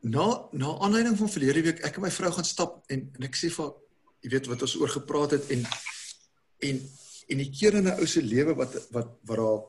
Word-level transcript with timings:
na 0.00 0.48
na 0.52 0.78
aanleiding 0.78 1.16
van 1.18 1.30
verlede 1.30 1.62
week 1.62 1.80
ek 1.84 1.96
en 1.96 2.02
my 2.02 2.10
vrou 2.10 2.30
gaan 2.32 2.44
stap 2.44 2.84
en 2.86 3.10
en 3.18 3.22
ek 3.26 3.36
sê 3.36 3.50
vir 3.50 3.72
jy 4.22 4.30
weet 4.30 4.46
wat 4.46 4.62
ons 4.62 4.76
oor 4.78 4.92
gepraat 4.92 5.34
het 5.36 5.50
en 5.50 5.66
en 6.68 6.80
en 7.28 7.42
die 7.42 7.50
keer 7.50 7.74
in 7.74 7.88
'n 7.88 7.98
ou 8.00 8.06
se 8.06 8.22
lewe 8.22 8.54
wat 8.54 8.74
wat 8.94 9.10
wat 9.28 9.38
daar 9.38 9.60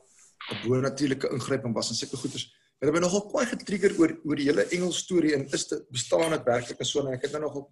'n 0.50 0.62
bo 0.64 0.80
natuurlike 0.80 1.28
ingryping 1.30 1.74
was 1.74 1.90
en 1.90 1.96
sulke 1.96 2.16
goeters. 2.16 2.54
Het 2.80 2.88
hy 2.94 3.00
nogal 3.00 3.26
kwai 3.28 3.46
getrigger 3.46 3.92
oor 4.00 4.16
oor 4.24 4.36
die 4.36 4.48
hele 4.48 4.64
engel 4.72 4.92
storie 4.92 5.34
en 5.34 5.46
is 5.52 5.66
dit 5.68 5.90
bestaan 5.90 6.30
dit 6.30 6.44
werklik 6.44 6.78
so 6.84 7.00
en 7.00 7.12
ek 7.12 7.22
het 7.22 7.32
nou 7.32 7.42
nogal 7.42 7.68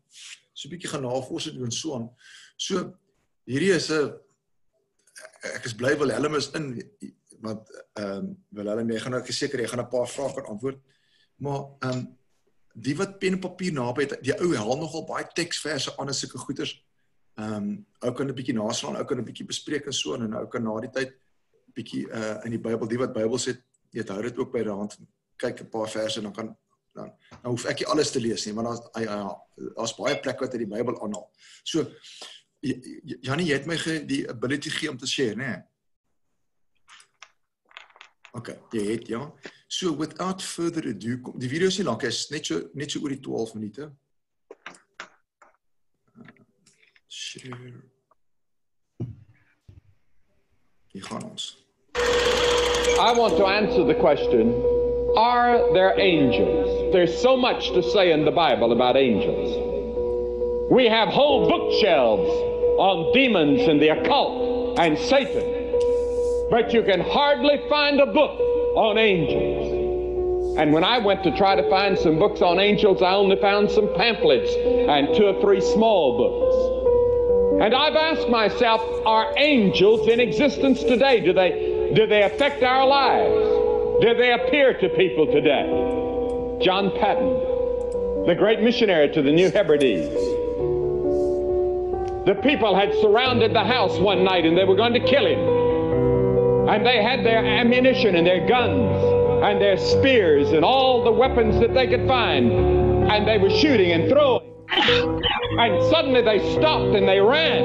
so 0.53 0.69
'n 0.69 0.71
bietjie 0.71 0.91
gaan 0.91 1.03
navorsing 1.03 1.57
doen 1.59 1.73
so 1.73 1.95
aan. 1.95 2.11
So 2.57 2.95
hierdie 3.47 3.73
is 3.73 3.91
'n 3.91 4.13
ek 5.43 5.65
is 5.65 5.75
bly 5.75 5.97
Willem 5.99 6.35
is 6.35 6.51
in 6.53 6.83
want 7.41 7.71
ehm 7.95 8.19
um, 8.19 8.45
Willem 8.51 8.91
jy 8.91 9.01
gaan 9.01 9.13
nou 9.13 9.33
seker 9.33 9.61
jy 9.61 9.69
gaan 9.69 9.81
'n 9.81 9.91
paar 9.91 10.09
vrae 10.09 10.35
kan 10.35 10.47
antwoord. 10.47 10.79
Maar 11.37 11.61
ehm 11.81 11.99
um, 11.99 12.18
die 12.83 12.97
wat 12.99 13.19
pen 13.19 13.37
en 13.37 13.43
papier 13.43 13.73
naby 13.75 14.07
het, 14.07 14.19
die 14.25 14.35
ou 14.39 14.53
haal 14.55 14.79
nogal 14.81 15.07
baie 15.09 15.27
teksverse 15.35 15.95
aan 15.99 16.13
en 16.13 16.17
sulke 16.17 16.39
goeters. 16.39 16.77
Ehm 17.39 17.55
um, 17.55 17.71
ou 18.03 18.13
kan 18.13 18.29
'n 18.29 18.35
bietjie 18.35 18.55
naslaan, 18.55 18.97
ou 18.97 19.05
kan 19.05 19.19
'n 19.19 19.25
bietjie 19.25 19.47
bespreek 19.47 19.87
en 19.87 19.93
so 19.93 20.15
en 20.15 20.35
ou 20.35 20.47
kan 20.47 20.63
na 20.63 20.81
die 20.81 20.91
tyd 20.91 21.15
bietjie 21.75 22.07
uh 22.11 22.45
in 22.45 22.51
die 22.51 22.63
Bybel, 22.63 22.89
die 22.89 22.99
wat 22.99 23.13
Bybel 23.13 23.39
sê, 23.39 23.57
jy 23.91 24.05
hou 24.09 24.23
dit 24.23 24.39
ook 24.39 24.53
by 24.53 24.63
die 24.63 24.79
hand. 24.81 24.99
Kyk 25.37 25.61
'n 25.63 25.71
paar 25.71 25.89
verse 25.89 26.19
en 26.19 26.25
dan 26.25 26.33
kan 26.33 26.57
dan 26.95 27.13
nou 27.43 27.53
hoef 27.55 27.65
ek 27.67 27.81
nie 27.81 27.87
alles 27.87 28.11
te 28.11 28.21
lees 28.21 28.47
nie, 28.47 28.55
maar 28.55 28.65
daar's 28.65 28.83
daar's 29.77 29.95
baie 29.95 30.21
plekke 30.21 30.45
wat 30.45 30.53
uit 30.53 30.67
die 30.67 30.75
Bybel 30.75 31.03
aanhaal. 31.03 31.31
So 31.65 31.87
Janie, 32.61 33.47
jy 33.47 33.55
het 33.55 33.67
my 33.67 33.77
ge, 33.79 34.05
die 34.07 34.29
ability 34.29 34.71
gegee 34.71 34.91
om 34.91 34.99
te 34.99 35.07
share, 35.07 35.37
né? 35.37 35.47
Nee? 35.47 35.63
OK, 38.39 38.53
jy 38.71 38.85
het 38.93 39.09
ja. 39.11 39.25
So 39.67 39.93
without 39.93 40.43
further 40.43 40.87
ado, 40.87 41.19
die 41.35 41.49
video 41.51 41.67
is 41.73 41.79
nie 41.81 41.87
lank, 41.89 42.05
is 42.07 42.29
net 42.31 42.47
so 42.47 42.69
net 42.79 42.95
so 42.95 43.09
die 43.11 43.19
12 43.21 43.55
minute. 43.59 43.91
Share. 47.09 47.73
Hier 50.93 51.03
gaan 51.03 51.25
ons. 51.25 51.57
I 52.99 53.13
want 53.15 53.37
to 53.37 53.47
answer 53.47 53.85
the 53.85 53.95
question 53.95 54.55
Are 55.17 55.73
there 55.73 55.99
angels? 55.99 56.93
There's 56.93 57.21
so 57.21 57.37
much 57.37 57.71
to 57.73 57.83
say 57.83 58.13
in 58.13 58.25
the 58.25 58.31
Bible 58.31 58.73
about 58.73 58.97
angels. 58.97 60.71
We 60.71 60.87
have 60.87 61.09
whole 61.09 61.49
bookshelves 61.49 62.31
on 62.79 63.13
demons 63.13 63.67
and 63.67 63.83
the 63.83 63.89
occult 63.89 64.79
and 64.79 64.97
Satan. 64.97 65.58
But 66.51 66.73
you 66.73 66.83
can 66.83 67.01
hardly 67.01 67.61
find 67.69 68.01
a 68.01 68.07
book 68.07 68.41
on 68.77 68.97
angels. 68.97 70.57
And 70.59 70.73
when 70.73 70.83
I 70.83 70.99
went 70.99 71.23
to 71.25 71.37
try 71.37 71.55
to 71.55 71.69
find 71.69 71.99
some 71.99 72.19
books 72.19 72.41
on 72.41 72.59
angels, 72.59 73.03
I 73.03 73.13
only 73.13 73.37
found 73.37 73.71
some 73.71 73.95
pamphlets 73.95 74.51
and 74.89 75.15
two 75.15 75.27
or 75.27 75.41
three 75.43 75.61
small 75.61 76.17
books. 76.17 77.65
And 77.65 77.75
I've 77.75 77.97
asked 77.97 78.29
myself, 78.29 78.81
are 79.05 79.35
angels 79.37 80.09
in 80.09 80.21
existence 80.21 80.81
today? 80.83 81.21
Do 81.21 81.33
they, 81.33 81.93
do 81.95 82.07
they 82.07 82.23
affect 82.23 82.63
our 82.63 82.87
lives? 82.87 84.01
Do 84.01 84.15
they 84.15 84.33
appear 84.33 84.73
to 84.75 84.89
people 84.91 85.27
today? 85.27 85.67
John 86.65 86.93
Patton, 86.99 88.27
the 88.27 88.35
great 88.39 88.61
missionary 88.61 89.11
to 89.13 89.23
the 89.23 89.33
New 89.33 89.51
Hebrides. 89.51 90.09
The 92.27 92.35
people 92.43 92.75
had 92.75 92.95
surrounded 93.01 93.55
the 93.55 93.65
house 93.65 93.99
one 93.99 94.25
night 94.25 94.45
and 94.45 94.57
they 94.57 94.65
were 94.65 94.77
going 94.77 94.95
to 94.95 95.01
kill 95.01 95.27
him. 95.27 95.58
And 96.69 96.85
they 96.85 97.03
had 97.03 97.25
their 97.25 97.43
ammunition 97.43 98.15
and 98.15 98.27
their 98.27 98.47
guns 98.47 99.19
and 99.43 99.59
their 99.59 99.79
spears 99.79 100.53
and 100.53 100.63
all 100.63 101.03
the 101.03 101.11
weapons 101.11 101.59
that 101.61 101.73
they 101.73 101.87
could 101.87 102.07
find. 102.07 102.53
And 103.11 103.27
they 103.27 103.39
were 103.39 103.49
shooting 103.49 103.93
and 103.93 104.11
throwing. 104.11 104.53
And 104.69 105.91
suddenly 105.91 106.21
they 106.21 106.39
stopped 106.57 106.95
and 106.95 107.09
they 107.09 107.21
ran. 107.21 107.63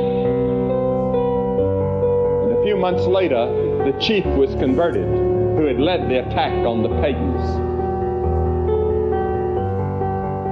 And 2.43 2.58
a 2.58 2.63
few 2.63 2.77
months 2.77 3.03
later, 3.03 3.45
the 3.83 3.97
chief 3.99 4.25
was 4.25 4.55
converted 4.55 5.05
who 5.05 5.65
had 5.65 5.81
led 5.81 6.09
the 6.09 6.25
attack 6.25 6.53
on 6.65 6.81
the 6.81 6.89
pagans. 7.02 7.73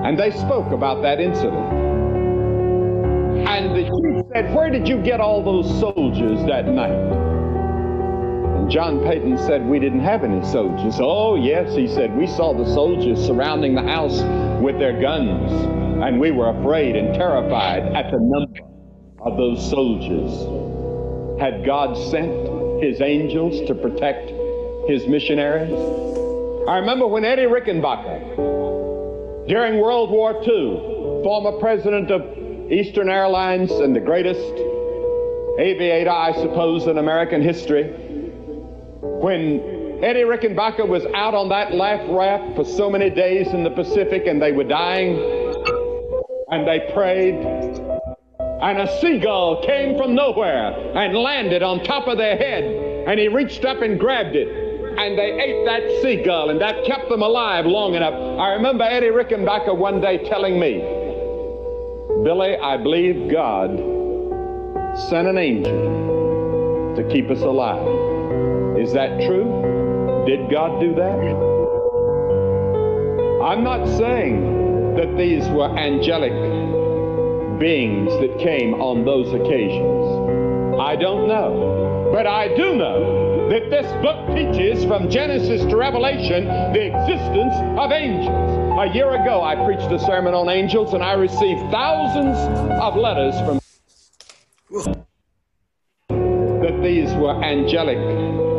And 0.05 0.19
they 0.19 0.31
spoke 0.31 0.73
about 0.73 1.01
that 1.03 1.21
incident. 1.21 1.55
And 3.47 3.73
the 3.73 3.83
chief 3.83 4.25
said, 4.33 4.53
Where 4.53 4.69
did 4.69 4.89
you 4.89 5.01
get 5.01 5.21
all 5.21 5.41
those 5.41 5.79
soldiers 5.79 6.45
that 6.47 6.65
night? 6.67 7.30
John 8.71 9.03
Payton 9.03 9.37
said 9.39 9.67
we 9.67 9.79
didn't 9.79 9.99
have 9.99 10.23
any 10.23 10.41
soldiers. 10.45 10.95
Oh, 11.01 11.35
yes, 11.35 11.75
he 11.75 11.89
said, 11.89 12.15
we 12.15 12.25
saw 12.25 12.53
the 12.53 12.63
soldiers 12.73 13.19
surrounding 13.19 13.75
the 13.75 13.81
house 13.81 14.21
with 14.61 14.79
their 14.79 14.97
guns, 15.01 15.51
and 16.01 16.21
we 16.21 16.31
were 16.31 16.57
afraid 16.57 16.95
and 16.95 17.13
terrified 17.13 17.83
at 17.93 18.09
the 18.11 18.19
number 18.21 18.61
of 19.19 19.35
those 19.35 19.69
soldiers. 19.69 20.31
Had 21.41 21.65
God 21.65 21.97
sent 22.11 22.81
his 22.81 23.01
angels 23.01 23.67
to 23.67 23.75
protect 23.75 24.31
his 24.89 25.05
missionaries? 25.05 25.73
I 26.69 26.77
remember 26.77 27.07
when 27.07 27.25
Eddie 27.25 27.47
Rickenbacker, 27.47 28.37
during 29.49 29.81
World 29.81 30.11
War 30.11 30.41
II, 30.47 31.23
former 31.23 31.59
president 31.59 32.09
of 32.09 32.71
Eastern 32.71 33.09
Airlines 33.09 33.69
and 33.69 33.93
the 33.93 33.99
greatest 33.99 34.39
aviator, 35.59 36.09
I 36.09 36.31
suppose, 36.35 36.87
in 36.87 36.97
American 36.97 37.41
history, 37.41 38.07
when 39.01 39.99
Eddie 40.03 40.23
Rickenbacker 40.23 40.87
was 40.87 41.05
out 41.15 41.33
on 41.33 41.49
that 41.49 41.73
life 41.73 42.01
raft 42.09 42.55
for 42.55 42.63
so 42.63 42.89
many 42.89 43.09
days 43.09 43.47
in 43.47 43.63
the 43.63 43.69
Pacific 43.69 44.27
and 44.27 44.41
they 44.41 44.51
were 44.51 44.63
dying 44.63 45.17
and 46.49 46.67
they 46.67 46.91
prayed 46.93 47.35
and 48.61 48.79
a 48.79 48.99
seagull 48.99 49.63
came 49.63 49.97
from 49.97 50.13
nowhere 50.13 50.71
and 50.95 51.17
landed 51.17 51.63
on 51.63 51.83
top 51.83 52.07
of 52.07 52.17
their 52.17 52.37
head 52.37 52.63
and 53.07 53.19
he 53.19 53.27
reached 53.27 53.65
up 53.65 53.81
and 53.81 53.99
grabbed 53.99 54.35
it 54.35 54.47
and 54.47 55.17
they 55.17 55.31
ate 55.31 55.65
that 55.65 56.01
seagull 56.03 56.51
and 56.51 56.61
that 56.61 56.85
kept 56.85 57.09
them 57.09 57.23
alive 57.23 57.65
long 57.65 57.95
enough. 57.95 58.13
I 58.13 58.49
remember 58.53 58.83
Eddie 58.83 59.07
Rickenbacker 59.07 59.75
one 59.75 59.99
day 59.99 60.19
telling 60.29 60.59
me, 60.59 60.79
Billy, 62.23 62.55
I 62.57 62.77
believe 62.77 63.31
God 63.31 63.77
sent 65.09 65.27
an 65.27 65.37
angel 65.39 66.93
to 66.95 67.09
keep 67.09 67.31
us 67.31 67.41
alive. 67.41 68.10
Is 68.81 68.93
that 68.93 69.21
true? 69.27 70.25
Did 70.25 70.49
God 70.49 70.79
do 70.79 70.95
that? 70.95 71.19
I'm 73.45 73.63
not 73.63 73.85
saying 73.85 74.95
that 74.95 75.15
these 75.15 75.47
were 75.49 75.69
angelic 75.77 76.33
beings 77.59 78.09
that 78.21 78.39
came 78.39 78.73
on 78.81 79.05
those 79.05 79.31
occasions. 79.33 80.79
I 80.81 80.95
don't 80.95 81.27
know. 81.27 82.09
But 82.11 82.25
I 82.25 82.47
do 82.55 82.75
know 82.75 83.49
that 83.49 83.69
this 83.69 83.85
book 84.01 84.35
teaches 84.35 84.83
from 84.85 85.11
Genesis 85.11 85.61
to 85.69 85.77
Revelation 85.77 86.45
the 86.73 86.87
existence 86.87 87.53
of 87.77 87.91
angels. 87.91 88.79
A 88.79 88.91
year 88.95 89.13
ago, 89.13 89.43
I 89.43 89.63
preached 89.63 89.91
a 89.91 89.99
sermon 89.99 90.33
on 90.33 90.49
angels 90.49 90.95
and 90.95 91.03
I 91.03 91.13
received 91.13 91.69
thousands 91.69 92.35
of 92.81 92.95
letters 92.95 93.35
from 93.41 93.59
that 96.09 96.81
these 96.81 97.13
were 97.13 97.43
angelic 97.43 98.50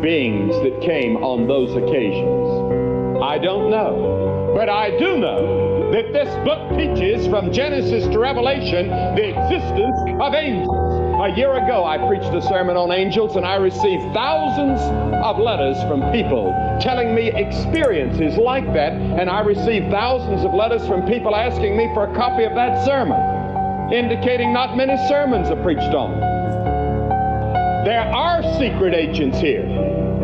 beings 0.00 0.54
that 0.62 0.80
came 0.80 1.16
on 1.18 1.46
those 1.46 1.70
occasions? 1.76 3.22
I 3.22 3.38
don't 3.38 3.70
know. 3.70 4.52
But 4.54 4.68
I 4.68 4.96
do 4.98 5.18
know 5.18 5.90
that 5.92 6.12
this 6.12 6.28
book 6.44 6.76
teaches 6.76 7.26
from 7.28 7.52
Genesis 7.52 8.04
to 8.08 8.18
Revelation 8.18 8.88
the 8.88 9.28
existence 9.28 9.98
of 10.20 10.34
angels. 10.34 10.98
A 11.20 11.34
year 11.36 11.52
ago, 11.54 11.84
I 11.84 11.98
preached 12.06 12.32
a 12.32 12.40
sermon 12.42 12.76
on 12.76 12.92
angels, 12.92 13.36
and 13.36 13.44
I 13.44 13.56
received 13.56 14.02
thousands 14.14 14.80
of 15.24 15.38
letters 15.38 15.76
from 15.88 16.00
people 16.12 16.54
telling 16.80 17.14
me 17.14 17.32
experiences 17.34 18.38
like 18.38 18.72
that, 18.72 18.92
and 18.92 19.28
I 19.28 19.40
received 19.40 19.90
thousands 19.90 20.44
of 20.44 20.54
letters 20.54 20.86
from 20.86 21.06
people 21.06 21.34
asking 21.34 21.76
me 21.76 21.90
for 21.92 22.04
a 22.04 22.14
copy 22.14 22.44
of 22.44 22.54
that 22.54 22.84
sermon, 22.84 23.18
indicating 23.92 24.52
not 24.52 24.76
many 24.76 24.96
sermons 25.08 25.50
are 25.50 25.60
preached 25.62 25.94
on. 25.94 26.20
There 27.84 28.06
are 28.14 28.42
secret 28.58 28.94
agents 28.94 29.38
here. 29.40 29.66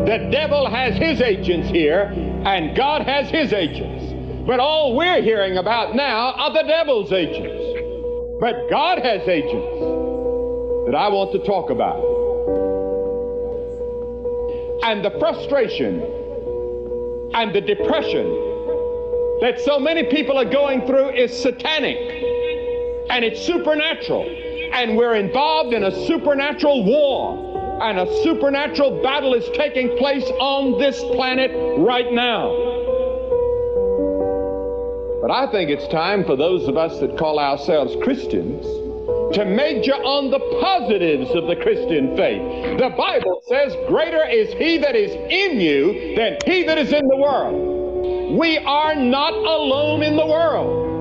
The 0.06 0.29
devil 0.31 0.69
has 0.69 0.97
his 0.97 1.23
agents 1.23 1.71
here, 1.71 2.12
and 2.45 2.77
God 2.77 3.03
has 3.06 3.31
his 3.31 3.55
agents. 3.55 4.12
But 4.47 4.61
all 4.61 4.95
we're 4.95 5.23
hearing 5.23 5.56
about 5.56 5.95
now 5.95 6.33
are 6.33 6.53
the 6.53 6.62
devil's 6.62 7.11
agents. 7.11 8.39
But 8.39 8.69
God 8.69 8.99
has 8.99 9.27
agents 9.27 9.81
that 10.85 10.95
I 10.95 11.09
want 11.09 11.33
to 11.33 11.39
talk 11.47 11.71
about. 11.71 11.97
And 14.85 15.03
the 15.03 15.19
frustration 15.19 16.03
and 17.33 17.55
the 17.55 17.62
depression 17.62 18.27
that 19.41 19.59
so 19.65 19.79
many 19.81 20.05
people 20.05 20.37
are 20.37 20.45
going 20.45 20.87
through 20.87 21.15
is 21.15 21.33
satanic 21.33 21.97
and 23.09 23.25
it's 23.25 23.41
supernatural. 23.41 24.29
And 24.75 24.99
we're 24.99 25.15
involved 25.15 25.73
in 25.73 25.85
a 25.85 26.06
supernatural 26.06 26.85
war 26.85 27.54
and 27.82 27.99
a 27.99 28.23
supernatural 28.23 29.03
battle 29.03 29.35
is 29.35 29.44
taking 29.55 29.97
place 29.97 30.25
on 30.41 30.79
this 30.79 30.99
planet 31.15 31.50
right 31.79 32.12
now. 32.12 32.50
But 35.21 35.31
I 35.31 35.50
think 35.50 35.71
it's 35.71 35.88
time 35.88 36.25
for 36.25 36.37
those 36.37 36.69
of 36.69 36.76
us 36.76 37.00
that 37.00 37.17
call 37.17 37.38
ourselves 37.38 37.97
Christians 38.03 38.65
to 39.35 39.44
major 39.44 39.94
on 39.94 40.31
the 40.31 40.38
positives 40.61 41.31
of 41.31 41.47
the 41.49 41.56
Christian 41.56 42.17
faith. 42.17 42.79
The 42.79 42.91
Bible 42.91 43.43
says, 43.49 43.75
Greater 43.88 44.25
is 44.29 44.53
he 44.55 44.79
that 44.79 44.94
is 44.94 45.11
in 45.11 45.61
you 45.61 46.15
than 46.15 46.38
he 46.44 46.62
that 46.65 46.79
is 46.79 46.93
in 46.93 47.06
the 47.09 47.17
world. 47.17 48.38
We 48.38 48.59
are 48.59 48.94
not 48.94 49.32
alone 49.32 50.03
in 50.03 50.15
the 50.17 50.27
world. 50.27 50.93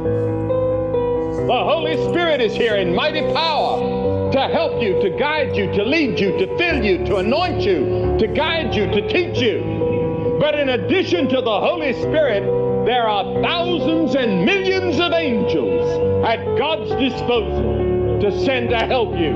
The 1.47 1.63
Holy 1.63 1.97
Spirit 2.09 2.41
is 2.41 2.53
here 2.53 2.75
in 2.75 2.95
mighty 2.95 3.21
power 3.33 3.92
to 4.33 4.47
help 4.47 4.81
you, 4.81 4.99
to 4.99 5.11
guide 5.11 5.55
you, 5.55 5.71
to 5.73 5.83
lead 5.83 6.19
you, 6.19 6.35
to 6.39 6.57
fill 6.57 6.83
you, 6.83 7.05
to 7.05 7.17
anoint 7.17 7.61
you, 7.61 8.17
to 8.17 8.25
guide 8.25 8.73
you, 8.73 8.87
to 8.87 9.07
teach 9.07 9.37
you. 9.37 10.37
But 10.39 10.55
in 10.55 10.69
addition 10.69 11.29
to 11.29 11.35
the 11.39 11.59
Holy 11.59 11.93
Spirit, 11.93 12.41
there 12.85 13.07
are 13.07 13.23
thousands 13.43 14.15
and 14.15 14.43
millions 14.43 14.99
of 14.99 15.13
angels 15.13 16.25
at 16.25 16.43
God's 16.57 16.89
disposal 16.95 18.19
to 18.21 18.43
send 18.43 18.71
to 18.71 18.79
help 18.79 19.15
you 19.15 19.35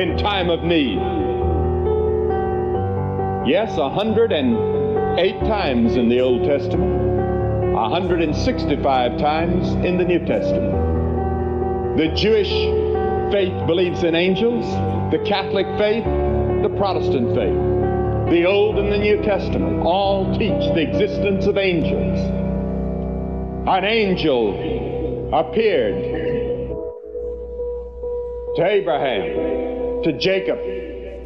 in 0.00 0.16
time 0.16 0.48
of 0.48 0.62
need. 0.62 0.96
Yes, 3.46 3.76
108 3.76 5.40
times 5.40 5.96
in 5.96 6.08
the 6.08 6.20
Old 6.20 6.44
Testament, 6.44 7.74
165 7.74 9.18
times 9.18 9.68
in 9.84 9.98
the 9.98 10.04
New 10.04 10.24
Testament. 10.24 11.98
The 11.98 12.08
Jewish 12.14 12.79
faith 13.30 13.66
believes 13.66 14.02
in 14.02 14.14
angels, 14.14 14.64
the 15.12 15.18
Catholic 15.26 15.66
faith, 15.78 16.04
the 16.04 16.74
Protestant 16.76 17.34
faith. 17.34 18.30
The 18.30 18.44
Old 18.46 18.78
and 18.78 18.92
the 18.92 18.98
New 18.98 19.22
Testament 19.22 19.80
all 19.82 20.32
teach 20.38 20.74
the 20.74 20.80
existence 20.80 21.46
of 21.46 21.56
angels. 21.56 22.18
An 23.68 23.84
angel 23.84 25.30
appeared 25.32 25.94
to 28.56 28.64
Abraham, 28.64 30.02
to 30.02 30.12
Jacob, 30.18 30.58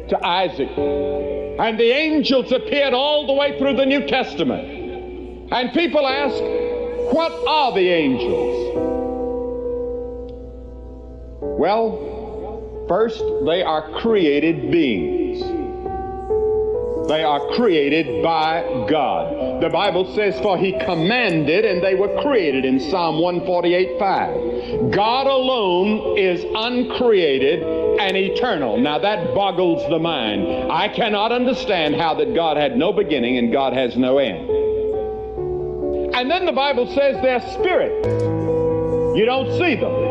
to 0.09 0.25
Isaac, 0.25 0.69
and 0.77 1.79
the 1.79 1.91
angels 1.91 2.51
appeared 2.51 2.93
all 2.93 3.25
the 3.27 3.33
way 3.33 3.57
through 3.57 3.75
the 3.77 3.85
New 3.85 4.05
Testament. 4.07 5.51
And 5.51 5.73
people 5.73 6.05
ask, 6.07 6.39
what 7.13 7.31
are 7.47 7.73
the 7.73 7.89
angels? 7.89 8.94
Well, 11.65 12.85
first, 12.87 13.17
they 13.43 13.63
are 13.63 13.89
created 13.99 14.69
beings. 14.69 15.41
They 17.07 17.23
are 17.23 17.39
created 17.55 18.21
by 18.21 18.85
God. 18.87 19.63
The 19.63 19.69
Bible 19.69 20.13
says, 20.13 20.39
For 20.41 20.59
he 20.59 20.73
commanded 20.85 21.65
and 21.65 21.83
they 21.83 21.95
were 21.95 22.21
created 22.21 22.65
in 22.65 22.79
Psalm 22.79 23.19
148 23.19 23.97
5. 23.97 24.91
God 24.91 25.25
alone 25.25 26.19
is 26.19 26.45
uncreated 26.55 27.63
and 27.63 28.15
eternal. 28.15 28.77
Now 28.77 28.99
that 28.99 29.33
boggles 29.33 29.89
the 29.89 29.97
mind. 29.97 30.71
I 30.71 30.87
cannot 30.89 31.31
understand 31.31 31.95
how 31.95 32.13
that 32.13 32.35
God 32.35 32.57
had 32.57 32.77
no 32.77 32.93
beginning 32.93 33.39
and 33.39 33.51
God 33.51 33.73
has 33.73 33.97
no 33.97 34.19
end. 34.19 34.47
And 36.13 36.29
then 36.29 36.45
the 36.45 36.53
Bible 36.53 36.85
says 36.93 37.19
they're 37.23 37.41
spirits. 37.53 38.07
You 39.17 39.25
don't 39.25 39.57
see 39.57 39.73
them. 39.73 40.04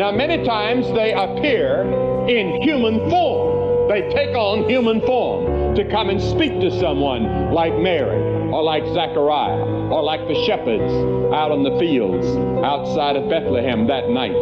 Now, 0.00 0.10
many 0.10 0.42
times 0.46 0.86
they 0.94 1.12
appear 1.12 1.82
in 2.26 2.62
human 2.62 3.10
form. 3.10 3.86
They 3.90 4.08
take 4.14 4.34
on 4.34 4.66
human 4.66 5.02
form 5.02 5.74
to 5.74 5.84
come 5.90 6.08
and 6.08 6.18
speak 6.18 6.58
to 6.60 6.70
someone 6.80 7.52
like 7.52 7.76
Mary 7.76 8.16
or 8.50 8.62
like 8.62 8.82
Zechariah 8.94 9.60
or 9.60 10.02
like 10.02 10.26
the 10.26 10.42
shepherds 10.46 10.90
out 11.34 11.52
in 11.52 11.64
the 11.64 11.78
fields 11.78 12.26
outside 12.64 13.16
of 13.16 13.28
Bethlehem 13.28 13.86
that 13.88 14.08
night, 14.08 14.32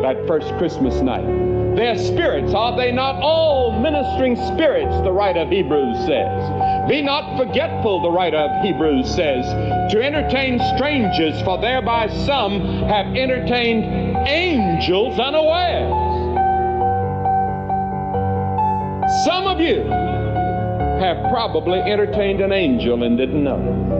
that 0.00 0.24
first 0.26 0.48
Christmas 0.56 1.02
night. 1.02 1.52
They're 1.76 1.98
spirits, 1.98 2.54
are 2.54 2.74
they 2.74 2.92
not? 2.92 3.16
All 3.16 3.78
ministering 3.78 4.36
spirits, 4.36 4.94
the 5.04 5.12
writer 5.12 5.40
of 5.40 5.50
Hebrews 5.50 5.98
says. 6.06 6.88
Be 6.88 7.02
not 7.02 7.38
forgetful, 7.38 8.02
the 8.02 8.10
writer 8.10 8.38
of 8.38 8.64
Hebrews 8.64 9.06
says, 9.06 9.44
to 9.92 10.02
entertain 10.02 10.60
strangers, 10.76 11.40
for 11.42 11.60
thereby 11.60 12.08
some 12.26 12.60
have 12.88 13.14
entertained 13.16 14.11
angels 14.26 15.18
unawares. 15.18 15.92
Some 19.24 19.46
of 19.46 19.60
you 19.60 19.82
have 19.82 21.30
probably 21.30 21.80
entertained 21.80 22.40
an 22.40 22.52
angel 22.52 23.02
and 23.02 23.18
didn't 23.18 23.42
know. 23.42 23.90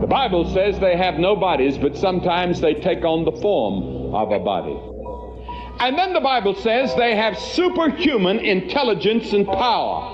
The 0.00 0.06
Bible 0.06 0.52
says 0.52 0.78
they 0.78 0.96
have 0.96 1.18
no 1.18 1.36
bodies, 1.36 1.78
but 1.78 1.96
sometimes 1.96 2.60
they 2.60 2.74
take 2.74 3.04
on 3.04 3.24
the 3.24 3.32
form 3.32 4.14
of 4.14 4.30
a 4.32 4.38
body. 4.38 4.78
And 5.80 5.96
then 5.96 6.12
the 6.12 6.20
Bible 6.20 6.54
says 6.54 6.94
they 6.96 7.16
have 7.16 7.38
superhuman 7.38 8.38
intelligence 8.38 9.32
and 9.32 9.46
power. 9.46 10.12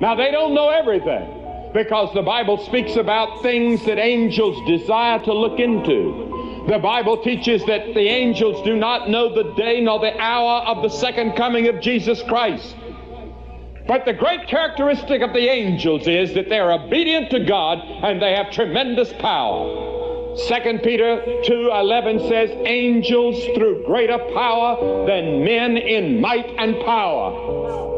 Now, 0.00 0.14
they 0.14 0.30
don't 0.30 0.54
know 0.54 0.70
everything 0.70 1.43
because 1.74 2.14
the 2.14 2.22
Bible 2.22 2.56
speaks 2.64 2.94
about 2.94 3.42
things 3.42 3.84
that 3.84 3.98
angels 3.98 4.56
desire 4.66 5.18
to 5.18 5.32
look 5.32 5.58
into. 5.58 6.64
The 6.68 6.78
Bible 6.78 7.18
teaches 7.18 7.66
that 7.66 7.92
the 7.94 8.08
angels 8.08 8.64
do 8.64 8.76
not 8.76 9.10
know 9.10 9.34
the 9.34 9.52
day 9.54 9.80
nor 9.80 9.98
the 9.98 10.16
hour 10.18 10.62
of 10.62 10.84
the 10.84 10.88
second 10.88 11.32
coming 11.32 11.66
of 11.66 11.80
Jesus 11.80 12.22
Christ. 12.22 12.76
But 13.88 14.04
the 14.04 14.14
great 14.14 14.46
characteristic 14.46 15.20
of 15.20 15.32
the 15.34 15.50
angels 15.50 16.06
is 16.06 16.32
that 16.34 16.48
they're 16.48 16.72
obedient 16.72 17.30
to 17.32 17.40
God 17.44 17.80
and 17.80 18.22
they 18.22 18.34
have 18.34 18.52
tremendous 18.52 19.12
power. 19.14 20.36
2 20.36 20.78
Peter 20.78 21.22
2:11 21.44 22.28
says 22.28 22.50
angels 22.66 23.44
through 23.56 23.84
greater 23.84 24.18
power 24.32 25.06
than 25.06 25.44
men 25.44 25.76
in 25.76 26.20
might 26.20 26.54
and 26.56 26.80
power. 26.84 27.93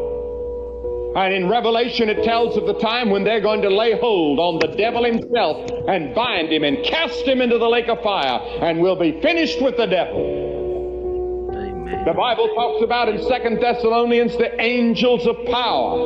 And 1.17 1.33
in 1.33 1.49
Revelation, 1.49 2.09
it 2.09 2.23
tells 2.23 2.55
of 2.57 2.67
the 2.67 2.75
time 2.75 3.09
when 3.09 3.23
they're 3.23 3.41
going 3.41 3.63
to 3.63 3.69
lay 3.69 3.97
hold 3.99 4.37
on 4.37 4.59
the 4.59 4.77
devil 4.77 5.03
himself 5.03 5.67
and 5.87 6.13
bind 6.13 6.53
him 6.53 6.63
and 6.63 6.85
cast 6.85 7.25
him 7.25 7.41
into 7.41 7.57
the 7.57 7.67
lake 7.67 7.87
of 7.87 8.03
fire, 8.03 8.39
and 8.61 8.79
will 8.79 8.95
be 8.95 9.19
finished 9.19 9.59
with 9.59 9.75
the 9.77 9.87
devil. 9.87 11.49
Amen. 11.55 12.05
The 12.05 12.13
Bible 12.13 12.47
talks 12.53 12.83
about 12.83 13.09
in 13.09 13.19
Second 13.23 13.59
Thessalonians 13.59 14.37
the 14.37 14.61
angels 14.61 15.25
of 15.25 15.43
power. 15.47 15.97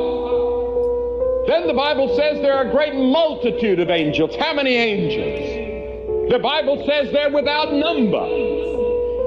Then 1.46 1.66
the 1.66 1.74
Bible 1.74 2.16
says 2.16 2.40
there 2.40 2.54
are 2.54 2.68
a 2.68 2.70
great 2.70 2.94
multitude 2.94 3.80
of 3.80 3.90
angels. 3.90 4.34
How 4.36 4.54
many 4.54 4.76
angels? 4.76 6.30
The 6.32 6.38
Bible 6.38 6.86
says 6.88 7.12
they're 7.12 7.30
without 7.30 7.70
number. 7.74 8.61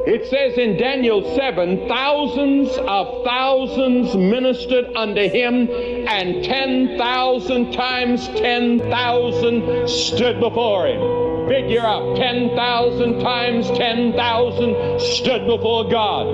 It 0.07 0.27
says 0.29 0.55
in 0.59 0.77
Daniel 0.77 1.35
7, 1.35 1.87
thousands 1.87 2.69
of 2.77 3.25
thousands 3.25 4.15
ministered 4.15 4.95
unto 4.95 5.27
him, 5.27 5.67
and 6.07 6.43
10,000 6.43 7.71
times 7.71 8.27
10,000 8.27 9.89
stood 9.89 10.39
before 10.39 10.85
him. 10.85 11.47
Figure 11.49 11.81
up, 11.81 12.17
10,000 12.17 13.19
times 13.19 13.67
10,000 13.71 14.99
stood 14.99 15.47
before 15.47 15.89
God. 15.89 16.27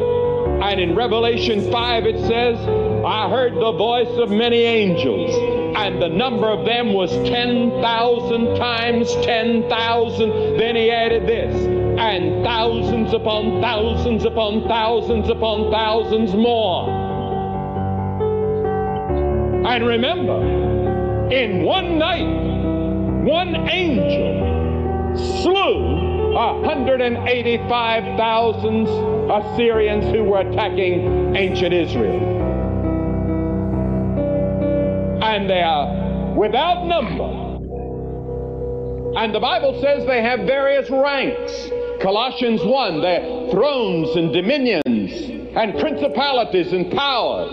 And 0.61 0.79
in 0.81 0.93
Revelation 0.93 1.71
5 1.71 2.05
it 2.05 2.19
says, 2.27 2.59
I 3.05 3.29
heard 3.29 3.55
the 3.55 3.71
voice 3.71 4.17
of 4.17 4.29
many 4.29 4.63
angels, 4.63 5.31
and 5.77 6.01
the 6.01 6.09
number 6.09 6.49
of 6.49 6.65
them 6.65 6.91
was 6.91 7.09
10,000 7.09 8.55
times 8.57 9.15
10,000. 9.15 10.57
Then 10.57 10.75
he 10.75 10.91
added 10.91 11.25
this, 11.25 11.80
and 12.01 12.43
thousands 12.43 13.13
upon 13.13 13.61
thousands 13.61 14.25
upon 14.25 14.67
thousands 14.67 15.29
upon 15.29 15.71
thousands 15.71 16.33
more. 16.33 16.89
And 19.67 19.85
remember, 19.85 20.41
in 21.31 21.63
one 21.63 21.99
night, 21.99 22.25
one 23.23 23.55
angel 23.69 25.15
slew 25.15 26.33
185,000 26.33 28.87
Assyrians 29.29 30.05
who 30.05 30.23
were 30.23 30.39
attacking 30.39 31.35
ancient 31.35 31.71
Israel. 31.71 32.19
And 35.21 35.47
they 35.47 35.61
are 35.61 36.33
without 36.35 36.87
number. 36.87 37.49
And 39.19 39.35
the 39.35 39.39
Bible 39.39 39.79
says 39.81 40.07
they 40.07 40.23
have 40.23 40.47
various 40.47 40.89
ranks. 40.89 41.69
Colossians 42.01 42.63
1, 42.63 43.01
they're 43.01 43.51
thrones 43.51 44.15
and 44.15 44.33
dominions 44.33 44.83
and 45.55 45.79
principalities 45.79 46.73
and 46.73 46.91
powers. 46.91 47.51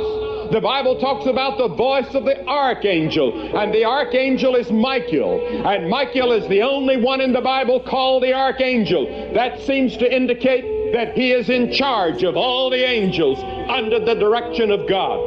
The 0.52 0.60
Bible 0.60 0.98
talks 0.98 1.26
about 1.26 1.58
the 1.58 1.68
voice 1.68 2.14
of 2.14 2.24
the 2.24 2.46
archangel, 2.46 3.58
and 3.58 3.74
the 3.74 3.84
archangel 3.84 4.56
is 4.56 4.72
Michael. 4.72 5.66
And 5.66 5.90
Michael 5.90 6.32
is 6.32 6.48
the 6.48 6.62
only 6.62 6.96
one 6.96 7.20
in 7.20 7.34
the 7.34 7.42
Bible 7.42 7.80
called 7.80 8.22
the 8.22 8.32
archangel. 8.32 9.32
That 9.34 9.60
seems 9.60 9.98
to 9.98 10.10
indicate 10.10 10.94
that 10.94 11.12
he 11.12 11.32
is 11.32 11.50
in 11.50 11.70
charge 11.70 12.22
of 12.22 12.34
all 12.34 12.70
the 12.70 12.82
angels 12.82 13.38
under 13.68 14.02
the 14.02 14.14
direction 14.14 14.70
of 14.70 14.88
God. 14.88 15.18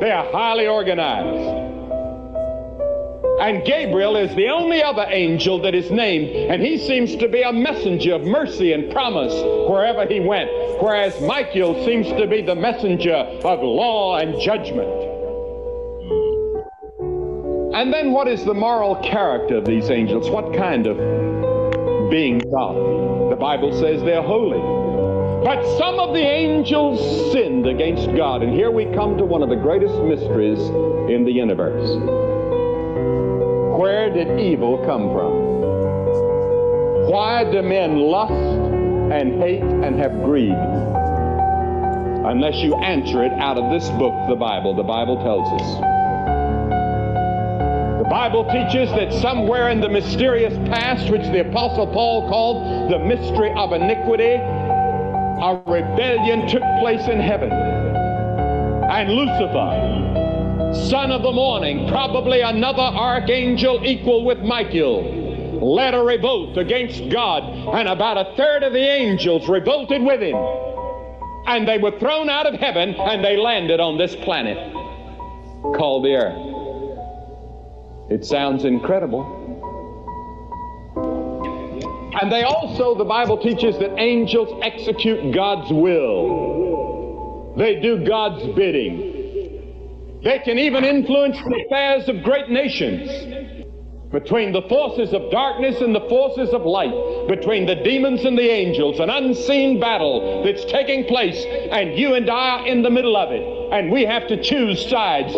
They 0.00 0.10
are 0.10 0.28
highly 0.32 0.66
organized. 0.66 1.65
And 3.40 3.64
Gabriel 3.66 4.16
is 4.16 4.34
the 4.34 4.48
only 4.48 4.82
other 4.82 5.04
angel 5.08 5.60
that 5.60 5.74
is 5.74 5.90
named, 5.90 6.34
and 6.50 6.62
he 6.62 6.78
seems 6.78 7.14
to 7.16 7.28
be 7.28 7.42
a 7.42 7.52
messenger 7.52 8.14
of 8.14 8.22
mercy 8.22 8.72
and 8.72 8.90
promise 8.90 9.34
wherever 9.68 10.06
he 10.06 10.20
went, 10.20 10.50
whereas 10.80 11.20
Michael 11.20 11.84
seems 11.84 12.06
to 12.18 12.26
be 12.26 12.40
the 12.40 12.54
messenger 12.54 13.12
of 13.12 13.62
law 13.62 14.16
and 14.16 14.40
judgment. 14.40 14.88
And 17.74 17.92
then 17.92 18.12
what 18.12 18.26
is 18.26 18.42
the 18.42 18.54
moral 18.54 18.96
character 18.96 19.58
of 19.58 19.66
these 19.66 19.90
angels? 19.90 20.30
What 20.30 20.56
kind 20.56 20.86
of 20.86 20.96
beings 22.10 22.42
are 22.56 22.74
The 23.28 23.36
Bible 23.38 23.78
says 23.78 24.02
they're 24.02 24.22
holy. 24.22 24.62
But 25.44 25.62
some 25.76 26.00
of 26.00 26.14
the 26.14 26.22
angels 26.22 27.32
sinned 27.32 27.66
against 27.66 28.06
God. 28.16 28.42
And 28.42 28.54
here 28.54 28.70
we 28.70 28.86
come 28.94 29.18
to 29.18 29.26
one 29.26 29.42
of 29.42 29.50
the 29.50 29.56
greatest 29.56 29.94
mysteries 30.02 30.58
in 31.10 31.24
the 31.26 31.32
universe. 31.32 32.35
Where 33.76 34.08
did 34.08 34.40
evil 34.40 34.78
come 34.86 35.12
from? 35.12 37.10
Why 37.10 37.44
do 37.44 37.60
men 37.60 37.98
lust 37.98 38.32
and 38.32 39.38
hate 39.42 39.62
and 39.62 40.00
have 40.00 40.12
greed? 40.24 40.56
Unless 42.24 42.56
you 42.62 42.74
answer 42.76 43.22
it 43.22 43.32
out 43.32 43.58
of 43.58 43.70
this 43.70 43.86
book, 43.98 44.14
the 44.30 44.34
Bible. 44.34 44.74
The 44.74 44.82
Bible 44.82 45.22
tells 45.22 45.60
us. 45.60 45.74
The 48.02 48.08
Bible 48.08 48.44
teaches 48.44 48.88
that 48.92 49.12
somewhere 49.20 49.68
in 49.68 49.82
the 49.82 49.90
mysterious 49.90 50.54
past, 50.70 51.10
which 51.10 51.24
the 51.24 51.46
Apostle 51.46 51.86
Paul 51.86 52.30
called 52.30 52.90
the 52.90 52.98
mystery 52.98 53.52
of 53.52 53.74
iniquity, 53.74 54.36
a 54.36 55.62
rebellion 55.66 56.48
took 56.48 56.62
place 56.80 57.06
in 57.08 57.20
heaven. 57.20 57.52
And 57.52 59.10
Lucifer, 59.10 59.95
son 60.88 61.10
of 61.10 61.22
the 61.22 61.32
morning, 61.32 61.88
probably 61.88 62.40
another 62.40 62.82
archangel 62.82 63.80
equal 63.84 64.24
with 64.24 64.38
Michael, 64.38 65.02
led 65.60 65.94
a 65.94 66.02
revolt 66.02 66.56
against 66.58 67.08
God, 67.10 67.42
and 67.74 67.88
about 67.88 68.16
a 68.18 68.36
third 68.36 68.62
of 68.62 68.72
the 68.72 68.78
angels 68.78 69.48
revolted 69.48 70.02
with 70.02 70.20
him. 70.20 70.36
And 71.46 71.66
they 71.66 71.78
were 71.78 71.98
thrown 71.98 72.28
out 72.28 72.46
of 72.46 72.54
heaven 72.54 72.94
and 72.94 73.24
they 73.24 73.36
landed 73.36 73.80
on 73.80 73.98
this 73.98 74.14
planet 74.16 74.72
called 75.76 76.04
the 76.04 76.14
earth. 76.14 76.46
It 78.10 78.24
sounds 78.24 78.64
incredible. 78.64 79.44
And 82.20 82.32
they 82.32 82.44
also, 82.44 82.94
the 82.94 83.04
Bible 83.04 83.36
teaches 83.36 83.78
that 83.78 83.98
angels 83.98 84.58
execute 84.62 85.34
God's 85.34 85.70
will. 85.70 87.54
They 87.56 87.80
do 87.80 88.04
God's 88.04 88.46
bidding. 88.54 89.05
They 90.26 90.40
can 90.40 90.58
even 90.58 90.82
influence 90.82 91.36
the 91.38 91.62
affairs 91.66 92.08
of 92.08 92.24
great 92.24 92.48
nations. 92.48 93.08
Between 94.10 94.50
the 94.50 94.62
forces 94.62 95.14
of 95.14 95.30
darkness 95.30 95.80
and 95.80 95.94
the 95.94 96.00
forces 96.08 96.52
of 96.52 96.62
light, 96.62 97.28
between 97.28 97.64
the 97.64 97.76
demons 97.76 98.24
and 98.24 98.36
the 98.36 98.50
angels, 98.50 98.98
an 98.98 99.08
unseen 99.08 99.78
battle 99.78 100.42
that's 100.42 100.64
taking 100.64 101.04
place, 101.04 101.44
and 101.70 101.96
you 101.96 102.14
and 102.14 102.28
I 102.28 102.58
are 102.58 102.66
in 102.66 102.82
the 102.82 102.90
middle 102.90 103.16
of 103.16 103.30
it. 103.30 103.40
And 103.72 103.92
we 103.92 104.04
have 104.04 104.26
to 104.26 104.42
choose 104.42 104.84
sides. 104.90 105.32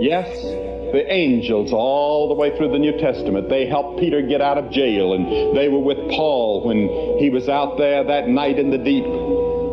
Yes, 0.00 0.26
the 0.90 1.04
angels 1.08 1.72
all 1.72 2.26
the 2.26 2.34
way 2.34 2.56
through 2.56 2.72
the 2.72 2.78
New 2.80 2.98
Testament. 2.98 3.48
They 3.48 3.66
helped 3.66 4.00
Peter 4.00 4.20
get 4.20 4.40
out 4.40 4.58
of 4.58 4.68
jail, 4.72 5.12
and 5.12 5.56
they 5.56 5.68
were 5.68 5.78
with 5.78 5.98
Paul 6.10 6.64
when 6.64 6.88
he 7.20 7.30
was 7.30 7.48
out 7.48 7.78
there 7.78 8.02
that 8.02 8.26
night 8.26 8.58
in 8.58 8.70
the 8.70 8.78
deep. 8.78 9.04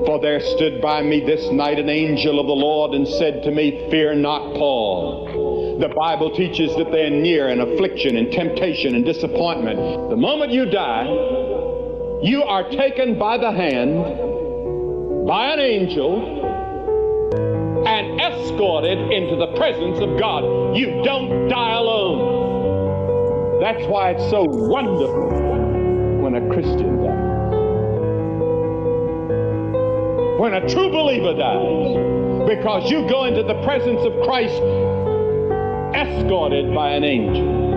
For 0.05 0.19
there 0.21 0.39
stood 0.39 0.81
by 0.81 1.01
me 1.01 1.19
this 1.19 1.51
night 1.51 1.79
an 1.79 1.89
angel 1.89 2.39
of 2.39 2.47
the 2.47 2.53
Lord 2.53 2.93
and 2.93 3.07
said 3.07 3.43
to 3.43 3.51
me, 3.51 3.87
Fear 3.91 4.15
not, 4.15 4.55
Paul. 4.55 5.77
The 5.79 5.89
Bible 5.89 6.35
teaches 6.35 6.75
that 6.75 6.91
they're 6.91 7.09
near 7.09 7.49
in 7.49 7.61
affliction 7.61 8.17
and 8.17 8.31
temptation 8.31 8.95
and 8.95 9.05
disappointment. 9.05 10.09
The 10.09 10.17
moment 10.17 10.51
you 10.51 10.65
die, 10.65 11.05
you 12.23 12.43
are 12.43 12.69
taken 12.69 13.17
by 13.17 13.37
the 13.37 13.51
hand 13.51 13.95
by 15.25 15.53
an 15.53 15.59
angel 15.59 16.39
and 17.87 18.19
escorted 18.19 18.97
into 19.11 19.35
the 19.35 19.47
presence 19.55 19.99
of 19.99 20.19
God. 20.19 20.75
You 20.75 21.01
don't 21.03 21.47
die 21.47 21.73
alone. 21.73 23.61
That's 23.61 23.85
why 23.87 24.11
it's 24.11 24.29
so 24.29 24.43
wonderful 24.43 25.29
when 26.21 26.35
a 26.35 26.41
Christian 26.53 27.03
dies. 27.03 27.18
When 30.39 30.53
a 30.53 30.61
true 30.69 30.89
believer 30.89 31.33
dies, 31.33 32.47
because 32.47 32.89
you 32.89 33.05
go 33.09 33.25
into 33.25 33.43
the 33.43 33.61
presence 33.65 33.99
of 34.05 34.13
Christ 34.23 34.55
escorted 35.93 36.73
by 36.73 36.91
an 36.91 37.03
angel. 37.03 37.71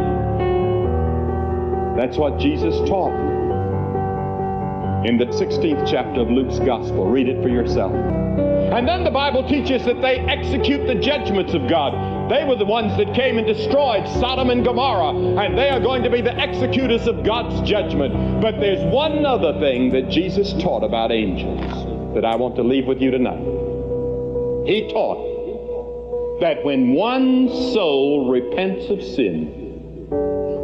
That's 1.96 2.16
what 2.16 2.38
Jesus 2.38 2.76
taught 2.88 3.18
in 5.04 5.18
the 5.18 5.26
16th 5.26 5.90
chapter 5.90 6.20
of 6.20 6.30
Luke's 6.30 6.60
Gospel. 6.60 7.10
Read 7.10 7.28
it 7.28 7.42
for 7.42 7.48
yourself. 7.48 7.92
And 7.92 8.86
then 8.86 9.02
the 9.02 9.10
Bible 9.10 9.42
teaches 9.48 9.84
that 9.84 10.00
they 10.00 10.20
execute 10.20 10.86
the 10.86 10.94
judgments 10.94 11.54
of 11.54 11.68
God. 11.68 12.30
They 12.30 12.44
were 12.44 12.54
the 12.54 12.64
ones 12.64 12.96
that 12.96 13.12
came 13.12 13.38
and 13.38 13.46
destroyed 13.46 14.06
Sodom 14.20 14.50
and 14.50 14.64
Gomorrah, 14.64 15.42
and 15.44 15.58
they 15.58 15.68
are 15.68 15.80
going 15.80 16.04
to 16.04 16.10
be 16.10 16.20
the 16.20 16.40
executors 16.40 17.08
of 17.08 17.24
God's 17.24 17.68
judgment. 17.68 18.40
But 18.40 18.60
there's 18.60 18.84
one 18.94 19.26
other 19.26 19.58
thing 19.58 19.90
that 19.90 20.08
Jesus 20.08 20.52
taught 20.62 20.84
about 20.84 21.10
angels 21.10 21.71
that 22.14 22.24
I 22.24 22.36
want 22.36 22.56
to 22.56 22.62
leave 22.62 22.86
with 22.86 23.00
you 23.00 23.10
tonight. 23.10 23.42
He 24.66 24.88
taught 24.92 26.40
that 26.40 26.64
when 26.64 26.92
one 26.92 27.48
soul 27.72 28.30
repents 28.30 28.90
of 28.90 29.02
sin, 29.02 30.08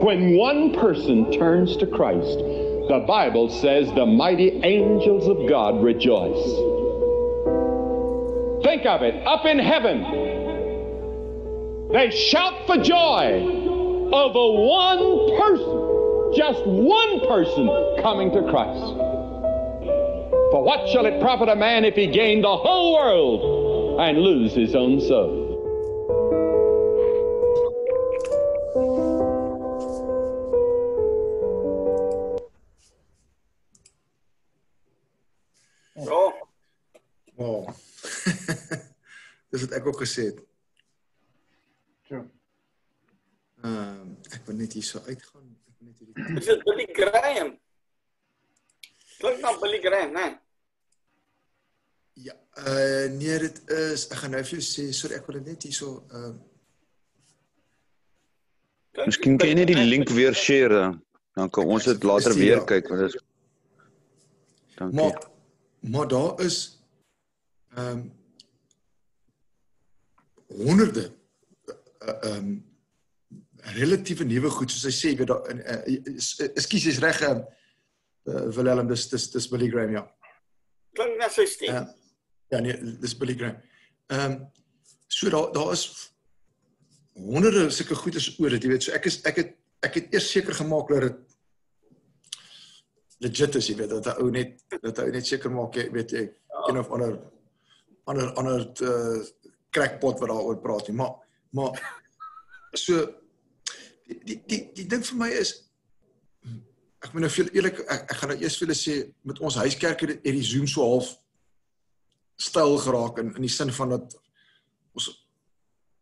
when 0.01 0.37
one 0.37 0.75
person 0.75 1.33
turns 1.33 1.77
to 1.79 1.87
Christ, 1.87 2.39
the 2.89 3.05
Bible 3.07 3.49
says 3.51 3.93
the 3.95 4.07
mighty 4.07 4.61
angels 4.63 5.29
of 5.29 5.49
God 5.49 5.83
rejoice. 5.83 6.45
Think 8.65 8.87
of 8.87 9.03
it. 9.03 9.27
Up 9.27 9.45
in 9.45 9.59
heaven, 9.59 10.03
they 11.93 12.11
shout 12.11 12.67
for 12.67 12.77
joy 12.79 13.43
over 14.13 14.61
one 14.67 15.39
person, 15.39 16.33
just 16.37 16.67
one 16.67 17.21
person 17.29 17.69
coming 18.03 18.31
to 18.33 18.43
Christ. 18.51 19.08
For 20.51 20.63
what 20.65 20.89
shall 20.89 21.05
it 21.05 21.21
profit 21.21 21.49
a 21.49 21.57
man 21.57 21.85
if 21.85 21.95
he 21.95 22.07
gain 22.07 22.41
the 22.41 22.57
whole 22.57 22.95
world 22.95 24.01
and 24.01 24.19
lose 24.19 24.55
his 24.55 24.75
own 24.75 25.01
soul? 25.01 25.49
Dis 39.51 39.61
wat 39.65 39.73
ek 39.79 39.87
ook 39.87 40.01
gesê 40.01 40.25
het. 40.31 40.43
Ja. 42.09 42.21
Ehm 43.63 44.01
um, 44.01 44.17
ek 44.31 44.45
wil 44.47 44.57
net 44.57 44.73
hier 44.73 44.85
so 44.87 45.01
uitgaan. 45.07 45.49
Ek 45.69 45.75
wil 45.79 45.89
net 45.89 45.99
hierdie 45.99 46.35
Dis 46.37 46.51
dit 46.51 46.63
Billy 46.65 46.87
Graham. 46.93 47.57
Klink 49.19 49.41
dan 49.43 49.59
Billy 49.61 49.81
Graham, 49.83 50.13
né? 50.13 50.27
Ja, 52.13 52.35
uh 52.59 53.07
nee, 53.15 53.39
dit 53.39 53.63
is 53.71 54.09
ek 54.11 54.21
gaan 54.23 54.35
nou 54.35 54.43
vir 54.43 54.59
jou 54.59 54.65
sê, 54.67 54.89
sorry, 54.95 55.19
ek 55.19 55.27
wil 55.29 55.39
dit 55.39 55.53
net 55.53 55.67
hier 55.67 55.75
so 55.77 56.03
ehm 56.11 56.35
uh, 56.35 56.37
Miskien 59.07 59.37
kan 59.39 59.47
jy 59.47 59.55
net 59.55 59.71
die 59.71 59.85
link 59.87 60.11
weer 60.11 60.35
share 60.35 60.81
dan 61.39 61.51
kan 61.55 61.71
ons 61.71 61.87
dit 61.87 62.07
later 62.07 62.35
weer 62.35 62.65
kyk 62.67 62.91
want 62.91 63.05
dit 63.05 63.15
is 63.15 63.27
Dankie. 64.79 64.97
Maar 64.99 65.15
maar 65.81 66.09
daar 66.09 66.41
is 66.47 66.59
ehm 67.75 67.91
um, 67.91 68.03
honderde 70.67 71.11
uh, 71.61 72.35
um 72.35 72.51
relatiewe 73.79 74.25
nuwe 74.25 74.51
goed 74.51 74.71
soos 74.71 74.87
hy 74.89 74.95
sê 74.97 75.15
weet 75.19 75.31
daar 75.31 75.47
ekskuus 76.55 76.87
uh, 76.87 76.93
is 76.95 77.01
reg 77.05 77.23
uh, 78.29 78.45
Willem 78.57 78.89
dis 78.91 79.09
dis 79.13 79.31
dis 79.35 79.49
Billy 79.53 79.71
Graham 79.73 79.97
ja. 79.97 80.05
Klink 80.97 81.19
net 81.21 81.35
sy 81.35 81.47
stem 81.49 81.75
uh, 81.75 81.87
ja 82.53 82.63
nee 82.65 82.77
dis 83.03 83.17
Billy 83.19 83.37
Graham. 83.39 83.61
Ehm 84.13 84.33
um, 84.33 84.39
so 85.09 85.31
daar 85.33 85.53
daar 85.53 85.73
is 85.73 85.87
honderde 87.15 87.71
sulke 87.71 87.97
goedes 87.97 88.29
oor 88.39 88.53
dit 88.55 88.65
jy 88.65 88.75
weet 88.75 88.87
so 88.87 88.93
ek 88.97 89.09
is 89.11 89.21
ek 89.29 89.41
het 89.43 89.57
ek 89.89 89.97
het 90.01 90.15
eers 90.15 90.31
seker 90.33 90.55
gemaak 90.59 90.93
dat 90.93 91.07
dit 91.07 91.17
legit 93.25 93.59
is 93.59 93.71
jy 93.71 93.77
weet 93.81 93.97
dat 93.97 94.21
ou 94.21 94.31
net 94.31 94.61
dat 94.83 95.03
ou 95.03 95.11
net 95.11 95.27
seker 95.27 95.51
maak 95.55 95.77
jy 95.81 95.89
weet 95.95 96.15
jy 96.15 96.25
een 96.69 96.79
of 96.79 96.93
ander 96.95 97.17
ander 98.09 98.33
ander 98.41 98.65
uh, 98.83 99.21
crackpot 99.71 100.21
wat 100.21 100.31
daaroor 100.33 100.61
praat 100.65 100.89
nie, 100.89 100.97
maar 100.97 101.17
maar 101.51 101.81
so 102.77 103.05
die 104.09 104.21
die 104.25 104.39
die, 104.49 104.61
die 104.77 104.87
ding 104.89 105.05
vir 105.05 105.19
my 105.21 105.29
is 105.43 105.55
ek 107.05 107.13
moet 107.13 107.25
nou 107.25 107.31
veel 107.31 107.51
eerlik 107.55 107.81
ek, 107.85 108.11
ek 108.11 108.17
gaan 108.21 108.33
nou 108.35 108.39
eers 108.43 108.59
vir 108.59 108.67
julle 108.67 108.79
sê 108.79 108.95
met 109.31 109.41
ons 109.45 109.59
huiskerk 109.63 110.05
het 110.05 110.23
die 110.25 110.45
Zoom 110.45 110.67
so 110.67 110.87
half 110.87 111.13
styl 112.39 112.79
geraak 112.83 113.19
in 113.23 113.35
in 113.37 113.47
die 113.47 113.53
sin 113.53 113.73
van 113.75 113.95
dat 113.97 114.17
ons 114.99 115.11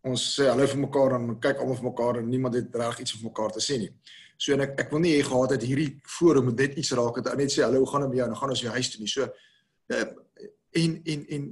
ons 0.06 0.24
sê 0.36 0.46
hallo 0.48 0.66
vir 0.70 0.80
mekaar 0.84 1.16
en 1.18 1.34
kyk 1.42 1.60
almal 1.60 1.78
vir 1.80 1.88
mekaar 1.90 2.20
en 2.20 2.30
niemand 2.30 2.54
het 2.54 2.80
reg 2.80 3.02
iets 3.02 3.16
vir 3.16 3.26
mekaar 3.26 3.52
te 3.52 3.62
sê 3.64 3.78
nie. 3.82 3.90
So 4.38 4.54
en 4.54 4.62
ek 4.66 4.76
ek 4.84 4.92
wil 4.92 5.02
nie 5.02 5.16
hê 5.16 5.22
gehad 5.26 5.56
het 5.56 5.64
hierdie 5.66 6.00
forum 6.16 6.50
moet 6.50 6.60
net 6.62 6.76
iets 6.80 6.92
raak 6.96 7.20
het 7.20 7.30
ou 7.32 7.36
net 7.40 7.52
sê 7.52 7.64
hallo 7.64 7.84
gaan 7.90 8.06
dit 8.06 8.12
met 8.14 8.20
jou 8.20 8.26
en 8.26 8.34
dan 8.34 8.40
gaan 8.40 8.54
ons 8.56 8.64
weer 8.64 8.76
huis 8.76 8.90
toe 8.92 9.00
nie. 9.02 9.12
So 9.12 9.28
eh, 9.92 10.06
en 10.82 10.98
en 11.14 11.24
en 11.36 11.46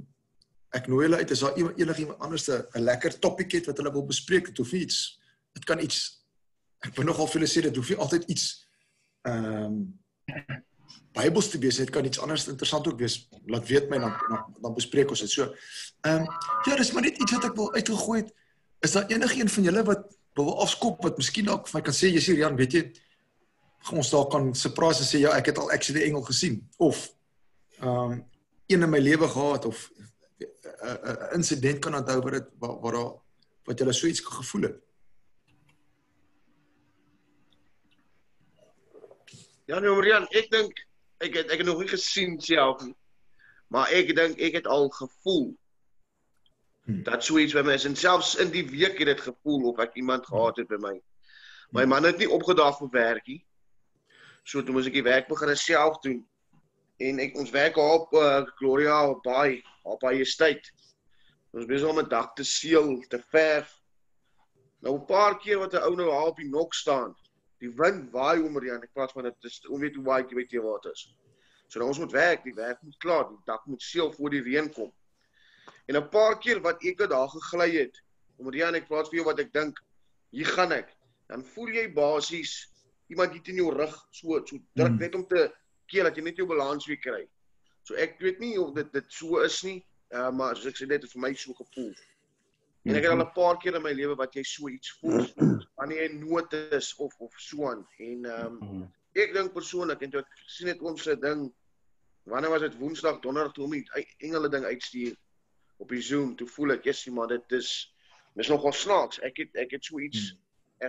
ek 0.79 0.89
nooi 0.91 1.05
hulle 1.05 1.21
uit 1.21 1.31
as 1.31 1.45
daar 1.45 1.57
iemand 1.57 1.79
enigiemand 1.79 2.19
anders 2.19 2.49
'n 2.49 2.83
lekker 2.89 3.19
topik 3.19 3.51
het 3.51 3.65
wat 3.65 3.77
hulle 3.77 3.91
wil 3.91 4.05
bespreek 4.05 4.47
het 4.47 4.59
of 4.59 4.71
iets. 4.73 5.19
Dit 5.53 5.65
kan 5.65 5.79
iets 5.79 6.25
ek 6.81 6.95
wil 6.95 7.05
nogal 7.05 7.27
vir 7.27 7.41
hulle 7.41 7.51
sê 7.51 7.61
dit 7.61 7.75
hoef 7.75 7.89
nie 7.89 7.97
altyd 7.97 8.29
iets 8.29 8.64
ehm 9.25 9.63
um, 9.63 10.63
Bybels 11.15 11.47
te 11.47 11.57
wees, 11.63 11.77
dit 11.79 11.89
kan 11.89 12.05
iets 12.05 12.19
anders 12.19 12.43
interessant 12.51 12.87
ook 12.87 12.97
wees. 12.99 13.29
Laat 13.47 13.67
weet 13.67 13.89
my 13.89 13.97
dan 14.03 14.17
dan, 14.27 14.55
dan 14.61 14.73
bespreek 14.75 15.09
ons 15.09 15.23
dit. 15.23 15.31
So 15.31 15.47
ehm 16.01 16.25
um, 16.25 16.27
ja, 16.67 16.75
dis 16.75 16.91
maar 16.91 17.07
net 17.07 17.17
iets 17.17 17.31
wat 17.37 17.49
ek 17.49 17.55
wil 17.55 17.73
uitgegooi 17.73 18.21
het. 18.21 18.33
Is 18.83 18.91
daar 18.91 19.07
enigiemand 19.07 19.51
van 19.51 19.63
julle 19.63 19.83
wat 19.83 20.05
wil 20.35 20.61
afskop 20.61 21.03
wat 21.03 21.17
miskien 21.17 21.47
dalk 21.47 21.69
vir 21.69 21.79
my 21.79 21.83
kan 21.87 21.95
sê 21.95 22.11
jy 22.11 22.21
sê 22.23 22.35
Jan, 22.37 22.59
weet 22.59 22.73
jy 22.73 22.83
ons 23.93 24.09
dalk 24.09 24.31
kan 24.33 24.49
surprise 24.57 25.05
sê 25.05 25.21
ja, 25.21 25.35
ek 25.37 25.51
het 25.51 25.59
al 25.61 25.71
actually 25.71 26.03
engel 26.03 26.25
gesien 26.25 26.61
of 26.77 27.05
ehm 27.79 28.11
um, 28.11 28.23
een 28.65 28.81
in 28.81 28.89
my 28.89 28.99
lewe 28.99 29.27
gehad 29.29 29.65
of 29.65 29.91
'n 30.41 31.35
insident 31.37 31.79
kan 31.79 31.95
onthou 31.95 32.21
wat 32.21 32.33
dit 32.33 32.47
waar, 32.59 32.79
waar 32.81 32.91
daar 32.91 33.13
wat 33.65 33.79
jy 33.79 33.91
so 33.91 34.07
iets 34.07 34.19
gevoel 34.19 34.61
het. 34.61 34.84
Ja, 39.65 39.79
nee, 39.79 39.89
Marian, 39.89 40.27
ek 40.29 40.51
dink 40.53 40.77
ek 41.25 41.39
het 41.39 41.49
ek 41.53 41.63
het 41.63 41.65
nog 41.65 41.79
nie 41.81 41.89
gesien 41.89 42.35
self 42.41 42.83
nie. 42.85 42.93
Maar 43.73 43.89
ek 43.97 44.11
dink 44.13 44.41
ek 44.45 44.59
het 44.59 44.67
al 44.69 44.91
gevoel. 44.93 45.47
Hmm. 46.85 47.01
Dat 47.07 47.25
so 47.25 47.39
iets 47.41 47.55
by 47.57 47.63
my 47.65 47.73
is 47.73 47.87
en 47.89 47.97
selfs 47.97 48.35
in 48.41 48.51
die 48.53 48.65
week 48.69 48.99
het 49.01 49.09
dit 49.09 49.23
gevoel 49.25 49.71
of 49.71 49.81
ek 49.81 49.97
iemand 49.97 50.27
gehad 50.29 50.61
het 50.61 50.69
by 50.69 50.77
my. 50.83 50.93
My 51.73 51.87
man 51.89 52.05
het 52.05 52.21
nie 52.21 52.29
opgedaag 52.29 52.77
vir 52.77 52.91
werkie. 52.93 53.39
So 54.45 54.61
toe 54.61 54.75
moes 54.75 54.85
ek 54.85 54.99
die 54.99 55.07
werk 55.07 55.31
begin 55.33 55.55
self 55.57 55.97
doen. 56.05 56.21
En 57.01 57.25
ek 57.25 57.33
ons 57.41 57.49
werk 57.49 57.81
op 57.81 58.13
uh, 58.13 58.45
Gloria 58.61 59.01
Bay, 59.25 59.63
op 59.81 60.05
by 60.05 60.13
estate. 60.21 60.69
Ons 61.57 61.65
besig 61.65 61.89
om 61.89 62.03
'n 62.03 62.09
dak 62.11 62.35
te 62.37 62.45
seël, 62.45 63.01
te 63.09 63.17
verf. 63.33 63.73
Nou 64.85 64.99
'n 64.99 65.09
paar 65.09 65.41
keer 65.41 65.57
wat 65.57 65.73
'n 65.73 65.81
ou 65.89 65.95
nou 65.97 66.05
daar 66.13 66.29
op 66.29 66.37
die 66.37 66.53
nok 66.53 66.77
staan 66.77 67.17
die 67.63 67.71
wind 67.79 68.11
waai 68.11 68.41
oor 68.41 68.61
hier 68.61 68.75
en 68.75 68.83
ek 68.83 68.93
praat 68.93 69.13
van 69.15 69.29
dit 69.29 69.49
is 69.49 69.61
onweet 69.67 69.95
hoe 69.95 70.03
baie 70.03 70.25
jy 70.27 70.35
weet 70.35 70.55
jy 70.57 70.63
wat 70.63 70.85
is. 70.91 71.07
So 71.67 71.79
nou 71.79 71.89
ons 71.89 71.99
moet 71.99 72.13
werk, 72.13 72.43
die 72.43 72.53
werk 72.53 72.81
moet 72.83 72.97
klaar, 73.01 73.27
die 73.29 73.41
dak 73.47 73.65
moet 73.65 73.81
seël 73.81 74.11
voor 74.13 74.35
die 74.35 74.43
reën 74.45 74.69
kom. 74.73 74.91
En 75.87 75.97
'n 75.97 76.09
paar 76.09 76.39
keer 76.39 76.61
wat 76.61 76.83
ek 76.83 76.97
daar 77.09 77.29
gegly 77.29 77.71
het, 77.77 78.01
om 78.37 78.51
hier 78.51 78.67
en 78.67 78.75
ek 78.75 78.87
praat 78.87 79.09
vir 79.09 79.19
jou 79.19 79.25
wat 79.25 79.39
ek 79.39 79.53
dink, 79.53 79.79
hier 80.31 80.45
gaan 80.45 80.71
ek. 80.71 80.89
Dan 81.27 81.43
voel 81.43 81.69
jy 81.73 81.93
basies 81.93 82.55
iemand 83.07 83.31
hier 83.31 83.41
teen 83.41 83.61
jou 83.61 83.71
rug 83.73 83.95
so 84.11 84.39
so 84.45 84.57
druk 84.73 84.87
hmm. 84.87 84.99
net 84.99 85.15
om 85.15 85.25
te 85.27 85.47
keer 85.91 86.03
dat 86.03 86.17
jy 86.17 86.23
net 86.23 86.37
jou 86.37 86.47
balans 86.47 86.87
weer 86.89 86.99
kry. 87.01 87.23
So 87.85 87.95
ek 88.01 88.19
weet 88.19 88.39
nie 88.41 88.57
of 88.61 88.73
dit 88.73 88.91
dit 88.93 89.11
so 89.13 89.41
is 89.45 89.61
nie, 89.63 89.79
uh, 90.13 90.31
maar 90.31 90.57
soos 90.57 90.73
ek 90.73 90.79
sê 90.81 90.89
dit 90.89 91.01
het 91.01 91.11
vir 91.11 91.21
my 91.21 91.33
so 91.37 91.53
gevoel. 91.53 91.93
En 92.85 92.95
ek 92.95 93.07
het 93.07 93.11
al 93.11 93.23
'n 93.23 93.31
paar 93.33 93.57
keer 93.57 93.75
in 93.75 93.81
my 93.81 93.91
lewe 93.97 94.15
wat 94.15 94.33
jy 94.37 94.43
so 94.43 94.69
iets 94.69 94.91
voel 94.99 95.25
wanneer 95.79 96.03
jy 96.03 96.11
nood 96.19 96.53
is 96.53 96.93
of 96.95 97.15
of 97.17 97.33
so 97.41 97.69
aan. 97.69 97.87
En 97.97 98.25
ehm 98.25 98.57
um, 98.61 98.83
ek 99.15 99.33
dink 99.33 99.53
persoonlik 99.53 100.01
en 100.01 100.11
toe 100.13 100.21
ek 100.21 100.43
sien 100.45 100.69
dit 100.69 100.81
ons 100.81 101.01
se 101.01 101.15
ding 101.19 101.47
wanneer 102.29 102.49
was 102.49 102.61
dit 102.61 102.77
Woensdag, 102.77 103.19
Donderdag 103.21 103.53
toe 103.53 103.65
om 103.65 103.71
die 103.71 103.85
engele 104.17 104.49
ding 104.49 104.65
uitstuur 104.65 105.15
op 105.77 105.89
die 105.89 106.01
Zoom, 106.01 106.35
toe 106.35 106.47
voel 106.47 106.71
ek, 106.71 106.83
"Jessie, 106.83 107.11
maar 107.11 107.27
dit 107.27 107.51
is 107.51 107.95
dis 108.35 108.47
nogal 108.47 108.73
snaaks. 108.73 109.19
Ek 109.19 109.37
het 109.37 109.55
ek 109.55 109.71
het 109.71 109.85
so 109.85 109.99
iets 109.99 110.29
hmm. 110.29 110.39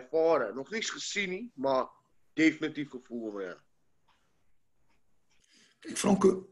ervare, 0.01 0.53
nog 0.55 0.71
niks 0.71 0.91
gesien 0.91 1.31
nie, 1.31 1.53
maar 1.55 1.87
definitief 2.35 2.91
gevoel 2.91 3.33
my. 3.33 3.55
Kyk 5.87 5.97
Franco, 5.97 6.49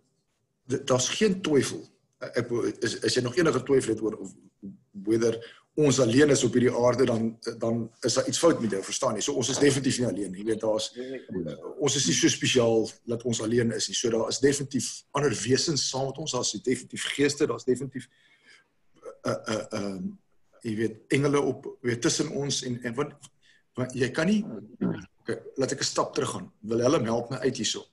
daar's 0.65 1.09
geen 1.09 1.41
twyfel. 1.43 1.83
Ek 2.33 2.51
is 2.81 2.99
is 3.03 3.19
jy 3.19 3.23
nog 3.23 3.37
enige 3.37 3.63
twyfel 3.63 3.95
het 3.95 4.03
oor 4.05 4.17
of 4.23 4.33
whether 5.03 5.37
ons 5.75 5.99
alleen 5.99 6.31
is 6.31 6.45
op 6.47 6.55
hierdie 6.55 6.71
aarde 6.71 7.05
dan 7.05 7.39
dan 7.59 7.79
is 8.07 8.15
daar 8.15 8.29
iets 8.31 8.39
fout 8.39 8.61
met 8.63 8.71
jou 8.71 8.83
verstaan 8.87 9.17
jy? 9.19 9.25
So 9.27 9.35
ons 9.35 9.51
is 9.51 9.59
definitief 9.59 9.99
nie 9.99 10.07
alleen 10.07 10.37
jy 10.39 10.45
weet 10.47 10.61
daar's 10.63 10.93
ons 11.83 11.97
is 11.99 12.07
nie 12.07 12.15
so 12.15 12.31
spesiaal 12.31 12.87
dat 13.11 13.25
ons 13.27 13.43
alleen 13.43 13.75
is 13.75 13.89
nie. 13.91 13.97
So 13.99 14.11
daar 14.15 14.29
is 14.31 14.39
definitief 14.39 14.91
ander 15.19 15.35
wesens 15.35 15.89
saam 15.91 16.07
met 16.11 16.21
ons 16.23 16.37
daar's 16.37 16.55
definitief 16.63 17.09
geeste 17.17 17.49
daar's 17.51 17.67
definitief 17.67 18.07
uh, 19.27 19.35
uh, 19.35 19.65
uh, 19.81 19.97
jy 20.63 20.77
weet 20.79 21.17
engele 21.19 21.43
op 21.43 21.67
weet 21.83 22.03
tussen 22.07 22.31
ons 22.31 22.63
en 22.69 22.79
en 22.83 22.95
wat, 22.95 23.17
wat 23.75 23.99
jy 23.99 24.13
kan 24.15 24.31
nie 24.31 24.45
okay, 25.25 25.41
laat 25.59 25.75
ek 25.75 25.83
'n 25.83 25.91
stap 25.91 26.15
terug 26.15 26.37
gaan 26.37 26.53
wil 26.61 26.87
hulle 26.87 27.03
help 27.05 27.31
my 27.31 27.43
uit 27.43 27.57
hierso. 27.57 27.85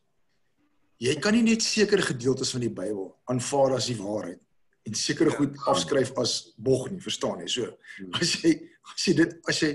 Jy 1.01 1.17
kan 1.17 1.33
nie 1.33 1.41
net 1.43 1.63
sekere 1.65 2.01
gedeeltes 2.01 2.51
van 2.53 2.61
die 2.61 2.69
Bybel 2.69 3.09
aanvaar 3.25 3.73
as 3.73 3.89
die 3.89 3.97
waarheid 3.97 4.39
en 4.87 4.97
sekere 4.97 5.29
ja, 5.29 5.37
goed 5.37 5.57
afskryf 5.69 6.13
as 6.21 6.53
bog 6.57 6.89
nie, 6.91 7.01
verstaan 7.03 7.43
jy? 7.43 7.49
So 7.55 7.71
hmm. 7.71 8.13
as 8.19 8.35
jy 8.41 8.53
as 8.91 9.07
jy 9.07 9.17
dit 9.21 9.35
as 9.49 9.59
jy 9.63 9.73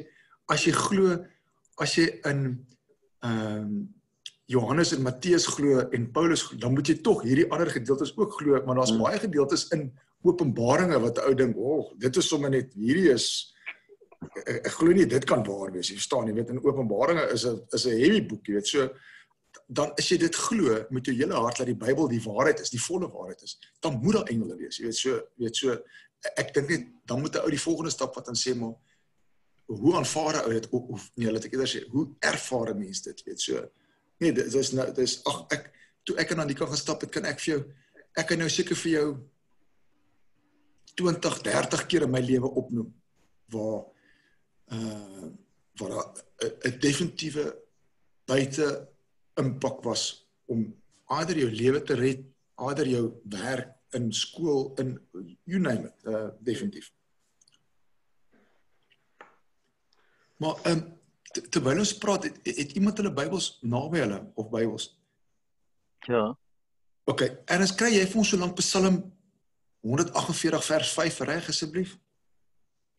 as 0.53 0.65
jy 0.67 0.73
glo 0.77 1.19
as 1.83 1.99
jy 1.99 2.09
in 2.31 2.49
ehm 3.27 3.61
um, 3.61 3.77
Johannes 4.47 4.93
en 4.95 5.03
Matteus 5.03 5.49
glo 5.51 5.81
en 5.91 6.05
Paulus 6.15 6.45
glo, 6.47 6.59
dan 6.63 6.75
moet 6.77 6.87
jy 6.87 7.01
tog 7.03 7.25
hierdie 7.27 7.49
ander 7.51 7.67
gedeeltes 7.67 8.13
ook 8.15 8.37
glo, 8.39 8.61
maar 8.63 8.79
daar's 8.79 8.93
hmm. 8.95 9.03
baie 9.03 9.19
gedeeltes 9.19 9.67
in 9.75 9.89
Openbaringe 10.27 10.99
wat 11.03 11.19
ou 11.23 11.35
ding, 11.35 11.55
"O, 11.57 11.79
oh, 11.79 11.93
dit 11.99 12.17
is 12.17 12.29
sommer 12.29 12.51
net 12.51 12.73
hierdie 12.75 13.11
is 13.13 13.53
ek, 14.47 14.67
ek 14.67 14.73
glo 14.79 14.95
nie 14.95 15.07
dit 15.07 15.25
kan 15.25 15.45
waar 15.47 15.73
wees 15.73 15.91
nie." 15.91 15.99
Verstaan 15.99 16.31
jy? 16.31 16.35
Weet 16.35 16.55
in 16.55 16.63
Openbaringe 16.65 17.27
is 17.33 17.45
'n 17.47 17.61
is 17.75 17.87
'n 17.87 17.99
heavy 17.99 18.23
boek, 18.27 18.47
jy 18.47 18.55
weet. 18.55 18.67
So 18.67 18.89
dan 19.67 19.93
as 19.99 20.09
jy 20.09 20.19
dit 20.19 20.37
glo 20.37 20.81
met 20.91 21.07
jou 21.07 21.15
hele 21.17 21.35
hart 21.35 21.57
dat 21.63 21.67
die 21.67 21.79
Bybel 21.79 22.09
die 22.09 22.23
waarheid 22.23 22.61
is, 22.61 22.71
die 22.71 22.83
volle 22.83 23.09
waarheid 23.11 23.43
is, 23.43 23.59
dan 23.81 23.99
moet 24.03 24.15
daar 24.19 24.33
engele 24.33 24.57
wees. 24.57 24.79
Jy 24.79 24.85
weet 24.85 24.99
so, 24.99 25.21
weet 25.37 25.57
so 25.57 25.77
ek 26.37 26.53
dink 26.55 26.69
net 26.69 26.87
dan 27.07 27.21
moet 27.21 27.37
'n 27.37 27.45
ou 27.45 27.51
die 27.51 27.61
volgende 27.61 27.91
stap 27.91 28.15
wat 28.15 28.27
dan 28.27 28.35
sê 28.35 28.55
maar 28.55 28.75
hoe 29.67 29.97
aanvaar 29.97 30.35
'n 30.37 30.45
ou 30.47 30.53
dit 30.53 30.69
of, 30.71 30.83
of 30.89 31.11
nee, 31.15 31.31
laat 31.31 31.45
ek 31.45 31.53
eerder 31.53 31.69
sê, 31.69 31.89
hoe 31.91 32.09
ervaar 32.21 32.75
'n 32.75 32.79
mens 32.79 33.03
dit, 33.03 33.23
weet 33.25 33.41
so. 33.41 33.69
Nee, 34.19 34.33
dit 34.33 34.55
is 34.55 34.73
nou 34.73 34.93
dis 34.93 35.25
ag 35.25 35.47
ek 35.51 35.73
toe 36.05 36.17
ek 36.17 36.33
aan 36.33 36.41
Anika 36.41 36.67
gestap 36.67 37.01
het, 37.01 37.11
kan 37.11 37.25
ek 37.25 37.41
vir 37.41 37.55
jou 37.55 37.63
ek 38.17 38.27
kan 38.27 38.39
nou 38.39 38.49
seker 38.49 38.77
vir 38.77 38.93
jou 38.93 39.09
20, 40.97 41.43
30 41.43 41.87
keer 41.87 42.03
in 42.03 42.11
my 42.11 42.21
lewe 42.21 42.49
opnoem 42.49 42.95
waar 43.53 43.85
uh 44.73 45.29
waar 45.77 46.15
'n 46.65 46.79
definitiewe 46.81 47.53
buite 48.25 48.89
impak 49.41 49.83
was 49.85 50.27
om 50.47 50.67
ander 51.13 51.39
jou 51.39 51.51
lewe 51.51 51.83
te 51.83 51.95
red, 51.95 52.23
ander 52.55 52.89
jou 52.89 53.05
werk 53.33 53.75
in 53.97 54.13
skool 54.13 54.75
in 54.81 54.97
you 55.45 55.61
name 55.61 55.87
it, 55.87 56.07
uh, 56.09 56.29
definitief. 56.41 56.93
Maar 60.37 60.61
ehm 60.63 60.79
um, 60.79 60.95
terwyl 61.53 61.83
ons 61.83 61.93
praat, 62.01 62.25
het, 62.25 62.39
het 62.49 62.71
iemand 62.79 62.97
hulle 62.97 63.13
Bybels 63.13 63.59
naby 63.61 64.01
hulle 64.01 64.21
of 64.41 64.49
Bybels? 64.49 64.87
Ja. 66.09 66.31
OK, 67.05 67.23
en 67.45 67.65
as 67.65 67.75
kry 67.77 67.91
jy 67.93 68.07
vir 68.09 68.21
ons 68.23 68.31
so 68.33 68.41
lank 68.41 68.57
Psalm 68.57 68.97
148 69.85 70.65
vers 70.65 70.93
5 70.97 71.19
reg 71.29 71.51
asseblief? 71.53 71.93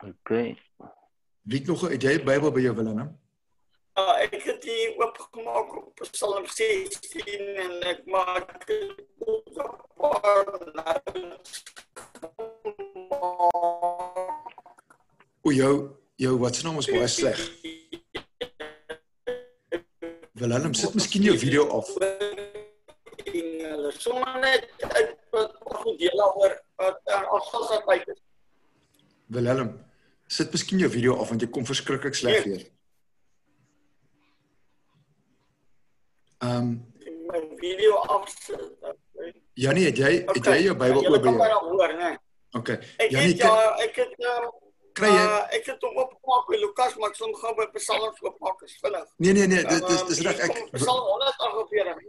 OK. 0.06 0.32
Wie 1.50 1.64
nog 1.66 1.88
het 1.90 2.04
jy 2.04 2.14
'n 2.20 2.26
Bybel 2.26 2.52
by 2.52 2.62
jou 2.62 2.76
Willem? 2.76 3.18
Ja, 3.98 4.12
ek 4.22 4.36
het 4.46 4.60
die 4.62 4.92
oopgemaak 5.02 5.72
op 5.76 6.02
Psalm 6.12 6.44
16 6.46 7.48
en 7.64 7.72
ek 7.90 8.04
maak 8.06 8.68
op 9.26 9.48
'n 9.50 9.72
paar 9.98 10.46
O 15.42 15.52
jou 15.52 15.98
jou 16.16 16.38
wat 16.38 16.56
se 16.56 16.64
naam 16.64 16.78
is 16.78 16.92
baie 16.92 17.08
sleg. 17.08 17.42
Willem, 20.34 20.74
sit 20.74 20.94
miskien 20.94 21.24
jou 21.24 21.38
video 21.38 21.68
af. 21.68 21.90
Hulle 23.34 23.92
sommer 23.98 24.40
net 24.40 24.70
wat 25.32 25.58
goed 25.62 26.00
deel 26.00 26.22
oor 26.36 26.64
wat 26.76 27.02
alsals 27.06 27.70
wat 27.70 27.88
uit 27.88 28.08
is. 28.08 28.22
Willem, 29.26 29.86
sit 30.28 30.52
miskien 30.52 30.80
jou 30.80 30.92
video 30.92 31.18
af 31.18 31.30
want 31.30 31.42
jy 31.42 31.50
kom 31.50 31.66
verskriklik 31.66 32.14
sleg 32.14 32.44
weer. 32.44 32.56
Nee. 32.56 32.77
Ehm 36.48 36.58
um, 36.58 36.70
my 37.28 37.40
video 37.60 37.96
afsit. 37.96 38.62
Ja 39.54 39.72
nee, 39.72 39.86
het 39.90 39.98
jy 39.98 40.12
het 40.26 40.46
jy 40.46 40.58
jou 40.68 40.76
Bybel 40.78 41.04
oop 41.04 41.22
by 41.24 41.32
jou? 41.34 41.48
Ja, 41.48 41.60
hoor, 41.60 41.94
nee. 41.98 42.18
Okay. 42.60 42.78
Ja 42.98 43.20
nee, 43.20 43.36
ja, 43.36 43.54
ek 43.84 43.96
het 44.04 44.14
uh, 44.24 44.46
kry 44.98 45.10
jy 45.12 45.24
uh, 45.24 45.40
ek 45.58 45.66
het 45.72 45.82
hom 45.88 45.98
opgemaak 46.04 46.46
by 46.52 46.60
Lukas, 46.62 46.94
maar 47.00 47.12
ek 47.12 47.20
hom 47.24 47.34
gou 47.42 47.54
by 47.58 47.66
Psalms 47.80 48.22
oopmaak 48.24 48.64
as 48.68 48.78
vinnig. 48.84 49.10
Nee 49.26 49.34
nee 49.38 49.50
nee, 49.54 49.66
dit 49.74 49.90
is 49.96 50.06
dis 50.12 50.22
reg 50.28 50.46
ek 50.48 50.62
Psalm 50.78 51.10
148. 51.10 52.06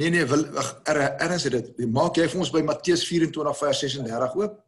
Nee 0.00 0.12
nee, 0.16 0.26
wil 0.26 0.44
wag, 0.56 0.68
erns 0.88 1.46
er, 1.48 1.56
dit. 1.58 1.80
Maak 1.92 2.20
jy 2.20 2.26
vir 2.32 2.42
ons 2.44 2.52
by 2.52 2.62
Matteus 2.64 3.06
24 3.08 3.56
vers 3.62 3.82
36 3.86 4.36
oop? 4.42 4.60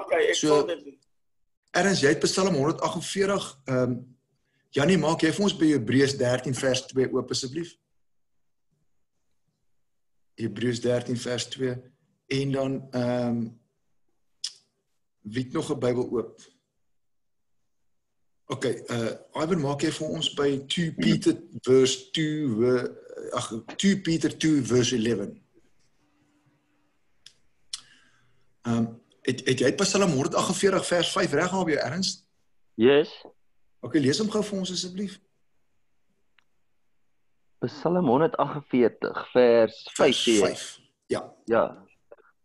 Okay, 0.00 0.24
ek 0.30 0.38
So- 0.38 0.62
sal 0.62 0.66
dit 0.72 0.82
doen. 0.88 0.96
Erns, 1.80 2.00
jy 2.02 2.14
het 2.14 2.24
Psalm 2.24 2.56
148. 2.56 3.52
Ehm 3.66 3.84
um, 3.84 4.00
Janie, 4.70 4.98
maak 5.02 5.22
jy 5.24 5.32
vir 5.34 5.44
ons 5.48 5.56
by 5.58 5.72
Hebreërs 5.72 6.14
13 6.20 6.54
vers 6.54 6.84
2 6.92 7.08
oop 7.16 7.30
asseblief? 7.34 7.72
Hebreërs 10.38 10.80
13 10.84 11.18
vers 11.18 11.48
2 11.56 11.72
en 12.40 12.52
dan 12.54 12.76
ehm 12.90 13.26
um, 13.40 13.40
wie 15.20 15.42
het 15.44 15.52
nog 15.52 15.68
'n 15.70 15.78
Bybel 15.78 16.06
oop? 16.10 16.40
OK, 18.46 18.64
uh 18.64 19.12
Ivan, 19.42 19.60
maak 19.60 19.82
jy 19.82 19.90
vir 19.92 20.08
ons 20.08 20.30
by 20.34 20.48
2 20.66 20.94
Peter 20.94 21.34
verse 21.62 22.10
2 22.10 22.56
we- 22.58 22.88
ag 23.32 23.50
2 23.76 24.00
Peter 24.00 24.38
2 24.38 24.62
verse 24.62 24.96
11. 24.96 25.28
Ehm 28.62 28.76
um, 28.76 29.00
het 29.22 29.44
het 29.46 29.58
jy 29.58 29.72
Psalm 29.74 30.10
148 30.10 30.86
vers 30.86 31.12
5 31.12 31.32
reg 31.32 31.50
by 31.50 31.70
jou 31.74 31.82
erns? 31.84 32.26
Yes. 32.74 33.10
OK, 33.80 33.96
lees 34.00 34.20
hom 34.20 34.30
gou 34.32 34.42
vir 34.44 34.58
ons 34.60 34.72
asseblief. 34.74 35.18
Psalm 37.64 38.08
148 38.08 39.22
vers 39.34 39.78
5 39.96 40.16
sê, 40.16 40.36
5. 40.40 40.64
Ja. 41.12 41.22
ja. 41.50 41.64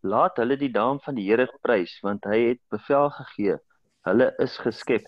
Laat 0.03 0.39
hulle 0.41 0.57
die 0.59 0.71
naam 0.71 0.99
van 1.03 1.15
die 1.17 1.25
Here 1.27 1.47
prys 1.63 1.95
want 2.03 2.27
hy 2.29 2.41
het 2.51 2.61
bevel 2.73 3.09
gegee. 3.21 3.57
Hulle 4.07 4.29
is 4.43 4.57
geskep. 4.61 5.07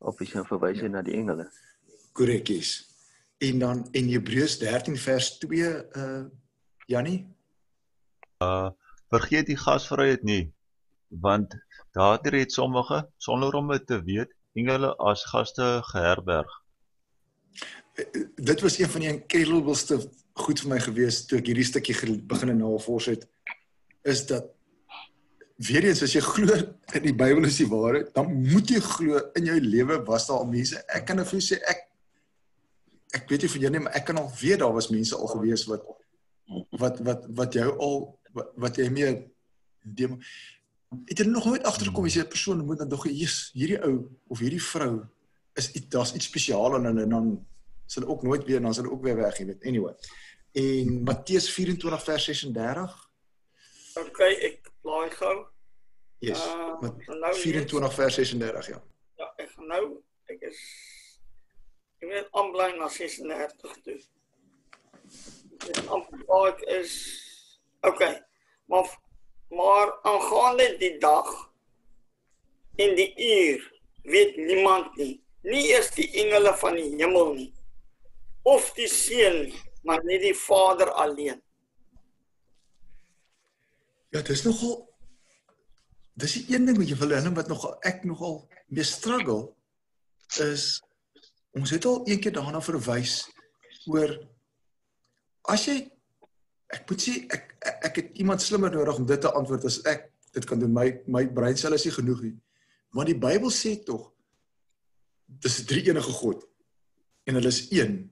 Of 0.00 0.20
is 0.20 0.34
'n 0.34 0.44
verwysing 0.48 0.92
na 0.92 1.02
die 1.02 1.16
engele. 1.16 1.48
Korrekies. 2.12 2.84
En 3.38 3.58
dan 3.58 3.88
en 3.92 4.08
Hebreërs 4.08 4.58
13 4.58 4.96
vers 4.96 5.38
2 5.38 5.72
uh 5.96 6.24
Jannie? 6.86 7.26
vergeet 9.10 9.46
die 9.46 9.56
gasvryheid 9.56 10.22
nie 10.22 10.52
want 11.08 11.54
daardeur 11.96 12.34
het 12.40 12.52
sommige 12.52 13.06
sonder 13.16 13.54
om 13.54 13.70
dit 13.72 13.86
te 13.86 14.02
weet 14.02 14.32
engele 14.56 14.92
as 14.98 15.24
gaste 15.30 15.66
geherberg. 15.92 16.50
Dit 18.36 18.60
was 18.64 18.78
een 18.78 18.90
van 18.92 19.04
die 19.04 19.12
incredibleste 19.14 20.00
goed 20.36 20.60
vir 20.60 20.72
my 20.74 20.80
gewees 20.84 21.22
toe 21.28 21.40
ek 21.40 21.48
hierdie 21.48 21.64
stukkie 21.64 21.96
begin 22.28 22.52
navors 22.58 23.08
het 23.12 23.24
is 24.06 24.26
dat 24.28 24.52
weer 25.56 25.86
eens 25.88 26.02
as 26.04 26.12
jy 26.12 26.20
glo 26.20 26.52
in 26.94 27.04
die 27.06 27.14
Bybel 27.16 27.48
is 27.48 27.58
die 27.62 27.68
waarheid, 27.70 28.12
dan 28.14 28.28
moet 28.28 28.70
jy 28.70 28.80
glo 28.84 29.22
in 29.38 29.48
jou 29.48 29.56
lewe 29.60 29.98
was 30.04 30.28
daar 30.28 30.42
al 30.44 30.50
mense. 30.50 30.82
Ek 30.92 31.06
kan 31.08 31.22
vir 31.24 31.38
jou 31.38 31.44
sê 31.48 31.60
ek 31.64 31.86
ek 33.16 33.30
weet 33.30 33.46
nie 33.46 33.52
van 33.54 33.64
jou 33.64 33.70
nie, 33.72 33.82
maar 33.86 33.96
ek 33.96 34.04
kan 34.10 34.20
al 34.20 34.28
weet 34.36 34.60
daar 34.60 34.74
was 34.76 34.90
mense 34.92 35.16
al 35.16 35.32
gewees 35.32 35.64
wat 35.70 35.86
wat 36.82 37.00
wat 37.06 37.24
wat 37.40 37.56
jou 37.56 37.70
al 37.72 37.98
wat, 38.36 38.76
jy 38.76 38.90
mee 38.92 39.14
het 41.06 41.18
jy 41.18 41.24
nog 41.26 41.44
nooit 41.44 41.64
agtergekom 41.66 42.04
as 42.06 42.14
jy 42.14 42.22
'n 42.22 42.28
persoon 42.28 42.64
moet 42.66 42.78
dan 42.78 42.88
dog 42.88 43.04
jy 43.06 43.12
Jesus 43.12 43.50
hierdie 43.54 43.80
ou 43.82 44.08
of 44.28 44.38
hierdie 44.38 44.62
vrou 44.62 45.04
is 45.54 45.72
iets 45.72 45.88
daar's 45.88 46.14
iets 46.14 46.26
spesiaal 46.26 46.74
aan 46.74 46.84
hulle 46.84 47.02
en 47.02 47.08
dan 47.10 47.46
sal 47.86 48.02
hulle 48.02 48.14
ook 48.14 48.22
nooit 48.22 48.44
weer 48.44 48.60
dan 48.60 48.74
sal 48.74 48.84
hulle 48.84 48.94
ook 48.96 49.02
weer 49.02 49.16
weg 49.16 49.38
jy 49.38 49.46
weet 49.46 49.64
anyway 49.66 49.94
en 50.52 51.02
Matteus 51.04 51.50
24 51.50 52.02
vers 52.04 52.24
36 52.24 53.04
Okay, 53.96 54.32
ek 54.44 54.70
laai 54.84 55.10
gou. 55.10 55.46
yes 56.20 56.40
Ah, 56.46 56.80
Mat- 56.80 57.06
nou 57.06 57.34
24 57.34 57.94
vers 57.94 58.14
36 58.14 58.66
ja 58.68 58.82
Ja, 59.18 59.32
ek 59.38 59.50
gaan 59.50 59.66
nou 59.66 60.02
ek 60.28 60.40
is 60.42 60.58
ek 62.00 62.08
moet 62.08 62.28
aanbly 62.32 62.76
na 62.78 62.88
36 62.88 63.80
toe. 63.82 63.98
Dit 65.58 65.76
ek 66.48 66.60
is 66.68 66.92
okay. 67.80 68.22
Maar 68.68 68.84
maar 69.48 69.92
aangaande 70.02 70.76
die 70.78 70.98
dag 70.98 71.30
en 72.76 72.94
die 72.96 73.12
uur 73.16 73.72
weet 74.02 74.36
niemand 74.36 74.96
nie. 74.96 75.22
Nie 75.46 75.68
eers 75.70 75.90
die 75.94 76.10
engele 76.22 76.52
van 76.58 76.74
die 76.74 76.90
hemel 76.96 77.34
nie 77.34 77.52
of 78.46 78.70
die 78.78 78.88
seun 78.90 79.50
maar 79.86 80.02
net 80.06 80.22
die 80.22 80.34
Vader 80.34 80.90
alleen. 80.90 81.42
ja 84.14 84.22
dis 84.22 84.44
nogal 84.46 84.76
dis 86.16 86.36
die 86.38 86.54
een 86.54 86.66
ding 86.68 86.78
wat 86.78 86.88
jy 86.88 86.98
wil 87.00 87.14
hê 87.14 87.32
wat 87.36 87.50
nogal 87.52 87.74
ek 87.90 88.04
nogal 88.08 88.36
mee 88.72 88.86
struggle 88.86 89.40
is 90.44 90.66
ons 91.58 91.72
het 91.74 91.88
al 91.90 92.00
een 92.06 92.20
keer 92.22 92.36
daarna 92.38 92.62
verwys 92.64 93.18
oor 93.92 94.14
as 95.54 95.66
jy 95.68 95.76
ek 96.74 96.90
moet 96.90 97.00
sê 97.02 97.12
ek 97.30 97.44
ek, 97.60 97.76
ek 97.84 97.96
het 97.96 98.18
iemand 98.22 98.42
slimmer 98.42 98.70
nodig 98.74 98.96
om 98.98 99.06
dit 99.06 99.20
te 99.20 99.30
antwoord 99.32 99.64
as 99.64 99.80
ek 99.86 100.10
dit 100.32 100.44
kan 100.44 100.58
doen 100.58 100.72
my 100.72 100.88
my 101.06 101.24
breinsel 101.26 101.72
is 101.72 101.84
nie 101.84 101.92
genoeg 101.94 102.22
nie 102.22 102.34
want 102.96 103.06
die 103.08 103.18
Bybel 103.18 103.50
sê 103.50 103.76
tog 103.84 104.12
dis 105.26 105.60
'n 105.62 105.66
drie 105.66 105.84
enige 105.90 106.12
God 106.12 106.44
en 107.26 107.34
hulle 107.34 107.48
is 107.48 107.66
een 107.70 108.10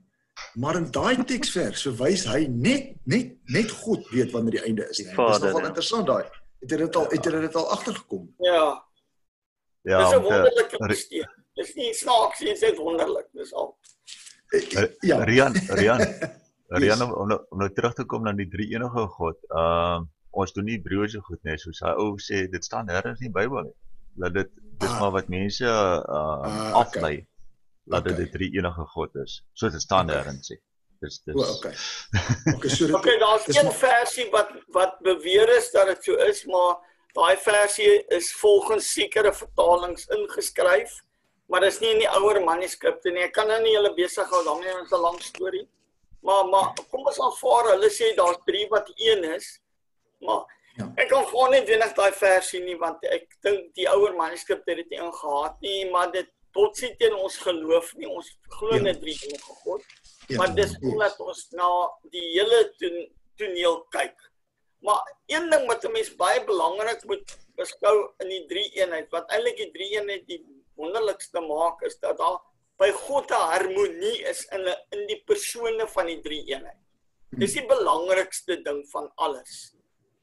maar 0.55 0.75
in 0.75 0.91
daai 0.91 1.23
teksvers 1.23 1.81
verwys 1.87 2.25
hy 2.27 2.47
net 2.47 2.95
net 3.05 3.35
net 3.47 3.71
God 3.71 4.07
weet 4.11 4.31
wanneer 4.31 4.51
die 4.59 4.65
einde 4.67 4.89
is 4.89 4.97
Die. 4.97 5.05
Vader, 5.15 5.39
dis 5.39 5.43
nogal 5.47 5.61
ja. 5.61 5.67
interessant 5.67 6.07
daai 6.07 6.23
het 6.61 6.71
jy 6.71 6.77
dit 6.77 6.95
al 6.95 7.07
het 7.11 7.25
jy 7.25 7.31
dit 7.47 7.55
al 7.55 7.69
agtergekom 7.71 8.33
Ja, 8.39 8.81
Ja, 9.85 9.99
dis 10.01 10.17
'n 10.17 10.21
wonderlike 10.23 10.77
besteen. 10.87 11.27
Dis 11.55 11.73
nie 11.75 11.93
snaaks 11.93 12.39
nie, 12.39 12.53
dit 12.57 12.71
is 12.71 12.77
wonderlik, 12.77 13.27
dis 13.33 13.53
al. 13.53 13.77
Eh, 14.51 14.59
Ri- 14.59 14.95
ja 15.07 15.17
Rian, 15.23 15.53
Rian, 15.77 16.01
Rian 16.69 17.01
om, 17.01 17.11
om, 17.13 17.27
nou- 17.27 17.45
om 17.49 17.57
nou 17.59 17.69
terug 17.73 17.93
te 17.93 18.03
kom 18.05 18.23
na 18.23 18.31
die 18.33 18.47
drie 18.49 18.71
enige 18.73 19.07
God. 19.17 19.37
Ehm 19.49 20.05
ons 20.35 20.51
doen 20.53 20.65
nie 20.65 20.75
Hebreëse 20.75 21.21
goed 21.23 21.39
nie, 21.47 21.57
soos 21.57 21.79
hy 21.79 21.93
ou 21.95 22.17
sê, 22.19 22.49
dit 22.51 22.63
staan 22.65 22.87
nêrens 22.89 23.21
in 23.21 23.31
die 23.31 23.35
Bybel 23.39 23.63
nie. 23.63 23.73
Dat 24.19 24.33
dit 24.33 24.49
dis 24.79 24.89
Ah. 24.89 24.99
maar 24.99 25.11
wat 25.11 25.27
mense 25.29 25.63
uh 25.63 26.01
Ah, 26.03 26.47
okay. 26.47 26.71
aflei 26.81 27.27
dat 27.87 28.03
dit 28.03 28.13
Okay. 28.13 28.23
die 28.25 28.31
drie 28.33 28.49
enige 28.57 28.83
God 28.93 29.15
is. 29.15 29.43
So 29.53 29.69
dit 29.69 29.81
staan 29.81 30.09
Okay. 30.09 30.23
nêrens 30.23 30.49
nie. 30.49 30.59
Dis 31.01 31.21
dis 31.25 31.35
o 31.35 31.55
okay 31.55 31.71
okay 32.55 32.69
so 32.69 32.85
dit 32.87 32.95
Okay, 32.95 33.17
daar's 33.19 33.47
een 33.47 33.63
maar- 33.65 33.73
versie 33.73 34.27
wat 34.31 34.49
wat 34.73 34.99
beweer 34.99 35.49
is 35.57 35.71
dat 35.71 35.87
dit 35.87 36.03
so 36.03 36.15
is, 36.15 36.45
maar 36.45 36.75
daai 37.13 37.37
versie 37.37 38.03
is 38.07 38.33
volgens 38.33 38.91
sekere 38.93 39.31
vertalings 39.33 40.07
ingeskryf, 40.07 40.91
maar 41.47 41.61
dis 41.61 41.79
nie 41.79 41.91
in 41.93 41.99
die 41.99 42.09
ouer 42.09 42.43
manuskripte 42.43 43.11
nie. 43.11 43.23
Ek 43.23 43.33
kan 43.33 43.47
nou 43.47 43.61
nie 43.63 43.75
hulle 43.77 43.93
besig 43.95 44.27
hou 44.29 44.43
daarmee, 44.43 44.73
dit 44.73 44.83
is 44.85 44.91
'n 44.91 45.01
lang 45.01 45.21
storie. 45.21 45.67
Maar 46.25 46.47
maar 46.49 46.73
kom 46.89 47.05
ons 47.05 47.19
aanvaar 47.21 47.71
hulle 47.75 47.89
sê 47.93 48.11
daar's 48.17 48.39
drie 48.47 48.65
wat 48.71 48.91
een 48.95 49.23
is. 49.35 49.59
Maar 50.25 50.43
Ja. 50.75 50.89
ek 50.97 51.07
kan 51.09 51.23
gewoon 51.27 51.51
nie 51.51 51.61
wenig 51.65 51.93
daai 51.95 52.11
versie 52.11 52.59
nie 52.63 52.75
want 52.77 53.03
ek 53.05 53.29
dink 53.45 53.69
die 53.77 53.85
ouer 53.89 54.15
manuskripte 54.17 54.73
het 54.73 54.77
dit 54.81 54.89
nie 54.89 54.99
ingehaat 54.99 55.61
nie, 55.61 55.91
maar 55.91 56.09
dit 56.11 56.27
bots 56.51 56.81
nie 56.81 56.95
teen 56.99 57.13
ons 57.15 57.37
geloof 57.37 57.93
nie. 57.95 58.07
Ons 58.09 58.33
glo 58.57 58.75
Ja. 58.75 58.81
net 58.81 58.99
drie 59.01 59.15
enige 59.23 59.53
God. 59.63 59.81
Ja, 60.27 60.37
maar 60.37 60.55
dis 60.55 60.73
omdat 60.81 61.19
ons 61.19 61.47
na 61.51 61.69
die 62.11 62.25
hele 62.33 62.59
toon, 62.79 62.97
toneel 63.37 63.77
kyk. 63.91 64.17
Maar 64.81 65.01
een 65.27 65.49
ding 65.49 65.67
wat 65.67 65.85
'n 65.85 65.91
mens 65.91 66.09
baie 66.15 66.43
belangrik 66.45 67.05
moet 67.05 67.37
beskou 67.55 68.11
in 68.19 68.27
die 68.29 68.45
drie 68.47 68.69
eenheid, 68.75 69.07
wat 69.11 69.29
eintlik 69.31 69.57
die 69.57 69.71
drie 69.71 69.89
eenheid 69.99 70.27
die 70.27 70.41
wonderlikste 70.75 71.39
maak 71.41 71.81
is 71.83 71.97
dat 71.99 72.17
daar 72.17 72.39
by 72.77 72.91
God 72.91 73.31
'n 73.31 73.47
harmonie 73.51 74.23
is 74.31 74.45
in 74.55 74.67
in 74.91 75.07
die 75.07 75.21
persone 75.25 75.87
van 75.87 76.05
die 76.11 76.21
drie 76.21 76.43
eenheid. 76.51 76.81
Dis 77.39 77.53
die 77.53 77.65
belangrikste 77.67 78.61
ding 78.63 78.83
van 78.91 79.11
alles. 79.15 79.75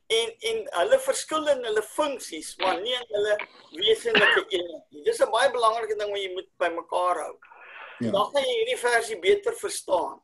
En 0.07 0.35
en 0.51 0.67
hulle 0.79 0.99
verskil 0.99 1.49
in 1.55 1.65
hulle 1.65 1.83
funksies, 1.83 2.57
maar 2.59 2.81
nie 2.81 2.95
in 2.95 3.09
hulle 3.17 3.37
wesenlike 3.79 4.45
eenheid 4.49 4.85
nie. 4.91 5.05
Dis 5.05 5.21
'n 5.21 5.31
baie 5.31 5.51
belangrike 5.51 5.97
ding 5.97 6.11
wat 6.11 6.21
jy 6.21 6.33
moet 6.33 6.51
bymekaar 6.59 7.25
hou. 7.25 7.39
Ja. 7.99 8.11
Dan 8.11 8.31
gaan 8.33 8.45
jy 8.45 8.59
hierdie 8.59 8.79
versie 8.79 9.19
beter 9.19 9.55
verstaan. 9.55 10.21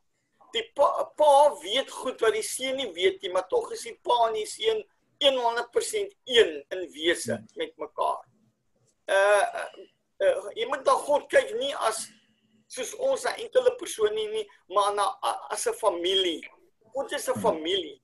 Die 0.52 0.64
pa, 0.74 1.04
pa 1.16 1.54
weet 1.62 1.90
goed 1.90 2.20
wat 2.20 2.32
die 2.32 2.42
seun 2.42 2.76
nie 2.76 2.92
weet 2.92 3.22
nie, 3.22 3.32
maar 3.32 3.48
tog 3.48 3.72
is 3.72 3.82
die 3.82 3.98
pa 4.02 4.28
en 4.28 4.34
die 4.34 4.46
seun 4.46 4.84
100% 5.18 6.14
een 6.24 6.64
in 6.68 6.90
wese 6.92 7.44
met 7.54 7.76
mekaar. 7.76 8.24
Uh, 9.06 9.46
uh, 9.60 9.68
uh 10.24 10.50
jy 10.54 10.66
moet 10.68 10.84
na 10.84 10.92
God 10.92 11.26
kyk 11.32 11.54
nie 11.58 11.74
as 11.88 12.06
soos 12.68 12.94
ons 12.94 13.24
'n 13.24 13.40
enkele 13.44 13.72
persoon 13.80 14.14
nie, 14.14 14.28
nie 14.28 14.46
maar 14.74 14.94
na 14.94 15.06
as 15.50 15.66
'n 15.66 15.74
familie. 15.74 16.42
God 16.92 17.12
is 17.12 17.28
'n 17.28 17.40
familie. 17.40 18.00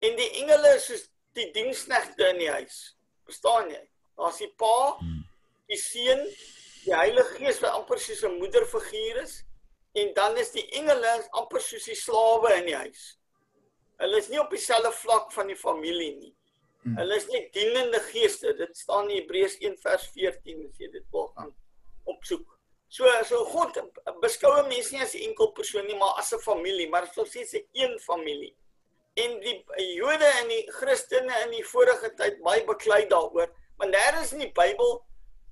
En 0.00 0.16
die 0.16 0.30
engele 0.40 0.74
is 0.74 0.86
soos 0.86 1.08
die 1.34 1.50
diensknegte 1.52 2.28
in 2.28 2.38
die 2.38 2.50
huis. 2.50 2.96
Verstaan 3.24 3.70
jy? 3.70 3.82
Daar's 4.16 4.38
die 4.38 4.52
pa, 4.56 4.98
die 5.66 5.76
seun, 5.76 6.24
die 6.84 6.94
Heilige 6.94 7.34
Gees 7.38 7.60
wat 7.60 7.72
amper 7.72 7.98
soos 7.98 8.24
'n 8.24 8.38
moederfiguur 8.38 9.22
is 9.22 9.44
en 9.94 10.14
dan 10.14 10.36
is 10.36 10.50
die 10.50 10.66
engele 10.70 11.28
amper 11.30 11.60
soos 11.60 11.84
die 11.84 11.94
slawe 11.94 12.54
in 12.58 12.66
die 12.66 12.76
huis. 12.76 13.18
Hulle 13.98 14.18
is 14.18 14.28
nie 14.28 14.40
op 14.40 14.50
dieselfde 14.50 14.92
vlak 14.92 15.32
van 15.32 15.46
die 15.46 15.56
familie 15.56 16.16
nie. 16.16 16.34
Hulle 16.96 17.16
is 17.16 17.26
nie 17.28 17.48
dienende 17.52 18.00
geeste. 18.00 18.54
Dit 18.56 18.76
staan 18.76 19.10
in 19.10 19.16
Hebreërs 19.16 19.58
1 19.60 19.76
vers 19.82 20.06
14 20.14 20.68
as 20.68 20.78
jy 20.78 20.90
dit 20.90 21.04
wil 21.10 21.28
gaan 21.34 21.54
opsoek. 22.04 22.57
So 22.88 23.04
so 23.28 23.44
God 23.44 23.76
beskou 24.22 24.54
mense 24.68 24.94
nie 24.94 25.02
as 25.04 25.14
'n 25.14 25.28
enkel 25.28 25.52
persoon 25.52 25.86
nie, 25.86 25.96
maar 25.96 26.18
as 26.18 26.32
'n 26.32 26.40
familie, 26.40 26.88
maar 26.88 27.06
soos 27.12 27.30
sê 27.34 27.44
se 27.44 27.66
een 27.72 27.98
familie. 28.00 28.56
En 29.14 29.40
die 29.40 29.64
Jode 29.94 30.24
en 30.40 30.48
die 30.48 30.64
Christene 30.72 31.34
in 31.44 31.50
die 31.50 31.64
vorige 31.64 32.14
tyd 32.14 32.40
baie 32.42 32.64
beklei 32.64 33.06
daaroor, 33.06 33.50
want 33.76 33.92
daar 33.92 34.22
is 34.22 34.32
in 34.32 34.38
die 34.38 34.52
Bybel 34.52 35.04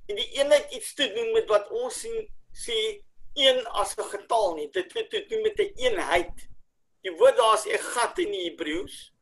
en 0.09 0.17
die 0.17 0.31
eenheid 0.39 0.73
iets 0.73 0.95
te 0.95 1.13
doen 1.13 1.33
met 1.33 1.49
wat 1.49 1.71
ons 1.71 2.01
sien 2.01 2.29
sê 2.53 3.05
een 3.35 3.67
as 3.67 3.97
'n 3.97 4.09
getal 4.15 4.55
nie. 4.55 4.71
Dit 4.71 4.93
het 4.93 5.11
te 5.11 5.27
doen 5.29 5.43
met 5.43 5.59
'n 5.59 5.63
een 5.63 5.75
eenheid. 5.77 6.49
Die 7.03 7.13
woord 7.13 7.37
daar 7.37 7.55
is 7.55 7.67
'n 7.67 7.79
gat 7.79 8.19
in 8.19 8.31
die 8.31 8.49
Hebreëus 8.49 9.13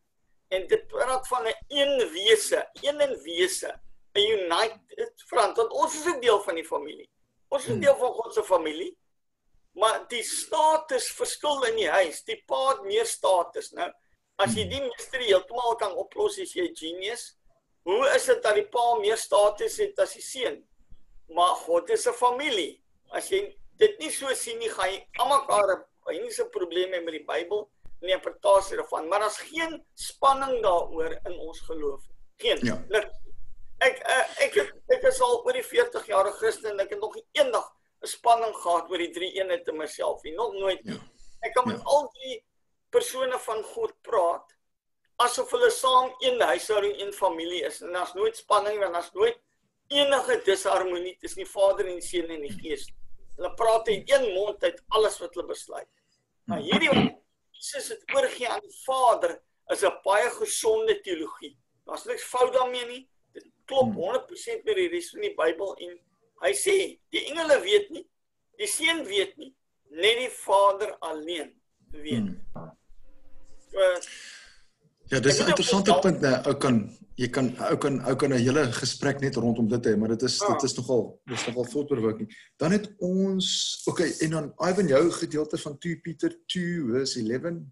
en 0.48 0.66
dit 0.66 0.86
praat 0.86 1.28
van 1.28 1.46
'n 1.46 1.54
een, 1.68 2.10
wese, 2.12 2.68
een 2.82 3.00
in 3.00 3.22
wese, 3.22 3.80
'n 4.14 4.20
united 4.20 5.22
front. 5.26 5.56
Want 5.56 5.72
ons 5.72 5.94
is 5.94 6.06
'n 6.06 6.20
deel 6.20 6.40
van 6.42 6.54
die 6.54 6.64
familie. 6.64 7.10
Ons 7.54 7.66
is 7.68 7.74
'n 7.74 7.80
deel 7.80 7.96
van 7.96 8.12
God 8.12 8.34
se 8.34 8.42
familie. 8.42 8.92
Maar 9.74 10.04
die 10.08 10.22
status 10.22 11.06
verskil 11.12 11.62
in 11.70 11.76
die 11.76 11.90
huis. 11.90 12.22
Die 12.24 12.42
pa 12.46 12.68
het 12.68 12.82
meer 12.82 13.06
status, 13.06 13.70
nou. 13.70 13.90
As 14.36 14.54
jy 14.54 14.66
die 14.68 14.82
misterie 14.82 15.30
heeltemal 15.30 15.76
kan 15.78 15.94
oplos, 15.94 16.38
is 16.38 16.54
jy 16.54 16.68
genius. 16.74 17.36
Hoe 17.82 18.08
is 18.14 18.24
dit 18.24 18.42
dat 18.42 18.54
die 18.54 18.66
pa 18.66 18.94
meer 18.98 19.16
status 19.16 19.76
het 19.78 19.98
as 19.98 20.14
die 20.14 20.22
seun? 20.22 20.62
Maar 21.28 21.54
God 21.66 21.90
is 21.90 22.06
'n 22.06 22.12
familie. 22.12 22.82
As 23.10 23.28
jy 23.30 23.56
dit 23.78 23.98
nie 23.98 24.10
so 24.10 24.34
sien 24.34 24.58
nie, 24.58 24.68
gaan 24.68 24.90
jy 24.90 25.06
almekaar 25.18 25.86
enige 26.06 26.48
probleme 26.50 27.00
met 27.00 27.12
die 27.12 27.24
Bybel 27.24 27.70
en 28.00 28.08
die 28.08 28.14
interpretasie 28.14 28.76
daarvan, 28.76 29.08
maar 29.08 29.20
daar's 29.20 29.38
geen 29.38 29.84
spanning 29.94 30.62
daaroor 30.62 31.20
in 31.24 31.38
ons 31.38 31.60
geloof. 31.60 32.02
Geen. 32.36 32.58
Ja. 32.66 32.84
Ek 33.84 33.98
ek 34.00 34.28
ek 34.46 34.56
ek, 34.62 34.70
ek 34.96 35.02
is 35.10 35.20
al 35.20 35.42
oor 35.44 35.52
die 35.52 35.62
40 35.66 36.06
jaar 36.08 36.30
Christen 36.38 36.70
en 36.72 36.80
ek 36.80 36.94
het 36.94 37.00
nog 37.00 37.16
eendag 37.36 37.66
'n 38.02 38.06
spanning 38.06 38.54
gehad 38.56 38.90
oor 38.90 38.98
die 38.98 39.12
drie 39.12 39.32
eenheid 39.40 39.64
te 39.64 39.72
myself 39.72 40.22
nie, 40.24 40.34
nog 40.34 40.52
nooit. 40.52 40.80
Ja. 40.84 40.96
Ek 41.42 41.54
kan 41.54 41.68
met 41.68 41.78
Ja. 41.78 41.84
al 41.84 42.10
die 42.22 42.44
persone 42.90 43.38
van 43.38 43.62
God 43.62 43.92
praat 44.02 44.52
asof 45.16 45.50
hulle 45.50 45.70
saam 45.70 46.14
een 46.20 46.40
huishouding, 46.40 47.00
een 47.00 47.12
familie 47.12 47.62
is 47.64 47.80
en 47.82 47.92
daar's 47.92 48.14
nooit 48.14 48.36
spanning 48.36 48.82
en 48.82 48.92
daar's 48.92 49.12
nooit 49.12 49.38
enige 49.88 50.40
disharmonie 50.44 51.16
tussen 51.20 51.44
die 51.44 51.50
Vader 51.52 51.86
en 51.86 51.98
die 52.00 52.02
Seun 52.08 52.30
en 52.30 52.40
die 52.40 52.52
Gees. 52.60 52.88
Hulle 53.36 53.54
praat 53.54 53.88
in 53.88 54.02
een 54.06 54.32
mond 54.34 54.62
uit 54.62 54.82
alles 54.88 55.18
wat 55.18 55.34
hulle 55.34 55.46
besluit. 55.46 55.88
Maar 56.46 56.58
hierdie 56.58 56.88
wat 56.88 57.12
Jesus 57.52 57.88
het 57.88 58.02
oorgee 58.14 58.48
aan 58.48 58.60
die 58.60 58.78
Vader 58.84 59.40
is 59.70 59.82
'n 59.84 60.00
baie 60.02 60.30
gesonde 60.30 61.00
teologie. 61.00 61.56
Daar's 61.84 62.04
niks 62.04 62.22
fout 62.22 62.52
daarmee 62.52 62.86
nie. 62.86 63.08
Klop 63.66 63.94
100% 63.94 64.64
met 64.64 64.76
die 64.76 64.88
res 64.88 65.10
van 65.10 65.20
die 65.20 65.34
Bybel 65.34 65.74
en 65.86 65.98
hy 66.44 66.52
sê 66.52 66.74
die 67.14 67.24
engele 67.30 67.60
weet 67.64 67.90
nie, 67.90 68.06
die 68.58 68.66
Seun 68.68 69.04
weet 69.08 69.36
nie, 69.40 69.54
net 69.90 70.18
die 70.18 70.30
Vader 70.30 70.96
alleen 71.00 71.52
weet. 71.90 72.34
Hmm. 72.52 72.72
So, 73.70 73.80
Ja, 75.12 75.20
dis 75.20 75.38
'n 75.38 75.46
interessante 75.48 75.90
ook- 75.94 76.00
punt, 76.02 76.20
né? 76.20 76.42
Ou 76.46 76.54
kan 76.54 76.96
jy 77.16 77.28
kan 77.28 77.54
ou 77.70 77.76
kan 77.76 78.00
ou 78.06 78.16
kan 78.16 78.32
'n 78.32 78.38
hele 78.38 78.72
gesprek 78.72 79.20
net 79.20 79.36
rondom 79.36 79.68
dit 79.68 79.84
hê, 79.86 79.96
maar 79.98 80.08
dit 80.08 80.22
is 80.22 80.38
Ja. 80.38 80.52
dit 80.52 80.62
is 80.62 80.74
nogal 80.74 81.20
dis 81.26 81.46
nogal 81.46 81.64
voortbewerking. 81.64 82.28
Dan 82.56 82.70
het 82.72 82.92
ons 82.98 83.82
okay, 83.86 84.10
en 84.20 84.30
dan 84.30 84.52
Ivan 84.58 84.86
jou 84.88 85.10
gedeelte 85.10 85.58
van 85.58 85.78
2 85.78 85.96
Pieter 85.96 86.36
2 86.46 86.84
vers 86.90 87.16
11. 87.16 87.62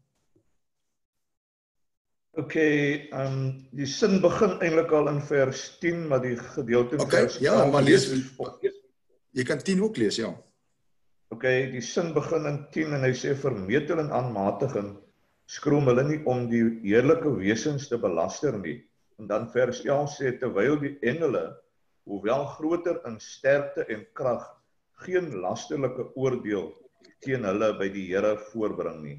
Okay, 2.32 3.08
ehm 3.12 3.26
um, 3.32 3.40
die 3.76 3.86
sin 3.86 4.20
begin 4.24 4.54
eintlik 4.64 4.92
al 4.96 5.10
in 5.10 5.20
vers 5.28 5.66
10, 5.82 6.06
maar 6.08 6.22
die 6.24 6.36
gedeelte 6.36 6.96
in 6.96 7.02
Okay, 7.04 7.26
vers 7.26 7.36
ja, 7.44 7.58
11 7.60 7.72
maar 7.72 7.82
lees- 7.84 8.08
Jy 9.32 9.44
kan 9.48 9.58
10 9.60 9.82
ook 9.82 9.96
lees, 10.00 10.16
ja. 10.16 10.30
Okay, 11.28 11.70
die 11.72 11.80
sin 11.80 12.12
begin 12.12 12.46
in 12.48 12.58
10 12.72 12.92
en 12.96 13.04
hy 13.04 13.12
sê 13.16 13.34
vermetel 13.36 14.00
en 14.00 14.10
aanmatiging 14.12 14.94
skroom 15.48 15.88
hulle 15.90 16.04
nie 16.08 16.20
om 16.28 16.46
die 16.48 16.62
heerlike 16.84 17.28
wesens 17.36 17.88
te 17.88 17.98
belaster 18.00 18.56
nie. 18.58 18.78
En 19.20 19.28
dan 19.28 19.50
vers 19.52 19.82
11 19.84 20.16
sê 20.16 20.32
terwyl 20.40 20.78
die 20.80 20.94
engele 21.04 21.50
hoewel 22.08 22.46
groter 22.56 23.00
in 23.08 23.18
sterkte 23.20 23.84
en 23.92 24.06
krag 24.16 24.44
geen 25.04 25.28
lasterlike 25.44 26.08
oordeel 26.16 26.70
teen 27.20 27.44
hulle 27.44 27.72
by 27.78 27.88
die 27.92 28.06
Here 28.08 28.36
voorbring 28.50 29.02
nie. 29.02 29.18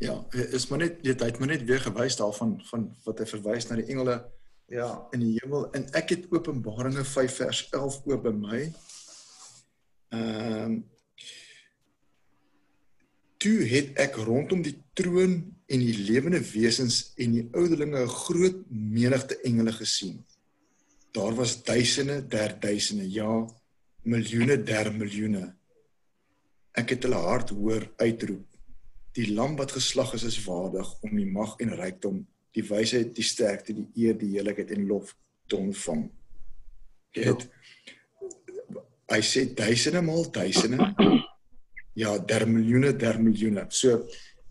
Ja, 0.00 0.16
is 0.30 0.68
maar 0.70 0.78
net 0.80 1.00
weet 1.04 1.20
hy 1.20 1.26
het 1.28 1.38
maar 1.38 1.52
net 1.52 1.64
weer 1.68 1.80
gewys 1.84 2.16
daarvan 2.16 2.54
van 2.70 2.86
wat 3.04 3.18
hy 3.20 3.26
verwys 3.28 3.68
na 3.68 3.76
die 3.80 3.90
engele 3.92 4.20
Ja, 4.70 4.86
in 5.10 5.24
die 5.24 5.32
hemel 5.40 5.64
en 5.74 5.88
ek 5.98 6.12
het 6.14 6.26
Openbaringe 6.30 7.02
5 7.02 7.38
vers 7.40 7.60
11 7.74 7.96
oop 8.06 8.22
by 8.28 8.32
my. 8.36 8.62
Ehm 10.14 10.64
um, 10.64 10.80
Toe 13.40 13.62
het 13.64 13.94
ek 13.96 14.18
rondom 14.20 14.60
die 14.60 14.74
troon 14.92 15.32
en 15.64 15.80
die 15.80 15.94
lewende 15.96 16.42
wesens 16.44 17.14
en 17.16 17.32
die 17.38 17.46
ouderlinge 17.56 18.02
'n 18.02 18.12
groot 18.12 18.58
menigte 18.68 19.38
engele 19.48 19.72
gesien. 19.72 20.18
Daar 21.16 21.34
was 21.34 21.62
duisende 21.64 22.20
der 22.28 22.52
duisende, 22.60 23.08
ja, 23.10 23.48
miljoene 24.02 24.62
der 24.62 24.92
miljoene. 24.92 25.56
Ek 26.76 26.90
het 26.90 27.02
hulle 27.02 27.16
hard 27.16 27.50
hoor 27.50 27.88
uitroep. 27.96 28.49
Die 29.16 29.32
lam 29.34 29.56
wat 29.58 29.74
geslag 29.74 30.14
is 30.14 30.24
is 30.28 30.38
waardig 30.44 30.90
om 31.06 31.16
die 31.16 31.26
mag 31.26 31.56
en 31.58 31.74
rykdom, 31.78 32.20
die 32.54 32.64
wysheid, 32.66 33.14
die 33.16 33.26
sterkte, 33.26 33.74
die 33.74 33.88
eer, 34.04 34.18
die 34.18 34.34
heiligheid 34.36 34.70
en 34.74 34.86
lof 34.86 35.14
te 35.50 35.58
ontvang. 35.58 36.06
Jy 37.16 37.26
het 37.26 37.46
hy 39.10 39.18
sê 39.26 39.44
duisende 39.58 40.02
maal 40.06 40.28
duisende. 40.30 40.86
Ja, 41.98 42.14
der 42.18 42.46
miljoene, 42.46 42.92
der 42.94 43.18
miljoene. 43.18 43.66
So 43.74 43.96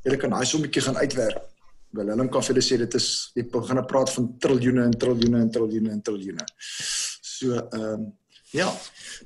jy 0.04 0.18
kan 0.20 0.36
daai 0.36 0.48
sommetjie 0.48 0.84
gaan 0.84 1.00
uitwerk. 1.00 1.46
Willem 1.96 2.30
kan 2.30 2.44
vir 2.46 2.54
julle 2.54 2.66
sê 2.66 2.78
dit 2.78 2.98
is 3.00 3.08
jy 3.38 3.48
begin 3.50 3.80
praat 3.90 4.12
van 4.14 4.28
triljoene 4.44 4.84
en 4.86 4.98
triljoene 5.04 5.40
en 5.46 5.52
triljoene 5.56 5.94
en 5.96 6.02
triljoene. 6.06 6.46
So 6.60 7.56
ehm 7.56 7.94
um, 7.94 8.10
ja. 8.52 8.72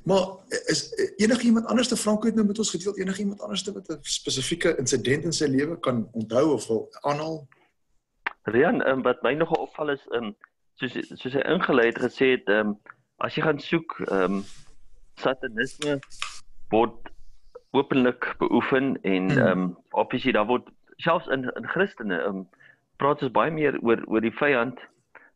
Maar 0.04 0.26
is 0.66 1.12
enigiemand 1.16 1.66
anders 1.66 1.88
te 1.88 1.96
Franco 1.96 2.26
het 2.26 2.34
nou 2.34 2.46
met 2.46 2.58
ons 2.58 2.70
gedeel 2.70 2.98
enigiemand 2.98 3.40
anders 3.40 3.62
te 3.62 3.72
wat 3.72 3.88
'n 3.88 3.98
spesifieke 4.02 4.76
insident 4.76 5.24
in 5.24 5.32
sy 5.32 5.46
lewe 5.46 5.78
kan 5.78 6.08
onthou 6.12 6.52
of 6.52 6.66
wil 6.66 6.88
aanhaal? 7.00 7.46
Rian, 8.42 8.86
um, 8.88 9.02
wat 9.02 9.22
my 9.22 9.32
nogal 9.34 9.62
opval 9.62 9.90
is, 9.90 10.06
um, 10.10 10.36
soos 10.74 10.92
soos 10.92 11.32
hy 11.32 11.40
ingelei 11.40 11.86
het 11.86 11.98
gesê 11.98 12.26
het, 12.36 12.48
um, 12.48 12.76
as 13.16 13.34
jy 13.34 13.42
gaan 13.42 13.60
soek, 13.60 13.98
um, 14.10 14.44
satanisme 15.16 15.98
word 16.70 17.10
openlik 17.70 18.34
beoefen 18.38 18.98
en 19.02 19.30
Hmm. 19.30 19.38
ehm 19.38 19.58
um, 19.58 19.76
obviously 19.90 20.32
daar 20.32 20.46
word 20.46 20.68
selfs 20.96 21.26
in 21.26 21.50
in 21.56 21.68
Christene 21.68 22.18
ehm 22.18 22.28
um, 22.28 22.48
praat 22.96 23.22
ons 23.22 23.32
baie 23.32 23.50
meer 23.50 23.78
oor 23.82 24.02
oor 24.06 24.20
die 24.20 24.36
vyand 24.38 24.78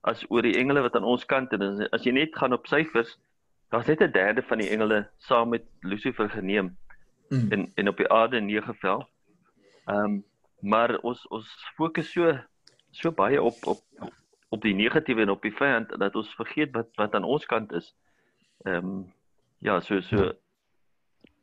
as 0.01 0.25
oor 0.29 0.43
die 0.43 0.57
engele 0.59 0.81
wat 0.81 0.95
aan 0.95 1.05
ons 1.05 1.25
kant 1.27 1.53
is. 1.53 1.61
En 1.61 1.89
as 1.91 2.05
jy 2.05 2.13
net 2.13 2.37
gaan 2.37 2.53
op 2.53 2.67
syfers, 2.67 3.19
daar's 3.69 3.87
net 3.87 4.01
'n 4.03 4.13
derde 4.13 4.43
van 4.43 4.59
die 4.59 4.69
engele 4.71 5.09
saam 5.17 5.49
met 5.49 5.65
Lucifer 5.81 6.31
geneem 6.31 6.77
Hmm. 7.29 7.51
en 7.53 7.73
en 7.75 7.89
op 7.89 7.97
die 7.97 8.09
aarde 8.09 8.41
neergevel. 8.41 9.09
Ehm 9.85 10.05
um, 10.05 10.25
maar 10.61 10.99
ons 10.99 11.27
ons 11.29 11.73
fokus 11.77 12.13
so 12.13 12.33
so 12.91 13.13
baie 13.13 13.43
op 13.43 13.55
op 13.67 13.79
op 14.49 14.63
die 14.63 14.75
negatiewe 14.75 15.21
en 15.23 15.31
op 15.31 15.43
die 15.43 15.53
vyand 15.53 15.89
dat 15.99 16.15
ons 16.17 16.35
vergeet 16.35 16.73
wat 16.73 16.89
wat 16.95 17.15
aan 17.15 17.25
ons 17.25 17.47
kant 17.47 17.73
is. 17.73 17.95
Ehm 18.65 18.75
um, 18.77 19.13
ja, 19.59 19.81
so 19.81 20.01
so 20.01 20.33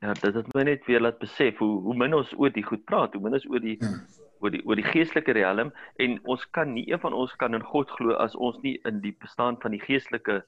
ja, 0.02 0.14
dit 0.14 0.34
het 0.34 0.54
my 0.54 0.64
net 0.64 0.86
weer 0.86 1.00
laat 1.02 1.20
besef 1.20 1.58
hoe 1.58 1.82
hoe 1.82 1.96
min 1.96 2.14
ons 2.14 2.34
oor 2.38 2.50
die 2.52 2.64
goed 2.66 2.84
praat, 2.86 3.14
hoe 3.14 3.22
min 3.22 3.34
ons 3.34 3.46
oor 3.50 3.60
die 3.60 3.78
Ja. 3.80 3.94
oor 4.40 4.52
die 4.52 4.66
oor 4.66 4.76
die 4.76 4.84
geestelike 4.90 5.32
riem 5.32 5.72
en 5.96 6.20
ons 6.24 6.50
kan 6.50 6.74
nie 6.74 6.92
een 6.92 7.00
van 7.00 7.14
ons 7.14 7.36
kan 7.36 7.54
in 7.54 7.64
God 7.64 7.90
glo 7.92 8.14
as 8.14 8.36
ons 8.36 8.58
nie 8.62 8.80
in 8.84 9.02
die 9.02 9.16
bestaan 9.20 9.62
van 9.62 9.72
die 9.72 9.80
geestelike 9.82 10.46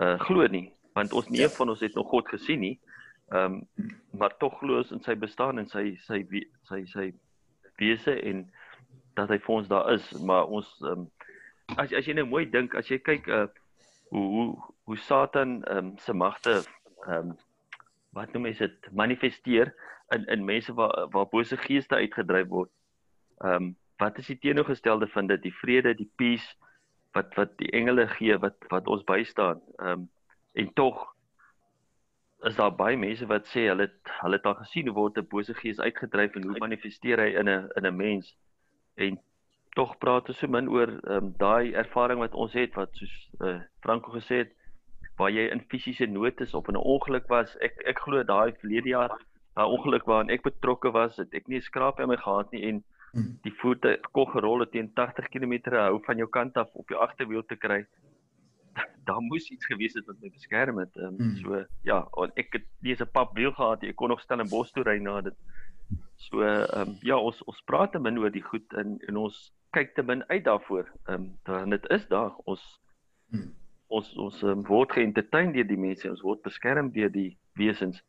uh 0.00 0.18
glo 0.20 0.46
nie, 0.46 0.72
want 0.94 1.12
ons 1.12 1.28
nie 1.28 1.38
Ja. 1.40 1.44
een 1.44 1.56
van 1.56 1.68
ons 1.68 1.80
het 1.80 1.94
nog 1.94 2.08
God 2.08 2.28
gesien 2.28 2.60
nie. 2.60 2.78
Ehm 3.32 3.44
um, 3.78 3.88
maar 4.18 4.36
tog 4.38 4.58
glo 4.58 4.76
ons 4.78 4.90
in 4.92 5.00
sy 5.02 5.14
bestaan 5.14 5.58
en 5.58 5.66
sy 5.68 5.96
sy 6.06 6.24
wie- 6.28 6.50
sy 6.68 6.84
sy 6.86 7.12
wese 7.78 8.12
en 8.22 8.50
dat 9.14 9.28
hy 9.28 9.38
vir 9.38 9.54
ons 9.54 9.68
daar 9.68 9.92
is, 9.92 10.12
maar 10.22 10.46
ons 10.46 10.68
ehm 10.82 10.92
um, 10.92 11.10
as 11.76 11.92
as 11.92 12.06
jy 12.06 12.12
nou 12.14 12.26
mooi 12.26 12.44
dink, 12.50 12.74
as 12.74 12.88
jy 12.90 12.98
kyk 12.98 13.28
uh 13.28 13.46
hoe 14.12 14.26
hoe 14.34 14.58
hoe 14.84 14.96
Satan 14.98 15.62
ehm 15.64 15.78
um, 15.78 15.98
se 15.98 16.12
magte 16.12 16.62
ehm 17.06 17.30
um, 17.30 17.36
wat 18.12 18.32
noem 18.32 18.42
mense 18.42 18.66
dit 18.68 18.92
manifesteer 18.92 19.72
in 20.12 20.24
in 20.28 20.44
mense 20.44 20.72
waar 20.74 21.08
waar 21.10 21.26
bose 21.30 21.56
geeste 21.56 21.94
uitgedryf 21.96 22.48
word. 22.48 22.70
Ehm 23.40 23.54
um, 23.54 23.76
wat 23.98 24.18
is 24.18 24.26
die 24.26 24.38
teenoorgestelde 24.38 25.06
van 25.08 25.26
dit? 25.26 25.42
Die 25.42 25.54
vrede, 25.54 25.94
die 25.94 26.10
peace 26.16 26.56
wat 27.14 27.34
wat 27.36 27.56
die 27.58 27.70
engele 27.70 28.06
gee 28.08 28.36
wat 28.38 28.56
wat 28.68 28.86
ons 28.86 29.04
bystaan. 29.04 29.60
Ehm 29.78 29.88
um, 29.88 30.10
en 30.52 30.72
tog 30.72 31.02
is 32.48 32.56
daar 32.56 32.72
baie 32.74 32.96
mense 32.98 33.26
wat 33.30 33.46
sê 33.52 33.68
hulle 33.70 33.86
het, 33.86 34.14
hulle 34.20 34.38
het 34.38 34.46
al 34.50 34.56
gesien 34.60 34.88
hoe 34.90 34.96
word 34.96 35.18
'n 35.18 35.28
bose 35.34 35.54
gees 35.54 35.78
uitgedryf 35.80 36.34
en 36.36 36.48
hoe 36.48 36.58
manifesteer 36.58 37.20
hy 37.22 37.30
in 37.40 37.48
'n 37.48 37.68
in 37.76 37.86
'n 37.86 37.96
mens. 37.96 38.34
En 38.96 39.18
tog 39.76 39.98
praat 39.98 40.28
ons 40.28 40.38
so 40.38 40.48
min 40.48 40.68
oor 40.68 40.88
ehm 40.88 41.16
um, 41.16 41.34
daai 41.38 41.72
ervaring 41.72 42.18
wat 42.18 42.34
ons 42.34 42.52
het 42.52 42.74
wat 42.74 42.90
soos 42.92 43.14
uh, 43.40 43.60
Franco 43.80 44.10
gesê 44.12 44.36
het 44.44 44.52
waar 45.16 45.30
jy 45.30 45.50
in 45.50 45.64
fisiese 45.68 46.06
nood 46.06 46.40
is 46.40 46.54
of 46.54 46.68
in 46.68 46.74
'n 46.74 46.88
ongeluk 46.94 47.28
was. 47.28 47.56
Ek 47.60 47.74
ek 47.86 47.98
glo 47.98 48.24
daai 48.24 48.52
verlede 48.52 48.88
jaar 48.88 49.12
daai 49.54 49.68
ongeluk 49.68 50.04
waarin 50.04 50.30
ek 50.30 50.42
betrokke 50.42 50.90
was, 50.90 51.16
het 51.16 51.34
ek 51.34 51.48
nie 51.48 51.58
'n 51.58 51.68
skraap 51.70 52.00
aan 52.00 52.08
my 52.08 52.16
gehad 52.16 52.50
nie 52.52 52.68
en 52.68 52.84
Hmm. 53.12 53.36
die 53.44 53.52
voete 53.60 53.98
kog 54.16 54.30
gerol 54.32 54.62
het 54.64 54.70
teen 54.72 54.86
80 54.96 55.26
km 55.28 55.58
hou 55.76 55.98
van 56.04 56.16
jou 56.16 56.28
kant 56.32 56.56
af 56.56 56.70
op 56.72 56.88
jou 56.88 57.00
agterwiel 57.00 57.42
te 57.44 57.56
kry. 57.60 57.82
Daar 59.04 59.20
moes 59.20 59.50
iets 59.50 59.66
gewees 59.66 59.94
het 59.94 60.06
wat 60.06 60.16
my 60.22 60.28
beskerm 60.30 60.78
het. 60.78 60.96
Um, 60.96 61.16
Hmm. 61.18 61.36
so 61.36 61.64
ja, 61.82 62.08
en 62.16 62.30
ek 62.36 62.52
het 62.52 62.64
nie 62.80 62.94
'n 62.94 63.06
pap 63.12 63.34
wiel 63.36 63.52
gehad 63.52 63.80
nie. 63.82 63.90
Ek 63.90 63.96
kon 63.96 64.08
nog 64.08 64.20
stel 64.20 64.40
in 64.40 64.48
bos 64.48 64.70
toe 64.72 64.82
ry 64.84 64.98
na 64.98 65.20
dit. 65.20 65.34
So 66.16 66.40
ehm 66.42 66.88
um, 66.88 66.96
ja, 67.02 67.16
ons 67.16 67.42
ons 67.44 67.62
praat 67.66 67.92
te 67.92 67.98
min 67.98 68.18
oor 68.18 68.30
die 68.30 68.42
goed 68.42 68.72
en 68.74 68.98
en 69.08 69.16
ons 69.16 69.52
kyk 69.72 69.94
te 69.94 70.02
min 70.02 70.24
uit 70.28 70.44
daarvoor. 70.44 70.88
Ehm 71.08 71.14
um, 71.14 71.38
dan 71.44 71.70
dit 71.70 71.90
is 71.90 72.06
daar. 72.08 72.32
Ons 72.44 72.80
Hmm. 73.30 73.54
ons 73.88 74.16
ons 74.16 74.42
um, 74.42 74.62
word 74.62 74.92
geëntertain 74.92 75.52
deur 75.52 75.66
die 75.66 75.76
mense. 75.76 76.10
Ons 76.10 76.22
word 76.22 76.42
beskerm 76.42 76.90
deur 76.92 77.10
die 77.12 77.36
wesens. 77.54 78.02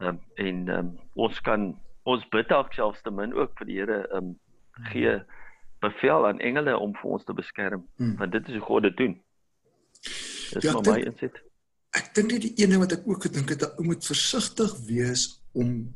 Ehm 0.00 0.08
um, 0.08 0.20
en 0.36 0.68
ehm 0.68 0.78
um, 0.78 0.98
ons 1.14 1.40
kan 1.40 1.76
ons 2.04 2.28
bid 2.28 2.48
dalk 2.48 2.72
selfs 2.72 3.02
te 3.02 3.10
min 3.10 3.32
ook 3.34 3.58
vir 3.58 3.66
die 3.66 3.78
Here 3.80 4.06
ehm 4.12 4.16
um, 4.24 4.38
gee 4.90 5.22
bevel 5.80 6.26
aan 6.26 6.40
engele 6.40 6.78
om 6.78 6.92
vir 6.94 7.10
ons 7.10 7.24
te 7.24 7.32
beskerm 7.34 7.84
Hmm. 7.98 8.16
want 8.16 8.32
dit 8.32 8.48
is 8.48 8.54
hoe 8.54 8.62
God 8.62 8.82
dit 8.82 8.96
doen. 8.96 9.20
Dis 10.52 10.62
Ja, 10.62 10.72
maar 10.72 10.80
ek 10.80 10.86
my 10.94 11.00
insit. 11.10 11.42
Ek 11.94 12.14
dink 12.14 12.30
net 12.32 12.42
die 12.42 12.52
een 12.56 12.70
ding 12.70 12.80
wat 12.82 12.92
ek 12.92 13.06
ook 13.06 13.22
gedink 13.22 13.48
het, 13.48 13.62
ou 13.78 13.84
moet 13.84 14.04
versigtig 14.04 14.72
wees 14.86 15.42
om 15.52 15.94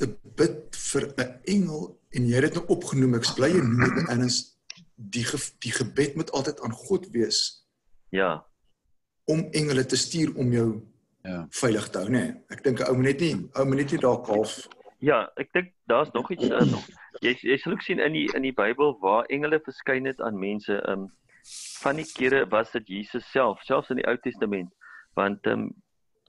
te 0.00 0.08
bid 0.36 0.76
vir 0.76 1.02
'n 1.18 1.40
engel 1.44 1.98
en 2.16 2.26
jy 2.26 2.34
het 2.34 2.42
dit 2.48 2.54
nou 2.54 2.64
opgenoem. 2.76 3.14
Ek 3.14 3.34
bly 3.36 3.48
jy 3.52 3.60
noem 3.62 3.94
dit 3.96 4.08
erns 4.08 4.38
die 4.96 5.24
ge, 5.24 5.38
die 5.60 5.72
gebed 5.72 6.16
moet 6.16 6.30
altyd 6.32 6.60
aan 6.60 6.72
God 6.72 7.06
wees 7.12 7.62
Ja. 8.10 8.44
om 9.26 9.48
engele 9.52 9.84
te 9.86 9.96
stuur 9.96 10.34
om 10.36 10.52
jou 10.52 10.82
Ja. 11.24 11.46
veilig 11.50 11.88
te 11.90 11.98
hou, 11.98 12.08
nê. 12.08 12.10
Nee, 12.10 12.34
ek 12.50 12.62
dink 12.64 12.80
'n 12.80 12.86
ou 12.88 12.94
moet 12.96 13.04
net 13.04 13.20
nie 13.20 13.48
ou 13.54 13.64
moet 13.64 13.76
net 13.76 13.90
nie 13.92 14.00
daar 14.00 14.22
kalf. 14.22 14.68
Ja, 15.00 15.28
ek 15.36 15.52
dink 15.52 15.72
daar's 15.86 16.10
nog 16.12 16.30
iets 16.30 16.44
uh, 16.44 16.60
nog. 16.60 16.86
Jy 17.20 17.36
jy 17.42 17.56
sal 17.58 17.72
ook 17.72 17.82
sien 17.82 17.98
in 18.00 18.12
die 18.12 18.28
in 18.34 18.42
die 18.42 18.52
Bybel 18.52 18.98
waar 19.00 19.24
engele 19.28 19.60
verskyn 19.60 20.04
het 20.06 20.20
aan 20.20 20.38
mense. 20.38 20.82
Um 20.88 21.12
van 21.82 21.96
die 21.96 22.06
kere 22.14 22.46
was 22.48 22.72
dit 22.72 22.88
Jesus 22.88 23.30
self, 23.30 23.60
selfs 23.62 23.90
in 23.90 23.96
die 23.96 24.06
Ou 24.06 24.16
Testament. 24.16 24.70
Want 25.14 25.46
um 25.46 25.70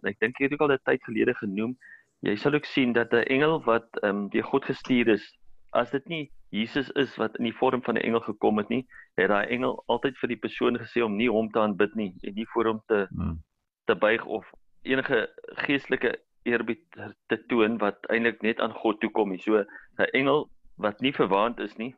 ek 0.03 0.19
dink 0.19 0.39
jy 0.39 0.45
het 0.45 0.53
ook 0.53 0.61
al 0.61 0.73
'n 0.73 0.85
tyd 0.85 1.03
gelede 1.03 1.33
genoem, 1.33 1.77
jy 2.21 2.35
sal 2.35 2.53
ook 2.53 2.65
sien 2.65 2.93
dat 2.93 3.13
'n 3.13 3.27
engel 3.29 3.63
wat 3.63 3.87
um 4.03 4.29
deur 4.29 4.43
God 4.43 4.65
gestuur 4.65 5.07
is, 5.07 5.25
as 5.71 5.91
dit 5.91 6.07
nie 6.07 6.31
Jesus 6.49 6.91
is 6.91 7.15
wat 7.17 7.35
in 7.37 7.45
die 7.45 7.57
vorm 7.57 7.81
van 7.83 7.95
'n 7.95 8.05
engel 8.05 8.19
gekom 8.19 8.57
het 8.57 8.69
nie, 8.69 8.85
het 9.15 9.29
daai 9.29 9.47
engel 9.47 9.83
altyd 9.87 10.17
vir 10.17 10.27
die 10.27 10.37
persoon 10.39 10.77
gesê 10.77 11.03
om 11.03 11.15
nie 11.17 11.29
hom 11.29 11.49
te 11.51 11.59
aanbid 11.59 11.95
nie 11.95 12.13
en 12.23 12.33
nie 12.33 12.47
voor 12.53 12.65
hom 12.65 12.81
te 12.87 13.07
Hmm. 13.09 13.43
te 13.85 13.95
buig 13.95 14.25
of 14.25 14.49
enige 14.83 15.29
geestelike 15.65 16.19
eerbied 16.43 16.83
te 17.27 17.37
toon 17.47 17.77
wat 17.77 17.97
eintlik 18.09 18.41
net 18.41 18.59
aan 18.59 18.71
God 18.71 18.99
toe 18.99 19.09
kom 19.11 19.29
nie. 19.29 19.39
So 19.39 19.57
'n 19.97 20.09
engel 20.13 20.49
wat 20.77 21.01
nie 21.01 21.13
verwaand 21.13 21.59
is 21.59 21.77
nie 21.77 21.95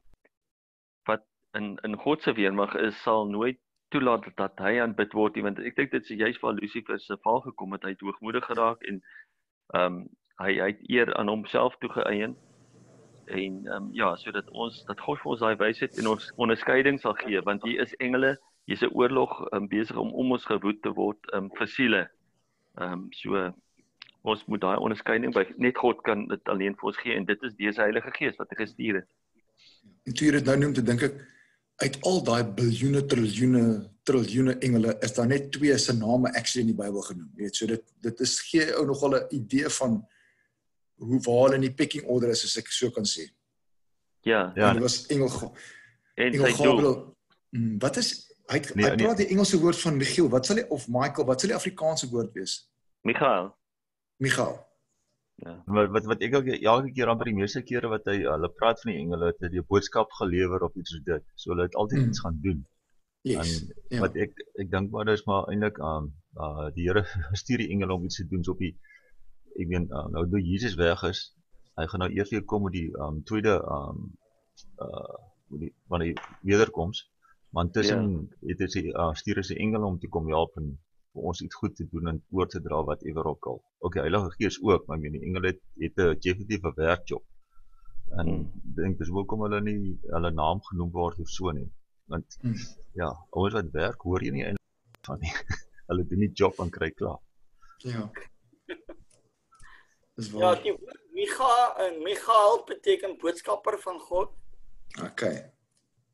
in 1.60 1.76
in 1.88 1.98
God 2.04 2.22
se 2.22 2.34
weermag 2.34 2.76
is 2.76 3.02
sal 3.04 3.28
nooit 3.28 3.60
toelaat 3.94 4.26
dat 4.36 4.60
hy 4.60 4.80
aanbid 4.82 5.13
word 5.13 5.36
nie 5.36 5.46
want 5.48 5.60
ek 5.60 5.76
dink 5.76 5.91
dit 5.91 6.10
is 6.10 6.24
juist 6.24 6.41
waar 6.44 6.58
Lucifer 6.58 7.00
se 7.00 7.18
val 7.28 7.41
gekom 7.46 7.76
het 7.76 7.84
hy 7.88 7.94
het 7.96 8.06
hoogmoedig 8.08 8.46
geraak 8.52 8.84
en 8.91 9.02
ehm 9.74 10.00
um, 10.00 10.04
hy 10.44 10.58
hy 10.60 10.68
het 10.74 10.82
eer 10.91 11.13
aan 11.15 11.32
homself 11.32 11.78
toegeëien 11.84 12.36
en 13.26 13.54
ehm 13.68 13.76
um, 13.76 13.89
ja 13.94 14.15
sodat 14.24 14.50
ons 14.52 14.82
dat 14.89 15.00
God 15.08 15.22
vir 15.22 15.32
ons 15.36 15.46
daai 15.46 15.56
wysheid 15.62 16.02
en 16.02 16.12
ons 16.15 16.32
onderskeiding 16.36 17.00
sal 17.02 17.15
gee 17.22 17.41
want 17.50 17.63
hier 17.63 17.82
is 17.82 17.96
engele 18.08 18.36
hier's 18.65 18.82
'n 18.82 18.94
oorlog 18.94 19.32
um, 19.54 19.68
besig 19.68 19.98
om 19.98 20.12
om 20.13 20.32
ons 20.32 20.46
gewoed 20.46 20.82
te 20.82 20.91
word 20.94 21.34
um, 21.34 21.50
vir 21.58 21.68
siele. 21.68 22.04
Ehm 22.82 22.94
um, 22.94 23.08
so 23.12 23.52
ons 24.22 24.46
moet 24.46 24.62
daai 24.62 24.78
onderskeiding 24.78 25.34
by 25.34 25.46
net 25.58 25.78
God 25.78 26.02
kan 26.02 26.28
dit 26.28 26.50
alleen 26.50 26.76
vir 26.76 26.89
ons 26.91 26.98
gee 26.98 27.13
en 27.13 27.26
dit 27.26 27.44
is 27.44 27.56
deur 27.56 27.74
sy 27.74 27.82
Heilige 27.82 28.12
Gees 28.18 28.38
wat 28.41 28.50
hy 28.50 28.58
gestuur 28.63 28.96
het. 29.02 29.10
En 30.06 30.13
toe 30.13 30.28
jy 30.28 30.32
dit 30.32 30.46
nou 30.50 30.58
noem, 30.58 30.74
te 30.74 30.82
dink 30.82 31.04
ek 31.06 31.20
uit 31.83 31.97
al 32.07 32.23
daai 32.23 32.43
biljoene 32.57 33.05
triljoene 33.05 33.63
triljoene 34.05 34.53
engele 34.61 34.93
is 35.01 35.13
daar 35.17 35.27
net 35.27 35.51
twee 35.51 35.77
se 35.77 35.93
name 35.93 36.29
actually 36.38 36.61
in 36.67 36.75
die 36.75 36.77
Bybel 36.83 37.01
genoem. 37.01 37.31
Jy 37.35 37.43
weet, 37.47 37.55
so 37.55 37.65
dit 37.67 37.83
dit 38.05 38.19
is 38.21 38.35
gee 38.49 38.67
ou 38.77 38.85
nogal 38.85 39.15
'n 39.17 39.25
idee 39.35 39.69
van 39.79 39.97
hoe 40.95 41.19
waar 41.25 41.41
hulle 41.43 41.55
in 41.55 41.61
die 41.61 41.73
pecking 41.73 42.05
order 42.05 42.29
is 42.29 42.43
as 42.45 42.57
ek 42.57 42.67
so 42.71 42.89
kan 42.91 43.03
sê. 43.03 43.25
Ja, 44.21 44.51
Ja, 44.55 44.67
en 44.69 44.73
dit 44.73 44.81
was 44.81 45.05
engel 45.05 45.55
en 46.15 46.33
engel. 46.33 46.53
Gabriel. 46.53 47.15
Mm, 47.51 47.79
wat 47.79 47.97
is 47.97 48.31
hy 48.47 48.57
het, 48.57 48.75
Nee, 48.75 48.85
hy 48.85 48.95
nee. 48.95 49.05
praat 49.05 49.17
die 49.17 49.27
Engelse 49.27 49.59
woord 49.59 49.77
van 49.79 49.97
Michiel. 49.97 50.29
Wat 50.29 50.45
sal 50.45 50.55
hy 50.55 50.65
of 50.69 50.88
Michael, 50.88 51.25
wat 51.25 51.39
sal 51.39 51.49
die 51.49 51.57
Afrikaanse 51.57 52.09
woord 52.09 52.33
wees? 52.33 52.71
Michael. 53.01 53.55
Michael. 54.17 54.59
Ja. 55.43 55.54
Wat 55.65 55.89
wat 55.91 56.06
wat 56.06 56.21
ek 56.24 56.36
ook 56.38 56.45
elke 56.48 56.91
keer 56.95 57.10
amper 57.12 57.28
die 57.28 57.36
meeste 57.36 57.62
kere 57.67 57.89
wat 57.91 58.06
hy 58.08 58.21
hulle 58.24 58.50
praat 58.60 58.80
van 58.82 58.91
die 58.93 59.00
engele 59.02 59.34
het 59.34 59.52
die 59.52 59.63
boodskap 59.74 60.12
gelewer 60.19 60.63
of 60.63 60.76
iets 60.80 60.93
soos 60.95 61.04
dit. 61.04 61.26
So 61.36 61.52
hulle 61.52 61.65
het 61.67 61.76
altyd 61.76 62.00
Mm. 62.02 62.08
iets 62.10 62.19
gaan 62.24 62.39
doen. 62.43 62.65
Yes. 63.21 63.38
En 63.41 63.74
Ja. 63.89 64.00
wat 64.00 64.15
ek 64.15 64.32
ek 64.63 64.71
dink 64.71 64.91
maar 64.91 65.06
dis 65.06 65.26
maar 65.26 65.50
eintlik 65.52 65.78
um 65.80 66.13
uh 66.39 66.69
die 66.76 66.88
Here 66.88 67.04
stuur 67.41 67.58
die 67.58 67.69
engele 67.69 67.93
om 67.93 68.04
iets 68.06 68.15
te 68.21 68.28
doen 68.28 68.43
so 68.43 68.52
op 68.52 68.60
die 68.60 68.76
ek 69.60 69.67
meen 69.67 69.89
uh, 69.91 70.08
nou 70.12 70.24
toe 70.30 70.41
Jesus 70.41 70.76
weg 70.76 71.04
is, 71.04 71.34
hy 71.76 71.86
gaan 71.88 72.00
nou 72.00 72.12
eers 72.12 72.30
weer 72.32 72.43
kom 72.43 72.63
met 72.63 72.74
die 72.74 72.89
um 72.98 73.24
tweede 73.24 73.60
um 73.78 74.17
uh 74.80 75.19
met 75.50 75.60
die 75.60 75.74
van 75.88 76.00
die 76.00 76.15
wederkoms. 76.41 77.10
Maar 77.52 77.65
intussen 77.65 78.12
ja. 78.41 78.56
het 78.56 78.74
hy 78.76 78.84
uh, 78.91 79.13
stuur 79.13 79.36
hy 79.36 79.41
sy 79.43 79.56
engele 79.56 79.86
om 79.86 80.00
te 80.00 80.08
kom 80.08 80.28
help 80.28 80.56
en 80.58 80.78
vir 81.15 81.23
ons 81.32 81.41
iets 81.45 81.56
goed 81.56 81.75
te 81.80 81.86
doen 81.91 82.08
en 82.12 82.19
oor 82.36 82.47
te 82.51 82.60
dra 82.62 82.82
wat 82.84 83.04
ewer 83.08 83.25
ook 83.32 83.47
al. 83.47 83.62
Okay, 83.88 84.01
Heilige 84.04 84.32
Gees 84.38 84.58
ook, 84.62 84.86
maar 84.88 84.97
ek 84.97 85.04
meen 85.06 85.15
die 85.17 85.23
engele 85.30 85.47
het 85.54 85.62
het 85.80 85.97
'n 86.04 86.19
definitiewe 86.19 86.73
werkjob. 86.75 87.23
En 88.19 88.28
Hmm. 88.28 88.51
dink 88.75 88.97
dis 88.99 89.10
hoekom 89.10 89.41
hulle 89.47 89.62
nie 89.62 89.97
hulle 90.12 90.32
naam 90.32 90.62
genoem 90.69 90.91
word 90.91 91.19
of 91.19 91.28
so 91.30 91.51
nie. 91.51 91.69
Want 92.08 92.38
Hmm. 92.41 92.56
ja, 92.93 93.10
ouens 93.32 93.54
wat 93.54 93.71
werk, 93.71 94.01
hoor 94.01 94.21
jy 94.23 94.32
nie 94.32 94.43
eintlik 94.43 95.06
van 95.08 95.19
nie. 95.19 95.32
hulle 95.88 96.04
doen 96.08 96.19
die 96.19 96.32
job 96.34 96.60
en 96.60 96.69
kry 96.69 96.91
klaar. 96.91 97.19
Ja. 97.78 98.10
Dis 100.15 100.28
Ja, 100.32 100.38
waar. 100.39 100.62
die 100.63 100.71
woord 100.71 101.01
Micha 101.15 101.75
en 101.78 102.01
Michael 102.04 102.63
beteken 102.65 103.17
boodskapper 103.17 103.80
van 103.80 103.99
God 103.99 104.30
Okay. 105.04 105.51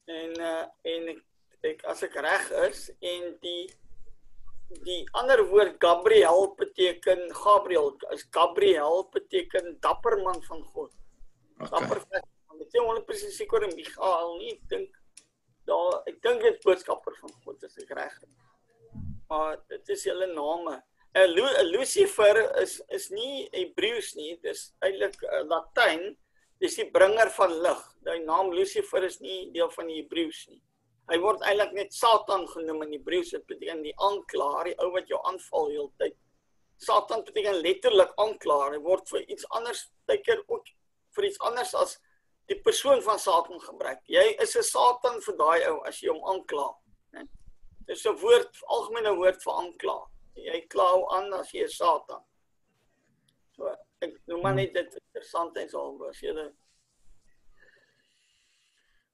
en 0.06 0.40
uh 0.40 0.66
en 0.82 1.08
ek, 1.08 1.22
ek 1.62 1.84
as 1.86 2.02
ek 2.04 2.14
reg 2.14 2.50
is 2.70 2.90
en 3.00 3.36
die 3.42 3.70
die 4.86 5.02
ander 5.20 5.44
woord 5.50 5.78
Gabriel 5.84 6.54
beteken 6.58 7.28
Gabriel 7.36 7.92
is 8.16 8.26
Gabriel 8.32 9.08
beteken 9.14 9.78
dapper 9.82 10.18
man 10.24 10.42
van 10.48 10.64
God. 10.74 10.92
Dapper 11.58 12.02
Okay. 12.02 12.22
man. 12.22 12.30
Ek 12.62 12.68
is 12.68 12.74
nie 12.74 12.84
100% 12.86 13.36
seker 13.36 13.64
oor 13.66 13.76
Michael 13.76 14.38
nie. 14.38 14.54
Ek 14.54 14.70
dink 14.70 14.98
daar 15.70 16.02
ek 16.10 16.22
dink 16.22 16.42
dit 16.42 16.56
is 16.56 16.64
boodskapper 16.66 17.16
van 17.22 17.36
God 17.44 17.64
as 17.68 17.78
ek 17.82 17.92
reg 17.98 18.16
is. 18.24 18.34
Maar 19.30 19.60
dit 19.70 19.94
is 19.96 20.08
hulle 20.10 20.28
name. 20.34 20.82
'n 21.16 21.28
Lu, 21.36 21.44
'n 21.44 21.68
Lucifer 21.76 22.38
is 22.62 22.82
is 22.90 23.10
nie 23.12 23.50
Hebreëus 23.52 24.16
nie, 24.16 24.38
dis 24.44 24.72
eintlik 24.80 25.18
uh, 25.24 25.44
Latyn. 25.44 26.16
Dis 26.62 26.76
die 26.78 26.86
bringer 26.94 27.30
van 27.36 27.52
lig. 27.66 27.80
Die 28.06 28.20
naam 28.24 28.52
Lucifer 28.54 29.04
is 29.04 29.20
nie 29.20 29.52
deel 29.52 29.70
van 29.74 29.88
die 29.88 30.02
Hebreëus 30.02 30.46
nie. 30.48 30.62
Hy 31.12 31.18
word 31.20 31.42
eintlik 31.44 31.74
net 31.76 31.94
Satan 31.94 32.46
genoem 32.48 32.86
in 32.86 32.94
Hebreëus. 32.96 33.34
Dit 33.36 33.48
beteken 33.50 33.82
die 33.84 33.96
aanklaer, 34.00 34.70
die 34.70 34.78
ou 34.80 34.92
wat 34.94 35.10
jou 35.12 35.20
aanval 35.28 35.68
heeltyd. 35.74 36.16
Satan 36.82 37.26
beteken 37.28 37.60
letterlik 37.66 38.14
aanklaer. 38.22 38.78
Hy 38.78 38.80
word 38.86 39.12
vir 39.12 39.26
iets 39.28 39.48
anders 39.58 39.90
tydker 40.08 40.40
ook 40.48 40.72
vir 41.18 41.28
iets 41.28 41.42
anders 41.44 41.74
as 41.76 41.98
die 42.48 42.58
persoon 42.64 43.04
van 43.04 43.20
Satan 43.20 43.60
gebruik. 43.60 44.00
Jy 44.08 44.24
is 44.40 44.56
'n 44.56 44.64
Satan 44.64 45.20
vir 45.22 45.36
daai 45.38 45.68
ou 45.72 45.82
as 45.88 46.00
jy 46.02 46.10
hom 46.10 46.24
aankla. 46.24 46.70
né? 47.14 47.28
Dis 47.88 48.06
'n 48.06 48.16
woord, 48.16 48.64
algemene 48.68 49.16
woord 49.16 49.44
vir 49.44 49.54
aankla. 49.54 50.00
Jy 50.36 50.68
kla 50.70 50.88
hom 50.94 51.06
aan 51.12 51.34
as 51.34 51.52
jy 51.52 51.64
'n 51.64 51.70
Satan. 51.70 52.24
So 53.56 53.76
ek 54.02 54.16
noem 54.28 54.42
maar 54.42 54.56
net 54.56 54.74
dit 54.74 54.96
interessantheidshalwe 54.96 56.10
as 56.10 56.22
jy 56.22 56.34
dit 56.34 56.54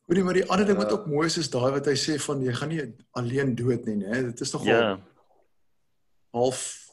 Hoorie, 0.07 0.23
maar 0.23 0.37
die 0.37 0.45
ander 0.49 0.65
ding 0.65 0.77
wat 0.79 0.89
Ja. 0.91 0.95
ook 0.97 1.05
mooi 1.11 1.25
is 1.27 1.37
is 1.37 1.49
daai 1.51 1.71
wat 1.75 1.85
hy 1.85 1.95
sê 1.99 2.15
van 2.25 2.41
jy 2.41 2.53
gaan 2.55 2.69
nie 2.69 2.83
alleen 3.11 3.55
dood 3.55 3.85
nie, 3.85 3.95
né? 3.97 4.21
Dit 4.23 4.39
is 4.39 4.53
nogal 4.53 4.67
Ja. 4.67 4.99
half 6.31 6.85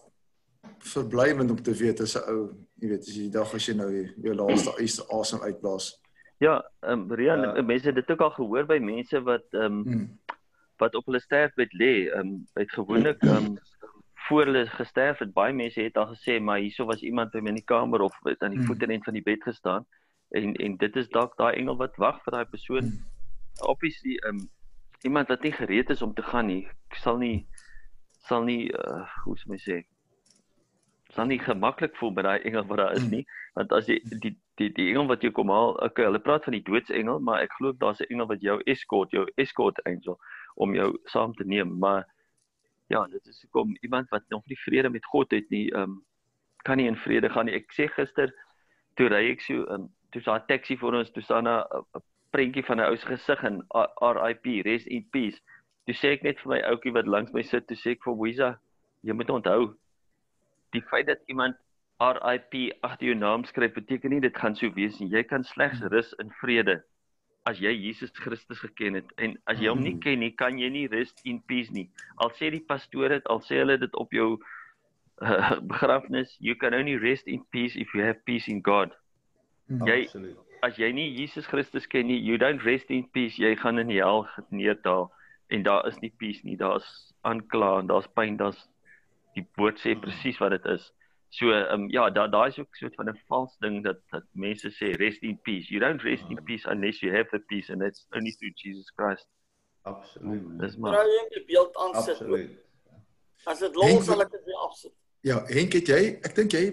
verblywend 0.79 1.51
om 1.51 1.63
te 1.63 1.73
weet 1.73 2.01
as 2.01 2.17
'n 2.17 2.25
ou, 2.29 2.51
jy 2.81 2.89
weet, 2.89 3.01
as 3.07 3.15
jy 3.15 3.23
die 3.23 3.31
dag 3.31 3.55
as 3.55 3.67
jy 3.67 3.75
nou 3.75 3.91
jou- 4.23 4.35
laaste 4.35 5.05
asem 5.21 5.41
uitblaas. 5.41 6.01
Ja, 6.41 6.63
ehm 6.83 7.11
um, 7.13 7.21
Ja. 7.21 7.55
ja. 7.55 7.63
mense 7.63 7.93
dit 7.93 8.11
ook 8.11 8.21
al 8.21 8.31
gehoor 8.31 8.67
by 8.67 8.79
mense 8.79 9.23
wat 9.23 9.45
ehm 9.53 9.65
um, 9.65 9.83
Mm. 9.85 10.19
wat 10.79 10.95
op 10.95 11.07
hulle 11.07 11.21
sterfbed 11.21 11.73
lê. 11.73 12.11
Ehm 12.11 12.19
um, 12.19 12.47
het 12.55 12.71
gewoonlik 12.73 13.23
ehm 13.23 13.37
um, 13.47 13.59
voor 14.29 14.45
hulle 14.45 14.67
gesterf 14.67 15.19
het, 15.19 15.33
baie 15.33 15.53
mense 15.55 15.81
het 15.81 15.97
al 15.97 16.07
gesê 16.15 16.41
maar 16.41 16.59
hierso 16.59 16.85
was 16.85 17.03
iemand 17.03 17.31
by 17.31 17.39
my 17.41 17.49
in 17.49 17.55
die 17.55 17.65
kamer 17.65 18.01
of 18.01 18.13
het 18.25 18.43
aan 18.43 18.51
die 18.51 18.59
Mm. 18.61 18.67
voetenend 18.67 19.05
van 19.05 19.13
die 19.13 19.23
bed 19.23 19.43
gestaan. 19.43 19.87
En 20.35 20.55
en 20.67 20.77
dit 20.77 20.97
is 20.97 21.09
dalk 21.15 21.37
daai 21.39 21.55
engel 21.55 21.79
wat 21.81 21.97
wag 22.03 22.21
vir 22.25 22.37
daai 22.37 22.51
persoon. 22.51 22.93
Obviously 23.63 24.19
um, 24.29 24.45
iemand 25.03 25.29
wat 25.29 25.43
nie 25.43 25.53
gereed 25.53 25.91
is 25.91 26.03
om 26.03 26.15
te 26.15 26.23
gaan 26.23 26.47
nie, 26.51 26.69
sal 27.03 27.19
nie 27.19 27.47
sal 28.25 28.45
nie 28.45 28.71
uh, 28.73 29.05
hoe 29.25 29.37
sou 29.37 29.51
my 29.53 29.59
sê 29.61 29.83
sal 31.13 31.29
nie 31.29 31.37
gemaklik 31.39 31.93
voel 31.99 32.15
by 32.17 32.23
daai 32.25 32.47
engel 32.49 32.65
wat 32.71 32.81
daar 32.81 32.95
is 32.97 33.05
nie 33.11 33.27
want 33.55 33.73
as 33.77 33.91
jy 33.91 33.99
die 34.23 34.33
die 34.57 34.71
die 34.79 34.87
engel 34.95 35.11
wat 35.11 35.23
jou 35.23 35.31
kom 35.37 35.53
haal 35.53 35.77
okay 35.85 36.07
hulle 36.09 36.23
praat 36.25 36.47
van 36.49 36.57
die 36.57 36.63
doodsengel 36.65 37.21
maar 37.21 37.45
ek 37.45 37.53
glo 37.59 37.75
daar's 37.83 38.01
'n 38.01 38.09
engel 38.15 38.31
wat 38.33 38.41
jou 38.41 38.57
escort 38.75 39.13
jou 39.13 39.27
escort 39.45 39.83
angel 39.85 40.17
om 40.55 40.75
jou 40.75 40.91
saam 41.05 41.35
te 41.35 41.45
neem, 41.45 41.79
maar 41.79 42.07
ja, 42.87 43.07
dit 43.07 43.27
is 43.27 43.43
hoekom 43.43 43.77
iemand 43.81 44.09
wat 44.09 44.23
nog 44.29 44.47
nie 44.47 44.59
vrede 44.59 44.91
met 44.91 45.05
God 45.05 45.31
het 45.31 45.49
nie, 45.51 45.73
um, 45.75 46.03
kan 46.63 46.77
nie 46.77 46.87
in 46.87 46.97
vrede 46.97 47.31
gaan 47.31 47.49
nie. 47.49 47.57
Ek 47.59 47.73
sê 47.75 47.89
gister 47.91 48.33
toe 48.99 49.09
ry 49.11 49.25
ek 49.33 49.43
so 49.43 49.67
um, 49.75 49.89
toe 50.15 50.23
sa 50.23 50.39
'n 50.39 50.47
taxi 50.49 50.77
vir 50.79 50.95
ons, 51.01 51.11
toe 51.11 51.23
staan 51.23 51.51
'n 51.51 51.85
prentjie 52.31 52.65
van 52.67 52.81
'n 52.81 52.89
ou 52.91 52.97
se 52.97 53.07
gesig 53.07 53.43
in 53.51 53.63
RIP, 54.17 54.47
rest 54.67 54.87
in 54.87 55.05
peace. 55.11 55.41
Toe 55.87 55.95
sê 55.95 56.15
ek 56.15 56.23
net 56.23 56.41
vir 56.41 56.51
my 56.55 56.61
ouetjie 56.71 56.95
wat 56.95 57.07
langs 57.07 57.33
my 57.35 57.43
sit, 57.43 57.67
toe 57.69 57.77
sê 57.77 57.93
ek 57.93 58.05
vir 58.07 58.17
Wiza, 58.23 58.51
jy 59.03 59.13
moet 59.13 59.31
onthou 59.31 59.75
die 60.73 60.83
feit 60.91 61.07
dat 61.07 61.21
iemand 61.29 61.57
RIP 62.01 62.55
agter 62.83 63.07
jou 63.07 63.15
naam 63.19 63.45
skryf 63.45 63.75
beteken 63.75 64.11
nie 64.11 64.21
dit 64.21 64.37
gaan 64.37 64.57
so 64.57 64.71
wees 64.75 64.99
nie. 65.01 65.11
Jy 65.13 65.23
kan 65.31 65.45
slegs 65.45 65.83
rus 65.93 66.15
in 66.23 66.31
vrede 66.41 66.83
as 67.45 67.61
jy 67.61 67.71
Jesus 67.77 68.11
Christus 68.17 68.59
geken 68.65 68.99
het 68.99 69.11
en 69.21 69.37
as 69.53 69.61
jy 69.61 69.69
hom 69.69 69.83
nie 69.85 69.99
ken 70.01 70.23
nie, 70.25 70.33
kan 70.33 70.59
jy 70.59 70.71
nie 70.73 70.87
rest 70.89 71.21
in 71.29 71.43
peace 71.51 71.73
nie. 71.77 71.87
Al 72.25 72.33
sê 72.39 72.51
die 72.51 72.65
pastoor 72.65 73.13
dit, 73.13 73.27
al 73.29 73.43
sê 73.45 73.61
hulle 73.61 73.77
dit 73.81 73.99
op 74.01 74.13
jou 74.17 74.31
uh, 75.21 75.57
begrafnis, 75.73 76.33
you 76.41 76.57
can 76.57 76.75
only 76.75 76.97
rest 76.97 77.29
in 77.29 77.45
peace 77.53 77.77
if 77.77 77.93
you 77.95 78.03
have 78.03 78.25
peace 78.25 78.49
in 78.49 78.63
God. 78.65 78.97
Jy 79.69 80.05
Absoluut. 80.05 80.39
as 80.63 80.77
jy 80.77 80.91
nie 80.93 81.09
Jesus 81.17 81.47
Christus 81.47 81.87
ken 81.87 82.07
nie, 82.07 82.19
you 82.21 82.37
don't 82.39 82.65
rest 82.65 82.91
in 82.91 83.07
peace, 83.17 83.39
jy 83.41 83.55
gaan 83.57 83.79
in 83.81 83.89
die 83.89 84.03
hel 84.03 84.27
neerdaal 84.51 85.11
en 85.53 85.63
daar 85.63 85.87
is 85.89 85.99
nie 86.03 86.13
peace 86.19 86.45
nie. 86.45 86.57
Daar's 86.57 86.87
aankla 87.25 87.79
en 87.81 87.89
daar's 87.89 88.09
pyn, 88.17 88.37
daar's 88.37 88.61
die 89.35 89.45
woord 89.59 89.81
sê 89.81 89.95
presies 89.99 90.39
wat 90.43 90.55
dit 90.57 90.67
is. 90.75 90.91
So 91.35 91.51
ehm 91.51 91.85
um, 91.85 91.87
ja, 91.91 92.11
daar 92.11 92.31
daar 92.31 92.49
is 92.49 92.59
ook 92.59 92.77
so 92.77 92.87
'n 92.87 92.95
van 92.95 93.09
'n 93.11 93.21
vals 93.29 93.57
ding 93.59 93.83
dat 93.85 93.99
dat 94.11 94.25
mense 94.33 94.71
sê 94.71 94.93
rest 94.97 95.23
in 95.23 95.39
peace. 95.43 95.69
You 95.69 95.81
don't 95.81 96.03
rest 96.03 96.25
in 96.31 96.43
peace 96.45 96.67
unless 96.71 97.01
you 97.01 97.13
have 97.17 97.29
the 97.31 97.39
peace 97.39 97.73
and 97.73 97.81
that's 97.81 98.07
only 98.13 98.33
through 98.33 98.55
Jesus 98.55 98.93
Christ. 98.97 99.27
Absoluut. 99.83 100.61
Dis 100.61 100.77
maar 100.77 100.93
Trou 100.93 101.09
jy 101.09 101.23
in 101.23 101.33
die 101.35 101.45
beeld 101.45 101.77
aansit. 101.77 102.21
Absoluut. 102.21 102.51
As 103.45 103.59
dit 103.59 103.75
lol 103.75 104.01
sal 104.03 104.23
ek 104.23 104.31
dit 104.31 104.45
weer 104.45 104.61
afsit. 104.69 104.93
Ja, 105.21 105.45
Henk, 105.47 105.73
het 105.73 105.89
jy 105.89 106.03
ek 106.23 106.35
dink 106.35 106.53
jy 106.53 106.65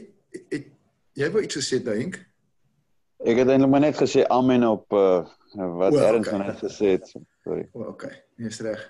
het 0.50 0.68
jy 1.14 1.32
wou 1.32 1.44
iets 1.44 1.56
gesê, 1.56 1.84
daai 1.84 1.98
Henk? 2.00 2.20
Ek 3.22 3.38
het 3.38 3.52
eintlik 3.54 3.70
maar 3.70 3.84
net 3.84 4.00
gesê 4.00 4.24
amen 4.34 4.66
op 4.66 4.94
uh, 4.98 5.22
wat 5.54 5.94
O, 5.94 6.02
Ernst 6.02 6.32
okay. 6.32 6.48
net 6.48 6.58
gesê 6.64 6.96
het. 6.96 7.12
Sorry. 7.46 7.68
O, 7.74 7.86
okay. 7.94 8.16
Is 8.42 8.60
reg. 8.66 8.82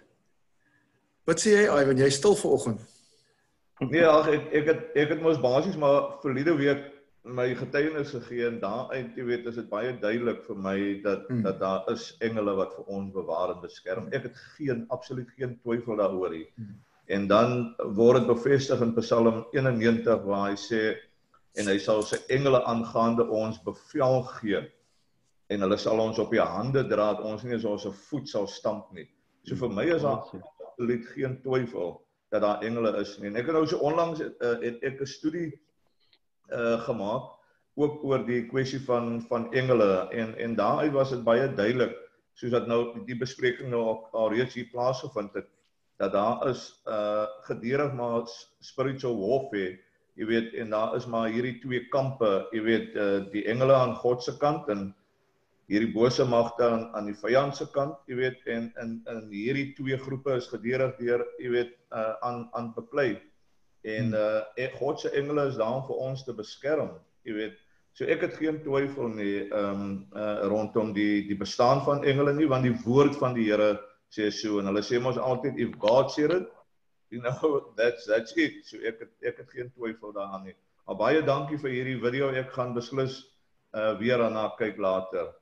Wat 1.27 1.41
sê 1.43 1.57
jy, 1.57 1.67
Ivan? 1.67 1.99
Jy 1.99 2.09
stil 2.15 2.37
vanoggend. 2.39 2.87
Nee, 3.81 4.05
ag 4.05 4.29
ek 4.29 4.51
ek 4.61 4.67
het 4.69 4.97
ek 5.03 5.13
het 5.15 5.21
mos 5.25 5.39
basies 5.41 5.77
maar 5.81 6.19
verlede 6.21 6.53
week 6.59 6.83
my 7.25 7.47
getuienis 7.57 8.13
gegee 8.13 8.45
en 8.47 8.59
daaruit 8.61 9.17
jy 9.17 9.25
weet 9.25 9.47
is 9.49 9.57
dit 9.57 9.67
baie 9.69 9.91
duidelik 10.01 10.41
vir 10.47 10.57
my 10.57 10.77
dat 11.03 11.27
Hmm. 11.27 11.37
mm. 11.37 11.43
dat 11.43 11.59
daar 11.59 11.91
is 11.93 12.15
engele 12.21 12.55
wat 12.55 12.75
vir 12.77 12.85
ons 12.85 13.13
bewaar 13.13 13.55
en 13.55 13.61
beskerm. 13.61 14.07
Ek 14.13 14.29
het 14.29 14.37
geen 14.57 14.85
absoluut 14.89 15.29
geen 15.37 15.59
twyfel 15.61 15.97
daaroor 15.97 16.29
nie. 16.29 16.47
Hmm. 16.55 16.79
En 17.07 17.27
dan 17.27 17.75
word 17.97 18.21
dit 18.21 18.27
bevestig 18.27 18.81
in 18.81 18.93
Psalm 18.95 19.45
91 19.51 20.23
waar 20.23 20.49
hy 20.49 20.55
sê 20.55 20.81
en 21.59 21.67
hy 21.67 21.77
sal 21.79 22.03
sy 22.03 22.17
engele 22.29 22.61
aangaande 22.63 23.25
ons 23.27 23.57
bevel 23.63 24.21
gee 24.23 24.61
en 25.51 25.61
hulle 25.65 25.77
sal 25.77 25.99
ons 25.99 26.19
op 26.19 26.31
die 26.31 26.39
hande 26.41 26.83
dra 26.87 27.13
dat 27.13 27.25
ons 27.27 27.43
nie 27.43 27.55
as 27.55 27.65
ons 27.65 27.85
'n 27.85 27.91
voet 28.09 28.29
sal 28.29 28.47
stamp 28.47 28.91
nie. 28.93 29.07
So 29.43 29.55
vir 29.55 29.69
my 29.69 29.83
is 29.95 30.01
daar 30.01 30.23
absoluut 30.23 31.05
geen 31.15 31.41
twyfel 31.41 32.01
dat 32.31 32.41
daar 32.41 32.61
engele 32.63 32.95
is 33.01 33.17
nie. 33.19 33.27
En 33.27 33.35
ek 33.35 33.45
het 33.45 33.53
nou 33.55 33.67
so 33.67 33.77
onlangs 33.77 34.19
uh, 34.21 34.55
het 34.61 34.79
ek 34.83 35.01
'n 35.01 35.05
studie 35.05 35.59
uh 36.51 36.79
gemaak 36.87 37.31
ook 37.75 38.03
oor 38.03 38.25
die 38.25 38.45
kwessie 38.47 38.79
van 38.85 39.21
van 39.27 39.51
engele 39.53 40.07
en 40.11 40.35
en 40.37 40.55
daaruit 40.55 40.91
was 40.91 41.09
dit 41.09 41.23
baie 41.23 41.53
duidelik 41.55 41.95
soos 42.33 42.51
dat 42.51 42.67
nou 42.67 43.03
die 43.05 43.15
bespreking 43.17 43.69
nou 43.69 43.81
al, 43.83 44.07
al 44.11 44.29
reeds 44.33 44.53
hier 44.55 44.69
plaasgevind 44.71 45.33
het 45.33 45.47
dat 45.97 46.11
daar 46.11 46.47
is 46.49 46.81
uh 46.87 47.25
gedurig 47.47 47.93
maar 47.93 48.27
s- 48.27 48.55
spiritual 48.59 49.15
warfare 49.19 49.79
jy 50.21 50.29
weet 50.29 50.53
en 50.61 50.73
daar 50.75 50.95
is 50.95 51.07
maar 51.09 51.31
hierdie 51.33 51.57
twee 51.63 51.87
kampe 51.89 52.31
jy 52.53 52.61
weet 52.65 52.97
uh, 52.97 53.21
die 53.33 53.47
engele 53.49 53.73
aan 53.73 53.95
God 54.03 54.21
se 54.23 54.37
kant 54.37 54.69
en 54.69 54.91
hierdie 55.71 55.93
bose 55.95 56.25
magte 56.27 56.67
aan 56.67 56.89
aan 56.97 57.07
die 57.07 57.15
vyand 57.15 57.55
se 57.55 57.65
kant, 57.71 57.95
jy 58.11 58.17
weet, 58.19 58.39
en 58.51 58.69
in 58.83 58.95
in 59.07 59.27
hierdie 59.31 59.69
twee 59.77 59.97
groepe 59.97 60.35
is 60.35 60.49
gedurig 60.51 60.97
deur, 60.99 61.23
jy 61.39 61.51
weet, 61.53 61.75
uh 61.95 62.13
aan 62.27 62.47
aan 62.57 62.71
beklei. 62.75 63.15
En 63.87 64.11
uh 64.17 64.41
en 64.59 64.73
God 64.79 64.99
se 64.99 65.11
engele 65.15 65.47
is 65.47 65.59
daar 65.61 65.77
om 65.79 65.85
vir 65.87 66.01
ons 66.07 66.25
te 66.27 66.35
beskerm, 66.35 66.97
jy 67.27 67.37
weet. 67.37 67.59
So 67.95 68.07
ek 68.07 68.25
het 68.27 68.35
geen 68.39 68.59
twyfel 68.65 69.15
nie 69.15 69.47
ehm 69.47 69.85
um, 69.85 69.95
uh 70.15 70.47
rondom 70.51 70.91
die 70.95 71.23
die 71.29 71.39
bestaan 71.39 71.85
van 71.87 72.03
engele 72.03 72.35
nie, 72.35 72.49
want 72.51 72.67
die 72.67 72.75
woord 72.83 73.15
van 73.23 73.35
die 73.37 73.47
Here 73.47 73.77
sê 74.11 74.27
so 74.31 74.59
en 74.59 74.67
hulle 74.67 74.83
sê 74.83 74.99
mos 74.99 75.17
altyd 75.17 75.59
if 75.59 75.77
God 75.79 76.11
said 76.11 76.35
it, 76.35 76.51
you 77.13 77.21
know, 77.21 77.73
that's 77.75 78.05
that's 78.05 78.31
it. 78.37 78.63
So 78.65 78.79
ek 78.87 79.03
het 79.03 79.31
ek 79.33 79.43
het 79.43 79.51
geen 79.51 79.71
twyfel 79.75 80.13
daaraan 80.15 80.45
nie. 80.47 80.55
Maar 80.87 80.95
baie 80.95 81.23
dankie 81.27 81.59
vir 81.59 81.73
hierdie 81.75 81.99
video. 81.99 82.31
Ek 82.31 82.53
gaan 82.55 82.73
beslis 82.77 83.19
uh 83.75 83.97
weer 83.99 84.17
daarna 84.23 84.47
kyk 84.59 84.79
later. 84.79 85.33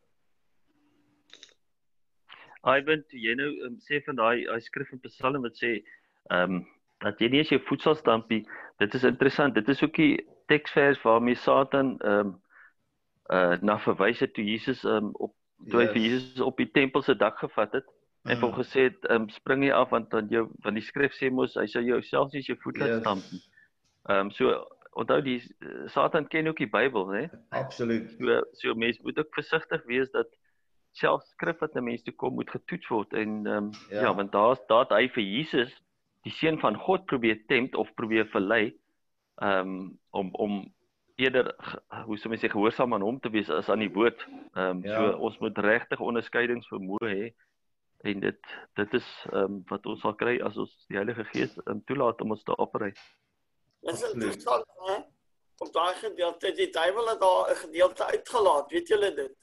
Ivan, 2.65 3.05
toe 3.09 3.21
jy 3.21 3.35
nou 3.37 3.51
um, 3.67 3.77
sê 3.85 4.01
van 4.05 4.17
daai 4.17 4.45
daai 4.49 4.59
skrif 4.65 4.89
in 4.91 5.01
Psalm 5.05 5.45
wat 5.45 5.61
sê 5.61 5.77
ehm 6.33 6.59
um, 6.59 6.59
dat 6.99 7.21
jy 7.21 7.29
nie 7.31 7.45
as 7.45 7.51
jou 7.53 7.61
voet 7.69 7.85
sal 7.85 7.95
stampie, 7.95 8.41
dit 8.83 8.95
is 8.97 9.05
interessant. 9.07 9.55
Dit 9.55 9.69
is 9.71 9.83
ook 9.85 9.95
die 9.95 10.17
teksvers 10.51 10.99
waarmee 11.05 11.37
Satan 11.37 11.95
ehm 11.99 12.33
um, 12.33 12.37
uh 13.29 13.61
na 13.61 13.77
verwys 13.85 14.25
het 14.25 14.33
toe 14.33 14.43
Jesus 14.43 14.81
ehm 14.83 15.11
um, 15.11 15.13
op 15.13 15.35
toe 15.69 15.83
hy 15.83 15.85
Yes. 15.85 15.93
vir 15.93 16.01
Jesus 16.01 16.41
op 16.41 16.57
die 16.57 16.71
tempel 16.71 17.05
se 17.05 17.15
dak 17.15 17.37
gevat 17.37 17.77
het 17.77 17.87
en 18.29 18.37
vir 18.37 18.45
hom 18.47 18.51
Mm. 18.55 18.59
gesê 18.63 18.81
het 18.89 19.05
ehm 19.09 19.21
um, 19.23 19.29
spring 19.29 19.59
nie 19.63 19.73
af 19.73 19.89
want 19.91 20.09
dan 20.11 20.27
jou 20.29 20.47
want 20.63 20.75
die 20.75 20.85
skrif 20.85 21.13
sê 21.17 21.31
mos 21.31 21.55
hy 21.55 21.65
sal 21.67 21.83
jou 21.83 22.01
selfs 22.01 22.33
nie 22.33 22.39
as 22.43 22.47
jou 22.51 22.57
voet 22.63 22.77
laat 22.77 22.89
Yes. 22.93 22.99
stamp 23.01 23.23
nie. 23.31 23.41
Ehm 24.09 24.19
um, 24.27 24.31
so 24.31 24.53
onthou 24.99 25.21
die 25.21 25.37
uh, 25.61 25.87
Satan 25.93 26.27
ken 26.27 26.47
ook 26.47 26.57
die 26.57 26.67
Bybel, 26.69 27.05
né? 27.07 27.29
Absoluut. 27.51 28.09
So 28.19 28.41
so 28.53 28.75
mense 28.75 29.01
moet 29.03 29.19
ook 29.19 29.33
versigtig 29.33 29.83
wees 29.85 30.09
dat 30.11 30.27
selfs 30.91 31.29
skrif 31.35 31.59
wat 31.61 31.73
na 31.75 31.81
mense 31.81 32.03
toe 32.03 32.13
kom 32.15 32.33
moet 32.35 32.49
getoets 32.49 32.87
word 32.89 33.13
en 33.13 33.45
ehm 33.47 33.57
um, 33.57 33.71
ja. 33.89 34.01
Ja. 34.01 34.13
want 34.15 34.31
daar's 34.31 34.59
daar 34.67 34.79
het 34.87 34.91
hy 34.97 35.07
vir 35.09 35.23
Jesus 35.23 35.71
die 36.25 36.31
seun 36.33 36.59
van 36.59 36.75
God 36.75 37.05
probeer 37.05 37.37
tempt 37.47 37.75
of 37.75 37.93
probeer 37.95 38.25
verlei 38.33 38.73
ehm 39.41 39.59
um, 39.69 39.99
om 40.11 40.29
om 40.35 40.73
eerder 41.19 41.53
hoe 42.05 42.17
sou 42.17 42.29
mens 42.31 42.41
sê 42.41 42.49
gehoorsaam 42.49 42.93
aan 42.93 43.01
hom 43.03 43.19
te 43.19 43.29
wees 43.29 43.49
as 43.49 43.69
aan 43.69 43.79
die 43.79 43.93
woord. 43.93 44.19
Ehm 44.55 44.77
um, 44.77 44.83
Ja. 44.83 44.95
so 44.95 45.17
ons 45.17 45.37
moet 45.39 45.57
regtig 45.57 45.99
onderskeidingsvermoë 45.99 47.09
hê 47.13 47.33
en 48.01 48.19
dit 48.19 48.51
dit 48.79 48.93
is 48.93 49.07
ehm 49.31 49.43
um, 49.43 49.61
wat 49.67 49.85
ons 49.85 50.01
sal 50.01 50.15
kry 50.15 50.37
as 50.45 50.57
ons 50.57 50.75
die 50.87 50.97
Heilige 50.99 51.25
Gees 51.31 51.57
um, 51.65 51.81
toelaat 51.85 52.21
om 52.21 52.31
ons 52.35 52.43
te 52.43 52.55
operei. 52.57 52.91
Dis 52.93 53.91
Absoluut. 53.91 54.13
interessant, 54.13 54.65
hè? 54.87 54.97
Op 55.59 55.73
daai 55.75 55.95
gedeelte, 55.99 56.51
die 56.55 56.69
duiwel 56.71 57.07
het 57.11 57.19
daar 57.19 57.51
'n 57.51 57.61
gedeelte 57.65 58.05
uitgelaat, 58.05 58.71
weet 58.71 58.87
julle 58.87 59.13
dit? 59.13 59.35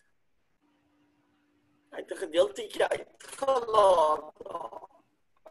Hy 1.90 1.96
het 2.00 2.12
'n 2.12 2.22
gedeeltjie 2.24 2.84
uitgelaat. 2.84 4.32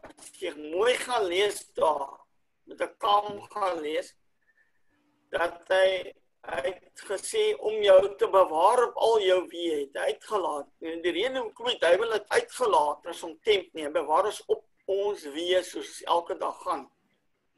As 0.02 0.30
jy 0.40 0.52
mooi 0.74 0.94
gaan 0.94 1.24
lees 1.24 1.72
daar, 1.74 2.26
met 2.64 2.80
'n 2.80 2.94
kam 2.98 3.40
gaan 3.40 3.80
lees, 3.80 4.14
dat 5.30 5.68
hy 5.68 6.12
hy 6.46 6.62
het 6.70 7.02
gesê 7.08 7.44
om 7.58 7.76
jou 7.82 8.00
te 8.18 8.28
bewaar 8.30 8.82
op 8.88 8.98
al 9.08 9.20
jou 9.24 9.38
weë 9.50 9.78
het 9.80 9.96
uitgelaat. 9.96 10.68
En 10.80 11.00
die 11.02 11.14
rede 11.16 11.40
hoekom 11.40 11.70
die 11.72 11.80
duiwel 11.82 12.14
dit 12.16 12.28
uitgelaat 12.28 13.08
is 13.12 13.22
om 13.26 13.38
temp 13.46 13.72
nie, 13.74 13.88
bewaar 13.94 14.28
ons 14.30 14.42
op 14.46 14.62
ons 14.86 15.24
weë 15.34 15.62
soos 15.66 15.88
ons 15.88 16.02
elke 16.16 16.36
dag 16.38 16.60
gaan. 16.62 16.84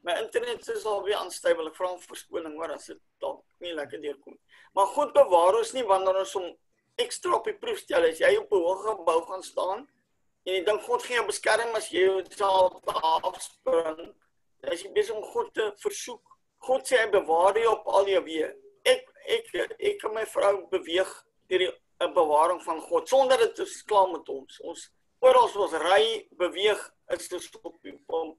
My 0.01 0.15
internet 0.23 0.67
is 0.71 0.85
al 0.87 1.03
weer 1.03 1.19
aanstyf. 1.19 1.59
Ek 1.59 1.75
vra 1.75 1.91
om 1.91 1.99
verskoning 2.01 2.55
hoor 2.57 2.73
as 2.73 2.87
dit 2.89 2.99
dalk 3.21 3.43
nie 3.63 3.75
lekker 3.75 4.01
deurkom. 4.01 4.37
Maar 4.73 4.87
God 4.95 5.13
bewaar 5.13 5.59
ons 5.59 5.73
nie 5.75 5.83
wanneer 5.85 6.21
ons 6.21 6.35
hom 6.39 6.47
ekstra 7.03 7.35
op 7.35 7.49
die 7.49 7.57
proef 7.59 7.81
stel. 7.83 8.07
As 8.07 8.21
jy 8.23 8.31
op 8.39 8.53
'n 8.53 8.63
hoë 8.63 8.95
gebou 8.95 9.19
gaan 9.27 9.43
staan 9.43 9.87
en 10.45 10.53
jy 10.53 10.63
dink 10.63 10.81
God 10.87 11.03
gee 11.03 11.15
jou 11.15 11.25
beskerming 11.27 11.75
as 11.75 11.91
jy 11.91 12.07
sal 12.31 12.81
afspring, 12.87 14.15
dan 14.61 14.71
is 14.73 14.83
besig 14.95 15.15
om 15.15 15.23
God 15.23 15.53
te 15.53 15.73
versoek. 15.83 16.23
God 16.59 16.87
sê 16.87 16.97
hy 17.03 17.09
bewaar 17.11 17.57
jou 17.57 17.71
op 17.71 17.87
al 17.87 18.07
jou 18.07 18.23
weë. 18.23 18.68
Ek 18.83 19.05
ek 19.29 19.53
ek 19.79 20.03
en 20.03 20.13
my 20.13 20.25
vrou 20.25 20.67
beweeg 20.71 21.11
deur 21.49 21.59
die 21.59 21.71
'n 21.99 22.13
bewaring 22.13 22.61
van 22.63 22.81
God 22.81 23.09
sonder 23.09 23.37
dit 23.37 23.59
is 23.59 23.83
klaar 23.83 24.09
met 24.11 24.29
ons. 24.29 24.59
Ons 24.61 24.89
oral 25.19 25.47
as 25.47 25.55
ons 25.55 25.73
ry 25.83 26.27
beweeg 26.39 26.79
is 27.15 27.27
dit 27.27 27.59
op 27.61 27.75
die 27.83 27.95
op 28.07 28.37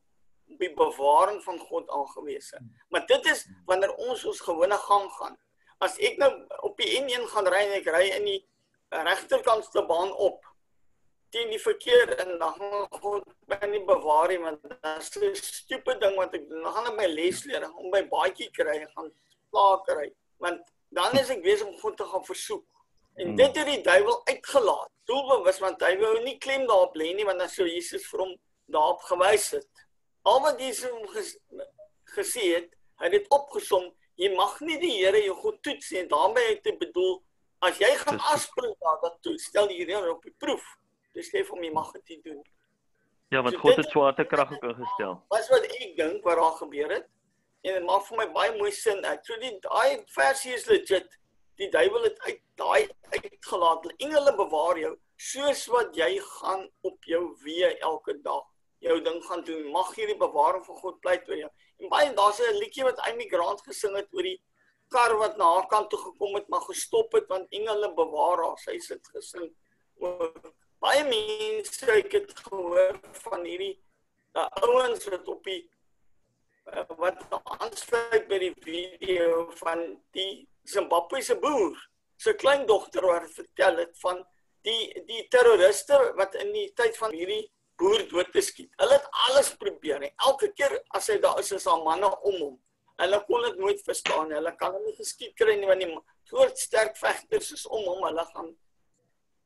die 0.59 0.73
bewaring 0.75 1.43
van 1.43 1.59
God 1.59 1.91
aangewese. 1.91 2.59
Maar 2.89 3.07
dit 3.07 3.27
is 3.27 3.47
wanneer 3.67 3.93
ons 3.95 4.25
ons 4.25 4.41
gewone 4.41 4.79
gang 4.87 5.11
gaan. 5.19 5.37
As 5.79 5.99
ek 5.99 6.17
nou 6.19 6.31
op 6.67 6.77
die 6.81 6.99
N1 7.01 7.29
gaan 7.33 7.47
ry 7.47 7.65
en 7.67 7.77
ek 7.79 7.91
ry 7.93 8.07
in 8.17 8.25
die 8.25 8.41
regterkantste 8.91 9.85
baan 9.87 10.13
op 10.13 10.45
teen 11.31 11.53
die 11.53 11.61
verkeer 11.63 12.17
en 12.19 12.39
dan 12.41 12.57
gaan 12.57 12.89
God 13.03 13.29
my 13.51 13.61
nie 13.71 13.83
bewaar 13.87 14.33
nie 14.33 14.41
want 14.43 14.63
dit 14.65 14.89
is 14.97 15.11
'n 15.17 15.35
stupid 15.37 16.01
ding 16.01 16.17
wat 16.17 16.35
ek 16.35 16.49
doen. 16.49 16.63
Dan 16.63 16.73
gaan 16.73 16.91
ek 16.93 16.97
my 16.97 17.07
les 17.07 17.45
leer 17.45 17.69
om 17.71 17.91
by 17.91 18.03
baadjie 18.03 18.51
kry 18.51 18.81
en 18.81 18.91
gaan 18.97 19.13
plaas 19.51 19.85
kry. 19.87 20.09
Want 20.41 20.61
dan 20.91 21.13
is 21.21 21.31
ek 21.31 21.43
besig 21.45 21.67
om 21.69 21.77
God 21.79 21.97
te 22.01 22.05
gaan 22.11 22.25
versoek. 22.25 22.65
En 23.21 23.27
Hmm. 23.27 23.37
dit 23.37 23.57
het 23.57 23.67
die 23.67 23.83
duiwel 23.83 24.21
uitgelaat. 24.27 24.91
Doelbewus 25.11 25.59
want 25.61 25.83
hy 25.83 25.97
wou 26.01 26.13
nie 26.25 26.39
klem 26.39 26.67
daarop 26.67 26.95
lê 26.97 27.13
nie 27.15 27.25
want 27.27 27.39
dan 27.43 27.49
sou 27.51 27.67
Jesus 27.69 28.07
vir 28.11 28.21
hom 28.25 28.35
daarop 28.71 29.01
gewys 29.11 29.51
het. 29.57 29.69
Al 30.23 30.41
wat 30.45 30.61
Jesus 30.61 30.91
hom 30.91 31.07
ges, 31.09 31.33
gesê 32.17 32.45
het, 32.55 32.71
hy 33.01 33.09
het 33.09 33.13
dit 33.19 33.27
opgesom, 33.33 33.91
jy 34.21 34.31
mag 34.37 34.61
nie 34.61 34.79
die 34.79 34.97
Here 35.01 35.21
jou 35.25 35.35
God 35.35 35.63
toets 35.63 35.91
nie. 35.91 36.07
daarmee 36.07 36.55
het 36.55 36.65
hy 36.65 36.77
bedoel 36.79 37.23
as 37.61 37.79
jy 37.79 37.91
gaan 38.05 38.21
afspring 38.33 38.75
daar 38.81 38.99
dat 39.03 39.19
toe 39.23 39.39
stel 39.39 39.69
die 39.69 39.85
Here 39.85 40.11
op 40.11 40.23
die 40.23 40.35
proef. 40.39 40.65
Dis 41.15 41.29
sê 41.33 41.45
vir 41.45 41.61
my 41.61 41.71
mag 41.71 41.93
dit 41.93 42.09
nie 42.09 42.21
doen. 42.23 42.43
Ja, 43.31 43.43
want 43.43 43.55
So 43.55 43.61
God 43.61 43.77
het 43.77 43.91
swaartekrag 43.91 44.53
ook 44.53 44.63
ingestel. 44.63 45.23
Wat 45.29 45.49
wat 45.51 45.65
ek 45.71 45.97
dink 45.97 46.25
wat 46.25 46.37
daar 46.37 46.57
gebeur 46.63 46.91
het 46.91 47.07
en 47.63 47.77
dit 47.77 47.87
maak 47.87 48.05
vir 48.09 48.21
my 48.21 48.27
baie 48.35 48.53
mooi 48.59 48.71
sin. 48.73 49.03
Die 49.03 49.53
daai 49.65 50.05
versie 50.15 50.55
is 50.57 50.67
legit. 50.69 51.17
Die 51.61 51.69
duiwel 51.69 52.09
het 52.09 52.21
uit 52.27 52.41
daai 52.57 52.89
uitgelaat. 53.13 53.89
Engele 53.99 54.35
bewaar 54.37 54.79
jou 54.81 54.95
soos 55.21 55.67
wat 55.73 55.97
jy 55.97 56.15
gaan 56.41 56.69
op 56.89 57.05
jou 57.05 57.25
weë 57.45 57.75
elke 57.81 58.17
dag. 58.25 58.47
Jou 58.81 58.97
ding 59.05 59.21
gaan 59.27 59.45
doen. 59.45 59.67
Mag 59.73 59.93
hierdie 59.97 60.17
bewaring 60.17 60.65
van 60.65 60.77
God 60.77 61.01
pleit 61.05 61.29
oor 61.29 61.37
jou. 61.43 61.51
En 61.81 61.93
baie 61.93 62.15
daar's 62.15 62.41
'n 62.41 62.61
liedjie 62.61 62.85
wat 62.85 63.01
Amy 63.09 63.29
Grant 63.29 63.61
gesing 63.63 63.97
het 63.97 64.09
oor 64.13 64.23
die 64.23 64.41
kar 64.89 65.17
wat 65.19 65.37
na 65.37 65.45
haar 65.55 65.67
kant 65.67 65.91
toe 65.91 65.99
gekom 65.99 66.35
het 66.35 66.49
maar 66.49 66.65
gestop 66.67 67.13
het 67.13 67.29
want 67.29 67.47
engele 67.51 67.93
bewaar 67.95 68.39
haar. 68.45 68.59
Sy 68.59 68.79
sit 68.79 69.07
gesing 69.13 69.53
baie 70.81 71.05
mense 71.05 71.93
ek 71.93 72.13
het 72.17 72.33
gehoor 72.47 72.97
van 73.25 73.45
hierdie 73.45 73.75
uh, 74.35 74.49
ouens 74.65 75.05
wat 75.13 75.29
op 75.29 75.45
die 75.45 75.61
wat 77.01 77.23
aansluit 77.59 78.27
by 78.29 78.39
die 78.43 78.55
video 78.65 79.47
van 79.61 79.83
die 80.17 80.47
Zimbabwese 80.69 81.37
boer 81.41 81.79
se 82.21 82.35
kleindogter 82.37 83.07
wat 83.09 83.31
vertel 83.35 83.81
het 83.83 83.97
van 84.03 84.21
die 84.67 85.05
die 85.09 85.25
terroriste 85.33 85.99
wat 86.19 86.37
in 86.41 86.53
die 86.53 86.69
tyd 86.77 86.97
van 87.01 87.15
hierdie 87.17 87.45
boer 87.81 88.03
dood 88.11 88.33
te 88.33 88.43
skiet. 88.45 88.71
Hulle 88.77 88.99
het 88.99 89.07
alles 89.29 89.55
probeer. 89.57 90.03
En 90.05 90.27
elke 90.29 90.51
keer 90.53 90.75
as 90.97 91.09
hy 91.09 91.17
daar 91.23 91.39
is, 91.41 91.53
is 91.57 91.65
daar 91.65 91.81
manne 91.83 92.11
om 92.29 92.37
hom. 92.37 92.57
Hulle 93.01 93.21
kon 93.25 93.47
dit 93.47 93.63
nooit 93.63 93.81
verstaan. 93.87 94.35
Hulle 94.37 94.53
kan 94.61 94.77
hom 94.77 94.85
nie 94.85 94.99
geskiet 94.99 95.33
kry 95.39 95.57
nie 95.57 95.71
want 95.71 95.81
die 95.81 95.95
groot 96.29 96.61
sterk 96.61 96.99
vegters 97.01 97.55
is 97.57 97.65
om 97.67 97.87
hom. 97.89 98.05
Hulle 98.09 98.27
gaan 98.35 98.53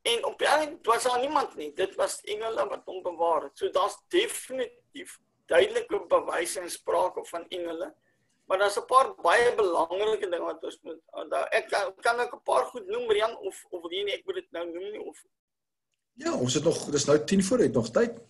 En 0.05 0.25
op 0.29 0.35
die 0.39 0.47
eind 0.47 0.87
was 0.87 1.03
daar 1.03 1.21
niemand 1.21 1.55
nie. 1.57 1.71
Dit 1.73 1.95
was 1.97 2.19
engele 2.29 2.67
wat 2.69 2.83
hom 2.85 3.01
bewaar 3.03 3.47
het. 3.47 3.57
So 3.57 3.71
daar's 3.73 3.97
definitief 4.13 5.17
duidelike 5.47 6.07
bewyse 6.09 6.61
en 6.61 6.71
sprake 6.71 7.25
van 7.25 7.47
engele. 7.49 7.95
Maar 8.45 8.59
daar's 8.59 8.77
'n 8.77 8.87
paar 8.87 9.15
baie 9.15 9.55
belangrike 9.55 10.29
dinge 10.29 10.45
wat 10.45 10.65
ons 10.65 10.79
moet 10.83 11.01
daar 11.31 11.49
ek 11.49 11.69
kan, 12.01 12.21
ek 12.21 12.35
'n 12.35 12.43
paar 12.43 12.65
goed 12.65 12.87
noem 12.87 13.11
Rian 13.11 13.37
of 13.39 13.65
of 13.71 13.83
wil 13.83 13.91
jy 13.91 14.05
nie 14.05 14.15
ek 14.15 14.25
moet 14.25 14.35
dit 14.35 14.51
nou 14.51 14.65
noem 14.65 14.91
nie 14.91 15.01
of 15.01 15.25
Ja, 16.17 16.33
ons 16.39 16.55
het 16.55 16.65
nog 16.65 16.79
dis 16.91 17.05
nou 17.05 17.25
10 17.25 17.43
voor, 17.45 17.59
het 17.59 17.73
nog 17.73 17.89
tyd. 17.91 18.21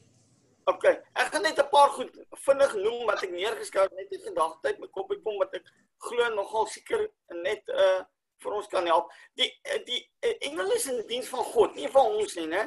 OK. 0.65 0.85
Ek 1.12 1.29
gaan 1.33 1.43
net 1.43 1.59
'n 1.59 1.69
paar 1.69 1.89
goed 1.89 2.12
vinnig 2.31 2.75
noem 2.75 3.07
wat 3.07 3.23
ek 3.23 3.31
neergeskryf 3.31 3.91
het 3.91 3.93
net 3.93 4.12
in 4.12 4.21
gedagtheid 4.21 4.79
my 4.79 4.87
kop 4.87 5.11
uitkom 5.11 5.37
wat 5.37 5.55
ek 5.55 5.73
glo 5.97 6.29
nogal 6.35 6.67
seker 6.67 7.11
net 7.29 7.69
uh 7.69 8.05
vir 8.45 8.53
ons 8.53 8.67
kan 8.69 8.87
help. 8.87 9.12
Die 9.35 9.51
die 9.89 10.01
uh, 10.21 10.35
engele 10.49 10.75
is 10.75 10.87
in 10.87 11.07
diens 11.07 11.29
van 11.29 11.45
God, 11.45 11.75
nie 11.75 11.89
van 11.89 12.07
ons 12.07 12.35
nie, 12.37 12.47
né? 12.47 12.65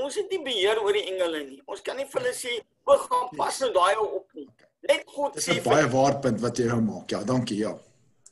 Ons 0.00 0.14
het 0.20 0.30
nie 0.30 0.42
beheer 0.44 0.80
oor 0.82 0.92
die 0.92 1.06
engele 1.12 1.44
nie. 1.44 1.62
Ons 1.66 1.82
kan 1.86 1.96
nie 1.96 2.06
vir 2.06 2.20
hulle 2.20 2.34
sê, 2.36 2.56
"O, 2.90 2.96
gaan 3.06 3.28
pas 3.36 3.60
nou 3.60 3.70
daai 3.72 3.96
op 3.96 4.34
nie." 4.34 4.48
Net 4.88 5.06
God 5.06 5.34
Dis 5.34 5.46
sê 5.48 5.54
'n 5.54 5.62
vir 5.62 5.72
baie 5.72 5.88
waar 5.94 6.20
punt 6.24 6.40
wat 6.40 6.58
jy 6.58 6.66
nou 6.66 6.80
maak. 6.80 7.10
Ja, 7.10 7.22
dankie, 7.24 7.58
ja. 7.58 7.72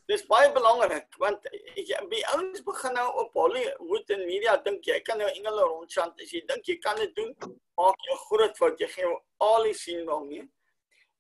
Dis 0.08 0.24
baie 0.26 0.52
belangrik 0.52 1.16
want 1.20 1.44
jy 1.76 1.98
by 2.10 2.20
ouens 2.34 2.62
begin 2.64 2.94
nou 2.94 3.08
op 3.22 3.34
Hollywood 3.36 4.10
en 4.14 4.22
media 4.26 4.56
dink 4.56 4.86
jy 4.88 5.00
kan 5.04 5.18
nou 5.18 5.28
engele 5.28 5.66
rondchant 5.72 6.22
as 6.22 6.30
jy 6.32 6.40
dink 6.48 6.64
jy 6.70 6.78
kan 6.84 6.96
dit 6.96 7.14
doen 7.14 7.34
maak 7.76 7.98
jy 8.06 8.14
'n 8.14 8.24
groot 8.28 8.56
fout 8.56 8.80
jy 8.80 8.88
jou 8.96 9.18
al 9.38 9.62
die 9.64 9.74
sien 9.74 10.06
daarmee. 10.06 10.48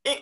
En 0.08 0.18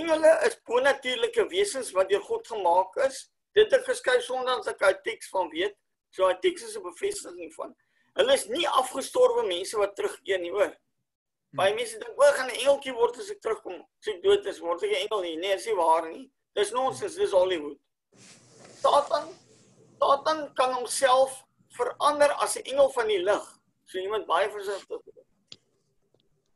engele 0.00 0.32
is 0.46 0.58
bonatuurlike 0.66 1.46
wesens 1.48 1.92
wat 1.92 2.08
deur 2.08 2.22
God 2.22 2.46
gemaak 2.46 2.96
is. 3.06 3.30
Dit 3.54 3.70
het 3.70 3.84
geskryf 3.84 4.22
sonder 4.22 4.56
dat 4.56 4.68
ek 4.74 4.82
'n 4.88 5.02
teks 5.02 5.28
van 5.28 5.48
weet. 5.50 5.76
So 6.10 6.28
'n 6.28 6.40
teks 6.40 6.62
is 6.62 6.76
'n 6.76 6.82
bevestiging 6.82 7.54
van. 7.54 7.76
Hulle 8.14 8.32
is 8.32 8.46
nie 8.46 8.68
afgestorwe 8.68 9.46
mense 9.46 9.76
wat 9.76 9.94
terugkeer 9.96 10.40
nie, 10.40 10.50
hoor. 10.50 10.74
Baie 11.52 11.74
mense 11.74 11.98
dink, 11.98 12.18
"O, 12.18 12.32
gaan 12.32 12.48
'n 12.48 12.54
engeltjie 12.54 12.94
word 12.94 13.18
as 13.18 13.30
ek 13.30 13.40
terugkom." 13.40 13.84
Ek 14.06 14.22
dood 14.22 14.46
is, 14.46 14.60
word 14.60 14.82
ek 14.82 14.90
'n 14.90 15.02
engel 15.06 15.20
nie. 15.22 15.36
Nee, 15.36 15.56
dis 15.56 15.66
nie 15.66 15.74
waar 15.74 16.08
nie. 16.08 16.30
Dis 16.54 16.70
nonsens, 16.70 17.14
dis 17.14 17.32
Hollywood. 17.32 17.78
Satan 18.80 19.28
Satan 20.00 20.54
kan 20.54 20.72
homself 20.72 21.44
verander 21.76 22.32
as 22.40 22.56
'n 22.56 22.64
engel 22.72 22.90
van 22.90 23.06
die 23.06 23.22
lig. 23.22 23.46
So 23.84 23.98
moet 24.08 24.26
baie 24.26 24.50
versigtig. 24.50 25.00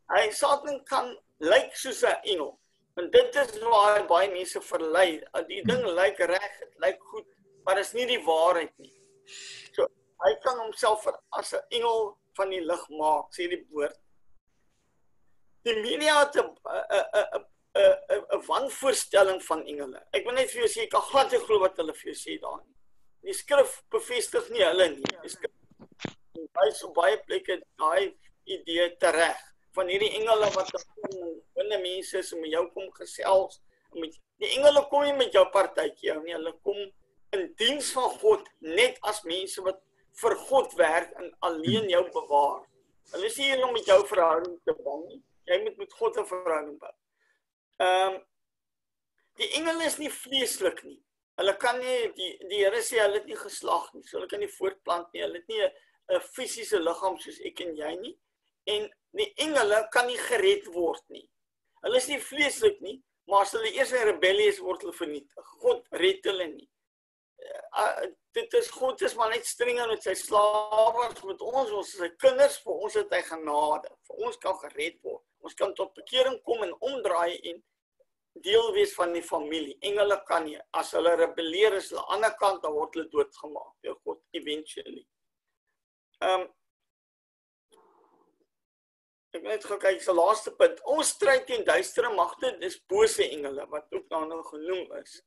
Hy 0.08 0.30
Satan 0.30 0.84
kan 0.84 1.18
lyk 1.38 1.76
soos 1.76 2.02
'n 2.04 2.20
engel. 2.22 2.58
En 2.96 3.10
dit 3.10 3.36
is 3.36 3.58
waar 3.58 4.06
baie 4.06 4.30
mense 4.30 4.60
verlei. 4.60 5.20
Die 5.48 5.62
ding 5.62 5.84
lyk 5.84 6.18
reg, 6.18 6.58
dit 6.60 6.74
lyk 6.78 7.00
goed, 7.10 7.26
maar 7.64 7.74
dit 7.74 7.84
is 7.84 7.92
nie 7.92 8.06
die 8.06 8.22
waarheid 8.24 8.72
nie. 8.78 8.94
So 9.72 9.88
hy 10.24 10.32
kan 10.44 10.58
homself 10.58 11.06
as 11.30 11.52
'n 11.52 11.62
engel 11.70 12.16
van 12.36 12.50
die 12.50 12.60
lig 12.60 12.88
maak, 12.88 13.26
sê 13.34 13.48
die 13.48 13.66
woord. 13.70 13.98
Die 15.64 15.76
media 15.80 16.18
het 16.20 16.36
'n 16.36 16.44
'n 16.44 17.06
'n 17.20 17.44
'n 17.74 18.24
'n 18.36 18.42
wanvoorstelling 18.46 19.42
van 19.44 19.64
engele. 19.66 20.00
Ek 20.12 20.24
wil 20.24 20.34
net 20.34 20.50
vir 20.50 20.60
jou 20.62 20.68
sê 20.68 20.82
ek 20.82 20.90
kan 20.90 21.00
glad 21.10 21.32
nie 21.32 21.40
glo 21.40 21.58
wat 21.60 21.76
hulle 21.76 21.94
vir 21.94 22.12
jou 22.12 22.18
sê 22.24 22.40
daar 22.40 22.60
nie. 22.64 22.74
Die 23.22 23.32
skrif 23.32 23.82
bevestig 23.90 24.50
nie 24.50 24.64
hulle 24.64 24.88
nie. 24.88 25.14
Die 25.22 25.32
skrif 25.32 25.54
wys 26.58 26.84
op 26.84 26.94
baie 26.94 27.16
plekke 27.26 27.62
daai 27.80 28.14
idee 28.44 28.90
tereg 28.96 29.40
van 29.72 29.88
hierdie 29.88 30.12
engele 30.20 30.52
wat 30.54 30.70
kom 30.70 31.40
binne 31.56 31.78
mense 31.88 32.22
om 32.36 32.44
jou 32.44 32.64
kom 32.76 32.90
gesels 33.00 33.60
met 33.94 34.20
die 34.42 34.52
engele 34.58 34.86
kom 34.90 35.04
nie 35.08 35.16
met 35.16 35.32
jou 35.32 35.48
partytjie 35.50 36.14
nie. 36.20 36.36
Hulle 36.36 36.52
kom 36.62 36.80
in 37.32 37.54
diens 37.56 37.92
van 37.96 38.10
God 38.20 38.48
net 38.60 38.98
as 39.02 39.24
mense 39.24 39.62
wat 39.64 39.80
vir 40.20 40.36
God 40.48 40.74
werk 40.78 41.12
en 41.18 41.36
alleen 41.40 41.88
jou 41.88 42.04
bewaar. 42.12 42.66
Hulle 43.12 43.26
is 43.26 43.38
nie 43.38 43.54
hier 43.54 43.64
om 43.66 43.72
met 43.72 43.88
jou 43.88 44.04
verhouding 44.06 44.60
te 44.64 44.82
bou 44.84 45.06
nie. 45.08 45.22
Jy 45.48 45.60
moet 45.62 45.76
met 45.76 45.92
God 45.92 46.18
'n 46.18 46.26
verhouding 46.26 46.78
bou. 46.78 46.94
Ehm 47.76 48.14
um, 48.14 48.20
die 49.40 49.50
engele 49.58 49.84
is 49.84 49.98
nie 49.98 50.10
vleeslik 50.10 50.82
nie. 50.84 51.00
Hulle 51.40 51.56
kan 51.56 51.78
nie 51.78 52.12
die 52.18 52.32
die 52.50 52.60
Here 52.62 52.82
sê 52.82 53.00
hulle 53.02 53.18
het 53.18 53.26
nie 53.26 53.38
geslag 53.38 53.88
nie. 53.94 54.04
So 54.06 54.18
hulle 54.18 54.30
kan 54.30 54.40
nie 54.40 54.52
voortplant 54.58 55.12
nie. 55.12 55.22
Hulle 55.22 55.40
het 55.40 55.48
nie 55.48 55.62
'n 55.64 56.20
fisiese 56.20 56.78
liggaam 56.78 57.18
soos 57.18 57.40
ek 57.40 57.60
en 57.60 57.76
jy 57.76 57.94
nie. 58.00 58.18
En 58.66 58.90
die 59.12 59.32
engele 59.36 59.88
kan 59.90 60.06
nie 60.06 60.18
gered 60.18 60.66
word 60.66 61.02
nie. 61.08 61.28
Hulle 61.82 61.96
is 61.96 62.08
nie 62.08 62.20
vleeslik 62.20 62.80
nie, 62.80 63.02
maar 63.26 63.42
as 63.42 63.52
hulle 63.52 63.72
eers 63.72 63.92
in 63.92 64.06
rebellie 64.08 64.48
is, 64.48 64.60
word 64.60 64.80
hulle 64.80 64.92
vernietig. 64.92 65.50
God 65.60 65.86
red 65.90 66.24
hulle 66.24 66.46
nie. 66.46 66.68
Uh, 67.76 68.06
dit 68.32 68.54
is 68.54 68.70
God 68.70 69.02
is 69.02 69.14
maar 69.14 69.30
net 69.30 69.46
strenger 69.46 69.88
met 69.90 70.02
sy 70.02 70.14
slawe 70.14 71.08
met 71.26 71.40
ons 71.42 71.70
ons 71.70 71.90
is 71.92 71.98
sy 71.98 72.08
kinders 72.22 72.56
vir 72.62 72.84
ons 72.86 72.96
het 72.98 73.14
hy 73.14 73.20
genade 73.26 73.90
vir 74.08 74.22
ons 74.28 74.38
kan 74.42 74.56
gered 74.62 74.96
word 75.02 75.22
ons 75.44 75.54
kan 75.58 75.74
tot 75.76 75.94
bekering 75.98 76.40
kom 76.48 76.62
en 76.64 76.74
omdraai 76.80 77.36
en 77.50 77.62
deel 78.42 78.72
wees 78.74 78.94
van 78.94 79.12
die 79.14 79.22
familie. 79.22 79.76
Engele 79.80 80.18
kan 80.26 80.44
nie. 80.48 80.58
As 80.74 80.92
hulle 80.96 81.14
rebelleer 81.20 81.76
is 81.78 81.92
aan 81.92 82.00
die 82.00 82.12
ander 82.16 82.36
kant 82.40 82.62
dan 82.64 82.74
word 82.74 82.96
hulle 82.96 83.10
doodgemaak 83.12 83.72
deur 83.84 83.98
God 84.02 84.20
eventually. 84.40 85.04
Ehm 86.24 86.44
um, 86.44 86.52
ek 89.34 89.42
net 89.42 89.64
gou 89.66 89.76
kyk 89.82 90.02
se 90.02 90.14
laaste 90.14 90.52
punt. 90.54 90.78
Ons 90.94 91.08
stryd 91.16 91.46
teen 91.48 91.64
duistere 91.66 92.12
magte 92.14 92.52
dis 92.60 92.76
bose 92.90 93.24
engele 93.26 93.64
wat 93.72 93.88
ook 93.90 94.04
daar 94.12 94.28
nou 94.30 94.42
genoem 94.50 94.92
is. 95.00 95.18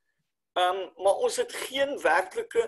Ehm 0.59 0.83
um, 0.83 1.03
maar 1.03 1.23
ons 1.27 1.39
het 1.43 1.53
geen 1.67 1.95
werklike 2.03 2.63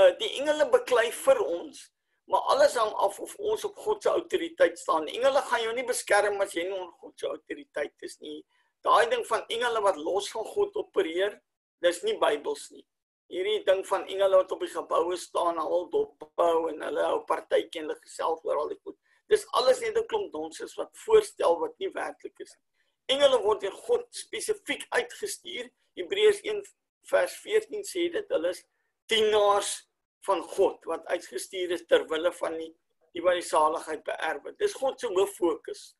uh, 0.00 0.12
die 0.20 0.32
engele 0.40 0.68
beklei 0.72 1.10
vir 1.24 1.42
ons 1.42 1.86
maar 2.26 2.40
alles 2.40 2.74
hang 2.74 2.92
af 2.92 3.18
of 3.20 3.34
ons 3.38 3.64
op 3.64 3.76
God 3.76 4.02
se 4.02 4.10
autoriteit 4.10 4.78
staan. 4.78 5.06
Engele 5.06 5.42
gaan 5.46 5.62
jou 5.62 5.74
nie 5.74 5.86
beskerm 5.86 6.40
as 6.42 6.54
jy 6.54 6.66
nie 6.66 6.74
onder 6.74 6.92
God 7.00 7.18
se 7.18 7.28
autoriteit 7.30 8.06
is 8.08 8.18
nie. 8.20 8.40
Daai 8.86 9.06
ding 9.10 9.22
van 9.26 9.44
engele 9.46 9.82
wat 9.82 9.96
los 9.98 10.30
van 10.34 10.44
God 10.44 10.76
opereer, 10.82 11.38
dis 11.82 12.02
nie 12.02 12.16
Bybels 12.18 12.68
nie. 12.74 12.84
Hierdie 13.30 13.62
ding 13.66 13.82
van 13.86 14.06
engele 14.06 14.42
wat 14.42 14.52
op 14.54 14.62
die 14.62 14.70
geboue 14.70 15.16
staan, 15.18 15.58
al 15.58 15.88
dopbou 15.90 16.68
en 16.70 16.82
hulle 16.86 17.06
hou 17.08 17.22
partytjie 17.30 17.82
en 17.82 17.88
hulle 17.88 17.98
gesels 18.02 18.42
oor 18.46 18.62
al 18.62 18.70
die 18.74 18.80
goed. 18.82 18.98
Dis 19.30 19.46
alles 19.58 19.80
net 19.82 19.98
'n 19.98 20.06
klomp 20.06 20.32
donsens 20.32 20.74
wat 20.78 20.90
voorstel 21.06 21.58
wat 21.58 21.78
nie 21.78 21.90
werklik 21.94 22.38
is 22.40 22.54
nie. 22.54 23.16
Engele 23.16 23.38
word 23.42 23.60
deur 23.60 23.74
God 23.86 24.06
spesifiek 24.10 24.86
uitgestuur. 24.90 25.70
Hebreërs 25.94 26.40
1 26.42 26.62
vers 27.10 27.34
14 27.42 27.84
sê 27.86 28.08
dit, 28.12 28.28
hulle 28.28 28.50
is 28.50 28.64
dienaars 29.10 29.86
van 30.26 30.42
God 30.56 30.84
wat 30.90 31.06
uitgestuur 31.06 31.74
is 31.76 31.86
ter 31.86 32.06
wille 32.10 32.32
van 32.40 32.58
die 32.58 32.72
die 33.16 33.22
wat 33.24 33.38
die 33.38 33.46
saligheid 33.48 34.02
beerwe. 34.04 34.52
Dis 34.60 34.74
God 34.76 35.00
se 35.00 35.08
hoof 35.08 35.30
fokus. 35.38 35.94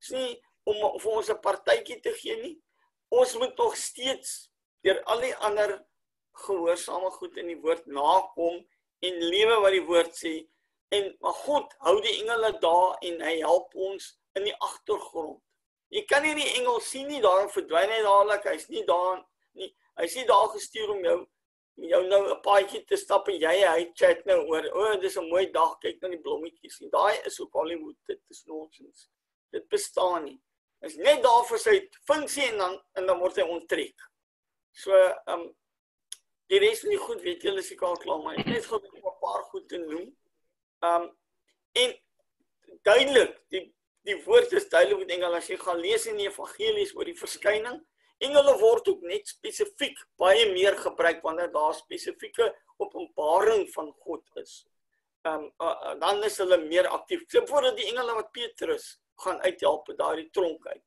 Dis 0.00 0.14
nie 0.16 0.30
om 0.64 0.78
vir 1.02 1.10
ons 1.12 1.30
'n 1.30 1.40
partytjie 1.44 2.00
te 2.00 2.12
gee 2.20 2.36
nie. 2.40 2.54
Ons 3.10 3.34
moet 3.36 3.56
nog 3.58 3.76
steeds 3.76 4.48
deur 4.82 5.02
al 5.04 5.20
die 5.20 5.34
ander 5.36 5.84
gehoorsame 6.44 7.10
goed 7.10 7.36
in 7.36 7.52
die 7.52 7.60
woord 7.60 7.86
nakom 7.86 8.64
en 9.06 9.20
lewe 9.34 9.60
wat 9.60 9.72
die 9.76 9.86
woord 9.90 10.16
sê. 10.16 10.34
En 10.90 11.16
maar 11.20 11.36
God 11.44 11.74
hou 11.78 12.00
die 12.00 12.16
engele 12.22 12.52
daar 12.60 12.96
en 13.00 13.20
hy 13.20 13.36
help 13.38 13.74
ons 13.74 14.18
in 14.38 14.44
die 14.44 14.56
agtergrond. 14.58 15.42
Jy 15.92 16.04
kan 16.08 16.22
nie 16.24 16.34
die 16.34 16.52
engel 16.56 16.80
sien 16.80 17.08
nie, 17.08 17.20
daarom 17.20 17.50
verdwyn 17.52 17.90
hy 17.92 18.00
dadelik. 18.02 18.44
Hy's 18.48 18.68
nie 18.72 18.84
daar 18.88 19.20
nie. 19.52 19.68
Hy's 20.00 20.14
nie 20.16 20.24
daar 20.24 20.48
gestuur 20.54 20.94
om 20.94 21.04
jou 21.04 21.18
jou 21.76 22.02
nou 22.06 22.22
'n 22.30 22.40
paadjie 22.42 22.84
te 22.84 22.96
stap 22.96 23.28
en 23.28 23.38
jy 23.40 23.54
hy 23.66 23.92
chat 23.94 24.24
nou 24.26 24.38
oor 24.48 24.66
o, 24.72 24.80
oh, 24.82 25.00
dis 25.00 25.16
'n 25.16 25.28
mooi 25.28 25.50
dag, 25.52 25.78
kyk 25.80 26.00
na 26.00 26.08
die 26.08 26.20
blommetjies 26.20 26.80
en 26.80 26.90
daai 26.90 27.26
is 27.26 27.40
ook 27.40 27.52
Hollywood, 27.52 27.96
dit 28.06 28.20
is 28.30 28.44
nonsens. 28.44 29.08
Dit 29.50 29.68
bestaan 29.68 30.24
nie. 30.24 30.40
Is 30.80 30.96
net 30.96 31.22
daar 31.22 31.44
vir 31.44 31.58
sy 31.58 31.88
funksie 32.04 32.44
en 32.50 32.58
dan 32.58 32.82
en 32.94 33.06
dan 33.06 33.18
word 33.18 33.36
hy 33.36 33.42
onttrek. 33.42 33.98
So, 34.72 34.92
ehm 34.92 35.40
um, 35.40 35.56
die 36.48 36.58
res 36.58 36.80
van 36.80 36.90
die 36.90 36.98
goed 36.98 37.22
weet 37.22 37.42
julle 37.42 37.62
seker 37.62 37.96
klaar, 37.98 38.22
maar 38.22 38.36
ek 38.36 38.46
net 38.46 38.66
gou 38.66 38.78
'n 38.78 39.18
paar 39.20 39.42
goed 39.44 39.68
te 39.68 39.78
noem. 39.78 40.16
Ehm 40.82 41.02
um, 41.02 41.16
en 41.72 41.94
duidelik, 42.82 43.38
die 43.48 43.74
die 44.02 44.18
woord 44.24 44.52
is 44.52 44.68
duidelik 44.68 44.98
met 44.98 45.10
Engels 45.10 45.34
as 45.34 45.48
jy 45.48 45.56
gaan 45.56 45.78
lees 45.78 46.06
in 46.06 46.16
die 46.16 46.26
evangelies 46.26 46.94
oor 46.94 47.04
die 47.04 47.18
verskyning 47.18 47.80
Engele 48.22 48.54
word 48.60 48.88
ook 48.88 49.02
net 49.08 49.28
spesifiek 49.28 49.98
baie 50.20 50.44
meer 50.52 50.76
gebruik 50.78 51.22
wanneer 51.26 51.50
daar 51.52 51.74
spesifieke 51.74 52.48
openbaring 52.78 53.66
van 53.74 53.90
God 54.04 54.22
is. 54.42 54.62
Ehm 55.26 55.44
um, 55.44 55.50
uh, 55.62 55.94
dan 56.00 56.22
is 56.26 56.38
hulle 56.42 56.58
meer 56.62 56.88
aktief. 56.88 57.22
So 57.30 57.46
voordat 57.46 57.76
die 57.78 57.88
engele 57.90 58.14
wat 58.18 58.32
Petrus 58.34 58.96
gaan 59.24 59.40
uithelp 59.42 59.88
uit 59.88 59.98
daardie 59.98 60.30
tronk 60.30 60.66
uit. 60.66 60.82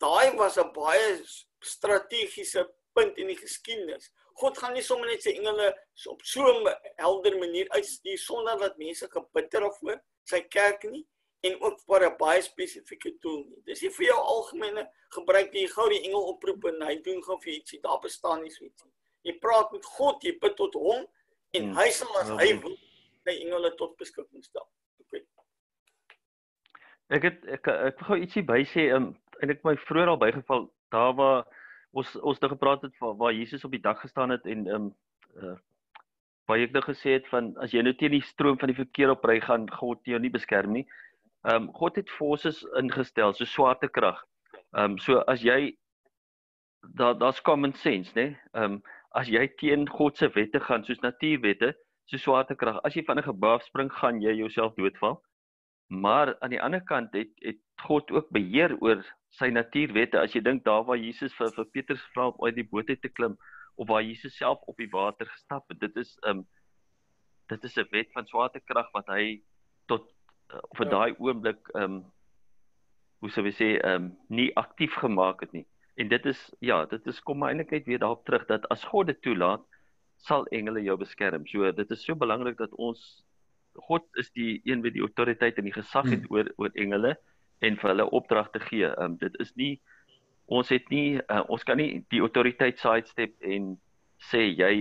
Daai 0.00 0.36
was 0.36 0.58
'n 0.58 0.72
baie 0.72 1.20
strategiese 1.60 2.68
punt 2.92 3.16
in 3.18 3.26
die 3.26 3.36
geskiedenis. 3.36 4.10
God 4.40 4.58
gaan 4.58 4.72
nie 4.72 4.82
sommer 4.82 5.08
net 5.08 5.22
sy 5.22 5.36
engele 5.36 5.72
op 6.08 6.22
so 6.22 6.44
'n 6.44 6.74
helder 6.96 7.38
manier 7.38 7.68
uitstuur 7.70 8.18
sonder 8.18 8.58
dat 8.58 8.76
mense 8.76 9.08
gebitter 9.08 9.64
of 9.64 9.78
voor 9.78 10.00
sy 10.24 10.40
kerk 10.40 10.84
nie 10.84 11.06
en 11.40 11.62
ook 11.62 11.80
vir 11.88 12.04
'n 12.06 12.16
baie 12.18 12.42
spesifieke 12.42 13.12
doel 13.20 13.44
nie. 13.44 13.62
Dis 13.64 13.82
nie 13.82 13.90
vir 13.90 14.06
jou 14.06 14.18
algemene 14.18 14.88
gebruik 15.14 15.54
jy 15.54 15.66
gou 15.66 15.88
die 15.88 16.02
engel 16.04 16.26
oproep 16.32 16.64
en 16.64 16.82
hy 16.82 16.96
doen 17.02 17.22
gou 17.22 17.38
vir 17.44 17.52
ietsie. 17.52 17.80
Daar 17.80 18.00
bestaan 18.02 18.42
nie 18.42 18.50
so 18.50 18.64
iets 18.64 18.84
nie. 18.84 18.92
Jy 19.22 19.38
praat 19.38 19.72
met 19.72 19.84
God, 19.84 20.22
jy 20.22 20.38
bid 20.38 20.56
tot 20.56 20.74
hom 20.74 21.06
en 21.50 21.62
hmm. 21.62 21.76
hy 21.76 21.88
sal 21.90 22.20
as 22.20 22.28
hy 22.28 22.52
wil 22.60 22.76
sy 23.24 23.36
engele 23.40 23.74
tot 23.76 23.96
beskikking 23.96 24.44
stel. 24.44 24.68
Okay. 25.00 25.24
Ek 27.08 27.22
het 27.22 27.48
ek 27.58 27.68
ek 27.68 28.04
gou 28.08 28.20
ietsie 28.20 28.44
by 28.46 28.62
sê 28.64 28.90
um, 28.96 29.16
en 29.42 29.50
ek 29.50 29.64
my 29.64 29.76
vroeër 29.88 30.12
al 30.12 30.20
bygeval 30.20 30.68
daar 30.94 31.14
waar 31.18 31.42
ons 31.92 32.14
ons 32.20 32.38
het 32.38 32.52
gepraat 32.52 32.82
het 32.86 32.94
van 33.02 33.16
waar 33.16 33.34
Jesus 33.34 33.64
op 33.64 33.74
die 33.74 33.82
dak 33.82 33.98
gestaan 33.98 34.30
het 34.30 34.46
en 34.46 34.66
um, 34.68 34.88
uh, 35.42 35.56
baie 36.50 36.66
ek 36.66 36.74
nou 36.74 36.82
gesê 36.86 37.18
het 37.18 37.28
van 37.30 37.52
as 37.62 37.74
jy 37.74 37.82
nou 37.82 37.94
teen 37.98 38.14
die 38.14 38.26
stroom 38.26 38.58
van 38.58 38.70
die 38.70 38.78
verkeer 38.78 39.12
op 39.14 39.24
ry 39.26 39.40
gaan 39.42 39.68
God 39.80 40.02
jou 40.06 40.18
nie 40.22 40.32
beskerm 40.32 40.74
nie. 40.78 40.86
Ehm 41.42 41.62
um, 41.62 41.72
God 41.72 41.96
het 41.96 42.10
forces 42.10 42.62
ingestel 42.76 43.32
so 43.32 43.44
swaartekrag. 43.44 44.18
Ehm 44.76 44.92
um, 44.92 44.98
so 44.98 45.20
as 45.26 45.42
jy 45.42 45.76
daar 46.96 47.18
daar's 47.18 47.40
common 47.42 47.72
sense, 47.72 48.12
né? 48.14 48.36
Ehm 48.52 48.64
um, 48.72 48.82
as 49.10 49.28
jy 49.28 49.46
teen 49.58 49.88
God 49.88 50.16
se 50.16 50.28
wette 50.34 50.60
gaan 50.60 50.84
soos 50.84 51.00
natuurwette, 51.00 51.72
so 52.10 52.16
swaartekrag, 52.16 52.80
as 52.84 52.94
jy 52.94 53.04
van 53.06 53.18
'n 53.18 53.28
gebou 53.30 53.58
spring, 53.64 53.90
gaan 53.92 54.20
jy 54.20 54.34
jouself 54.36 54.74
doodval. 54.74 55.22
Maar 55.88 56.36
aan 56.40 56.50
die 56.50 56.62
ander 56.62 56.84
kant 56.84 57.12
het 57.12 57.32
het 57.42 57.58
God 57.82 58.10
ook 58.10 58.28
beheer 58.30 58.76
oor 58.80 59.02
sy 59.28 59.48
natuurwette. 59.48 60.20
As 60.20 60.34
jy 60.34 60.40
dink 60.40 60.64
daar 60.64 60.84
waar 60.84 61.00
Jesus 61.00 61.34
vir 61.34 61.50
vir 61.56 61.64
Petrus 61.72 62.04
vra 62.14 62.28
om 62.28 62.46
uit 62.46 62.54
die 62.54 62.68
boot 62.68 62.88
uit 62.88 63.02
te 63.02 63.08
klim 63.08 63.36
of 63.76 63.88
waar 63.88 64.02
Jesus 64.02 64.36
self 64.36 64.60
op 64.66 64.76
die 64.76 64.90
water 64.92 65.26
gestap 65.26 65.68
het, 65.68 65.80
dit 65.80 65.96
is 65.96 66.18
ehm 66.22 66.38
um, 66.38 66.48
dit 67.48 67.64
is 67.64 67.76
'n 67.78 67.88
wet 67.90 68.12
van 68.12 68.26
swaartekrag 68.26 68.92
wat 68.92 69.06
hy 69.06 69.42
tot 69.86 70.06
vir 70.76 70.86
ja. 70.86 70.90
daai 70.90 71.14
oomblik 71.18 71.70
ehm 71.74 71.84
um, 71.84 72.00
hoe 73.20 73.30
sou 73.30 73.44
we 73.44 73.52
sê 73.52 73.74
ehm 73.78 74.04
um, 74.04 74.12
nie 74.28 74.50
aktief 74.56 74.94
gemaak 75.02 75.40
het 75.44 75.52
nie. 75.52 75.66
En 76.00 76.08
dit 76.08 76.26
is 76.26 76.40
ja, 76.60 76.84
dit 76.86 77.06
is 77.06 77.20
kom 77.20 77.38
maar 77.38 77.52
eintlik 77.52 77.70
net 77.70 77.90
weer 77.90 77.98
daarop 77.98 78.24
terug 78.24 78.46
dat 78.48 78.68
as 78.68 78.84
God 78.84 79.06
dit 79.06 79.20
toelaat, 79.22 79.64
sal 80.16 80.46
engele 80.46 80.82
jou 80.82 80.96
beskerm. 81.00 81.46
So 81.46 81.72
dit 81.72 81.90
is 81.90 82.04
so 82.04 82.14
belangrik 82.14 82.56
dat 82.58 82.74
ons 82.76 83.24
God 83.74 84.04
is 84.20 84.30
die 84.34 84.60
een 84.64 84.82
wat 84.82 84.96
die 84.96 85.04
autoriteit 85.04 85.58
en 85.58 85.68
die 85.68 85.76
gesag 85.76 86.08
het 86.10 86.24
hmm. 86.24 86.36
oor 86.36 86.52
oor 86.56 86.72
engele 86.74 87.16
en 87.60 87.76
vir 87.76 87.92
hulle 87.92 88.10
opdragte 88.10 88.60
gee. 88.60 88.88
Ehm 88.88 89.12
um, 89.12 89.18
dit 89.20 89.36
is 89.40 89.54
nie 89.54 89.74
ons 90.50 90.68
het 90.68 90.88
nie 90.90 91.20
uh, 91.20 91.44
ons 91.48 91.62
kan 91.64 91.78
nie 91.78 92.02
die 92.10 92.22
autoriteit 92.24 92.80
sidestep 92.82 93.36
en 93.46 93.76
sê 94.30 94.42
jy 94.48 94.72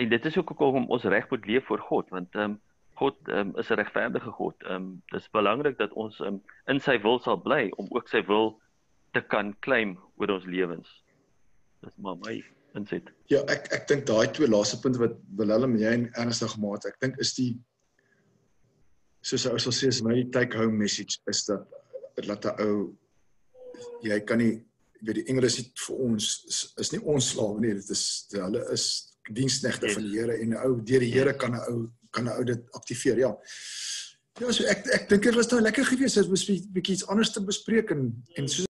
en 0.00 0.10
dit 0.12 0.26
is 0.28 0.36
ook 0.36 0.52
hoekom 0.52 0.90
ons 0.92 1.06
reg 1.14 1.30
moet 1.30 1.46
leef 1.48 1.66
voor 1.70 1.80
God 1.88 2.10
want 2.10 2.36
ehm 2.36 2.52
um, 2.52 2.60
God 3.02 3.16
um, 3.34 3.52
is 3.58 3.70
'n 3.70 3.80
regverdige 3.82 4.32
God. 4.38 4.56
Ehm 4.62 4.74
um, 4.74 5.02
dis 5.12 5.28
belangrik 5.34 5.78
dat 5.78 5.92
ons 5.92 6.20
um, 6.20 6.42
in 6.70 6.80
sy 6.80 6.98
wil 7.02 7.18
sal 7.20 7.40
bly 7.42 7.68
om 7.82 7.90
ook 7.90 8.08
sy 8.08 8.22
wil 8.30 8.54
te 9.12 9.22
kan 9.34 9.52
claim 9.66 9.98
oor 10.16 10.30
ons 10.38 10.46
lewens. 10.46 10.88
Dis 11.82 11.96
maar 11.96 12.18
my 12.22 12.38
inset. 12.78 13.10
Ja, 13.32 13.42
ek 13.52 13.68
ek 13.76 13.86
dink 13.90 14.06
daai 14.08 14.30
twee 14.32 14.48
laaste 14.48 14.78
punte 14.80 15.02
wat 15.02 15.18
Willem 15.36 15.76
jy 15.80 15.92
en 15.98 16.08
ernstig 16.24 16.54
gemaak 16.54 16.80
het, 16.80 16.92
ek 16.94 17.00
dink 17.04 17.20
is 17.24 17.34
die 17.36 17.52
soos 19.22 19.46
ou 19.50 19.58
sal 19.62 19.74
sê 19.76 19.90
is 19.92 20.02
my 20.02 20.16
take 20.34 20.58
home 20.58 20.78
message 20.78 21.18
is 21.30 21.44
dat 21.46 21.66
dat 22.28 22.44
'n 22.44 22.66
ou 22.66 22.76
jy 24.02 24.20
kan 24.20 24.38
nie 24.38 24.62
weet 25.02 25.18
die 25.20 25.26
Engels 25.30 25.58
is 25.58 25.72
vir 25.86 25.96
ons 26.06 26.28
is, 26.48 26.60
is 26.78 26.92
nie 26.92 27.02
ons 27.02 27.32
slawe 27.34 27.60
nie, 27.60 27.74
dit 27.74 27.90
is 27.90 28.04
hulle 28.32 28.62
is 28.72 28.86
diensknegte 29.30 29.90
van 29.94 30.06
die 30.06 30.18
Here 30.18 30.38
en 30.38 30.54
'n 30.54 30.62
ou 30.66 30.80
deur 30.80 31.00
die 31.00 31.12
Here 31.12 31.34
kan 31.34 31.54
'n 31.54 31.66
ou 31.72 31.90
kan 32.12 32.28
'n 32.28 32.36
ou 32.38 32.44
dit 32.44 32.60
aktiveer. 32.78 33.18
Ja. 33.18 33.32
Ja, 34.40 34.52
so 34.52 34.64
ek 34.64 34.86
ek 34.96 35.08
dink 35.08 35.22
dit 35.28 35.34
was 35.36 35.50
nou 35.52 35.60
lekker 35.60 35.84
geweest 35.84 36.16
as 36.16 36.28
ons 36.28 36.48
'n 36.48 36.72
bietjie 36.72 36.94
iets 36.94 37.06
anders 37.06 37.32
te 37.32 37.40
bespreek 37.44 37.90
en 37.90 38.12
en 38.36 38.48
so 38.48 38.64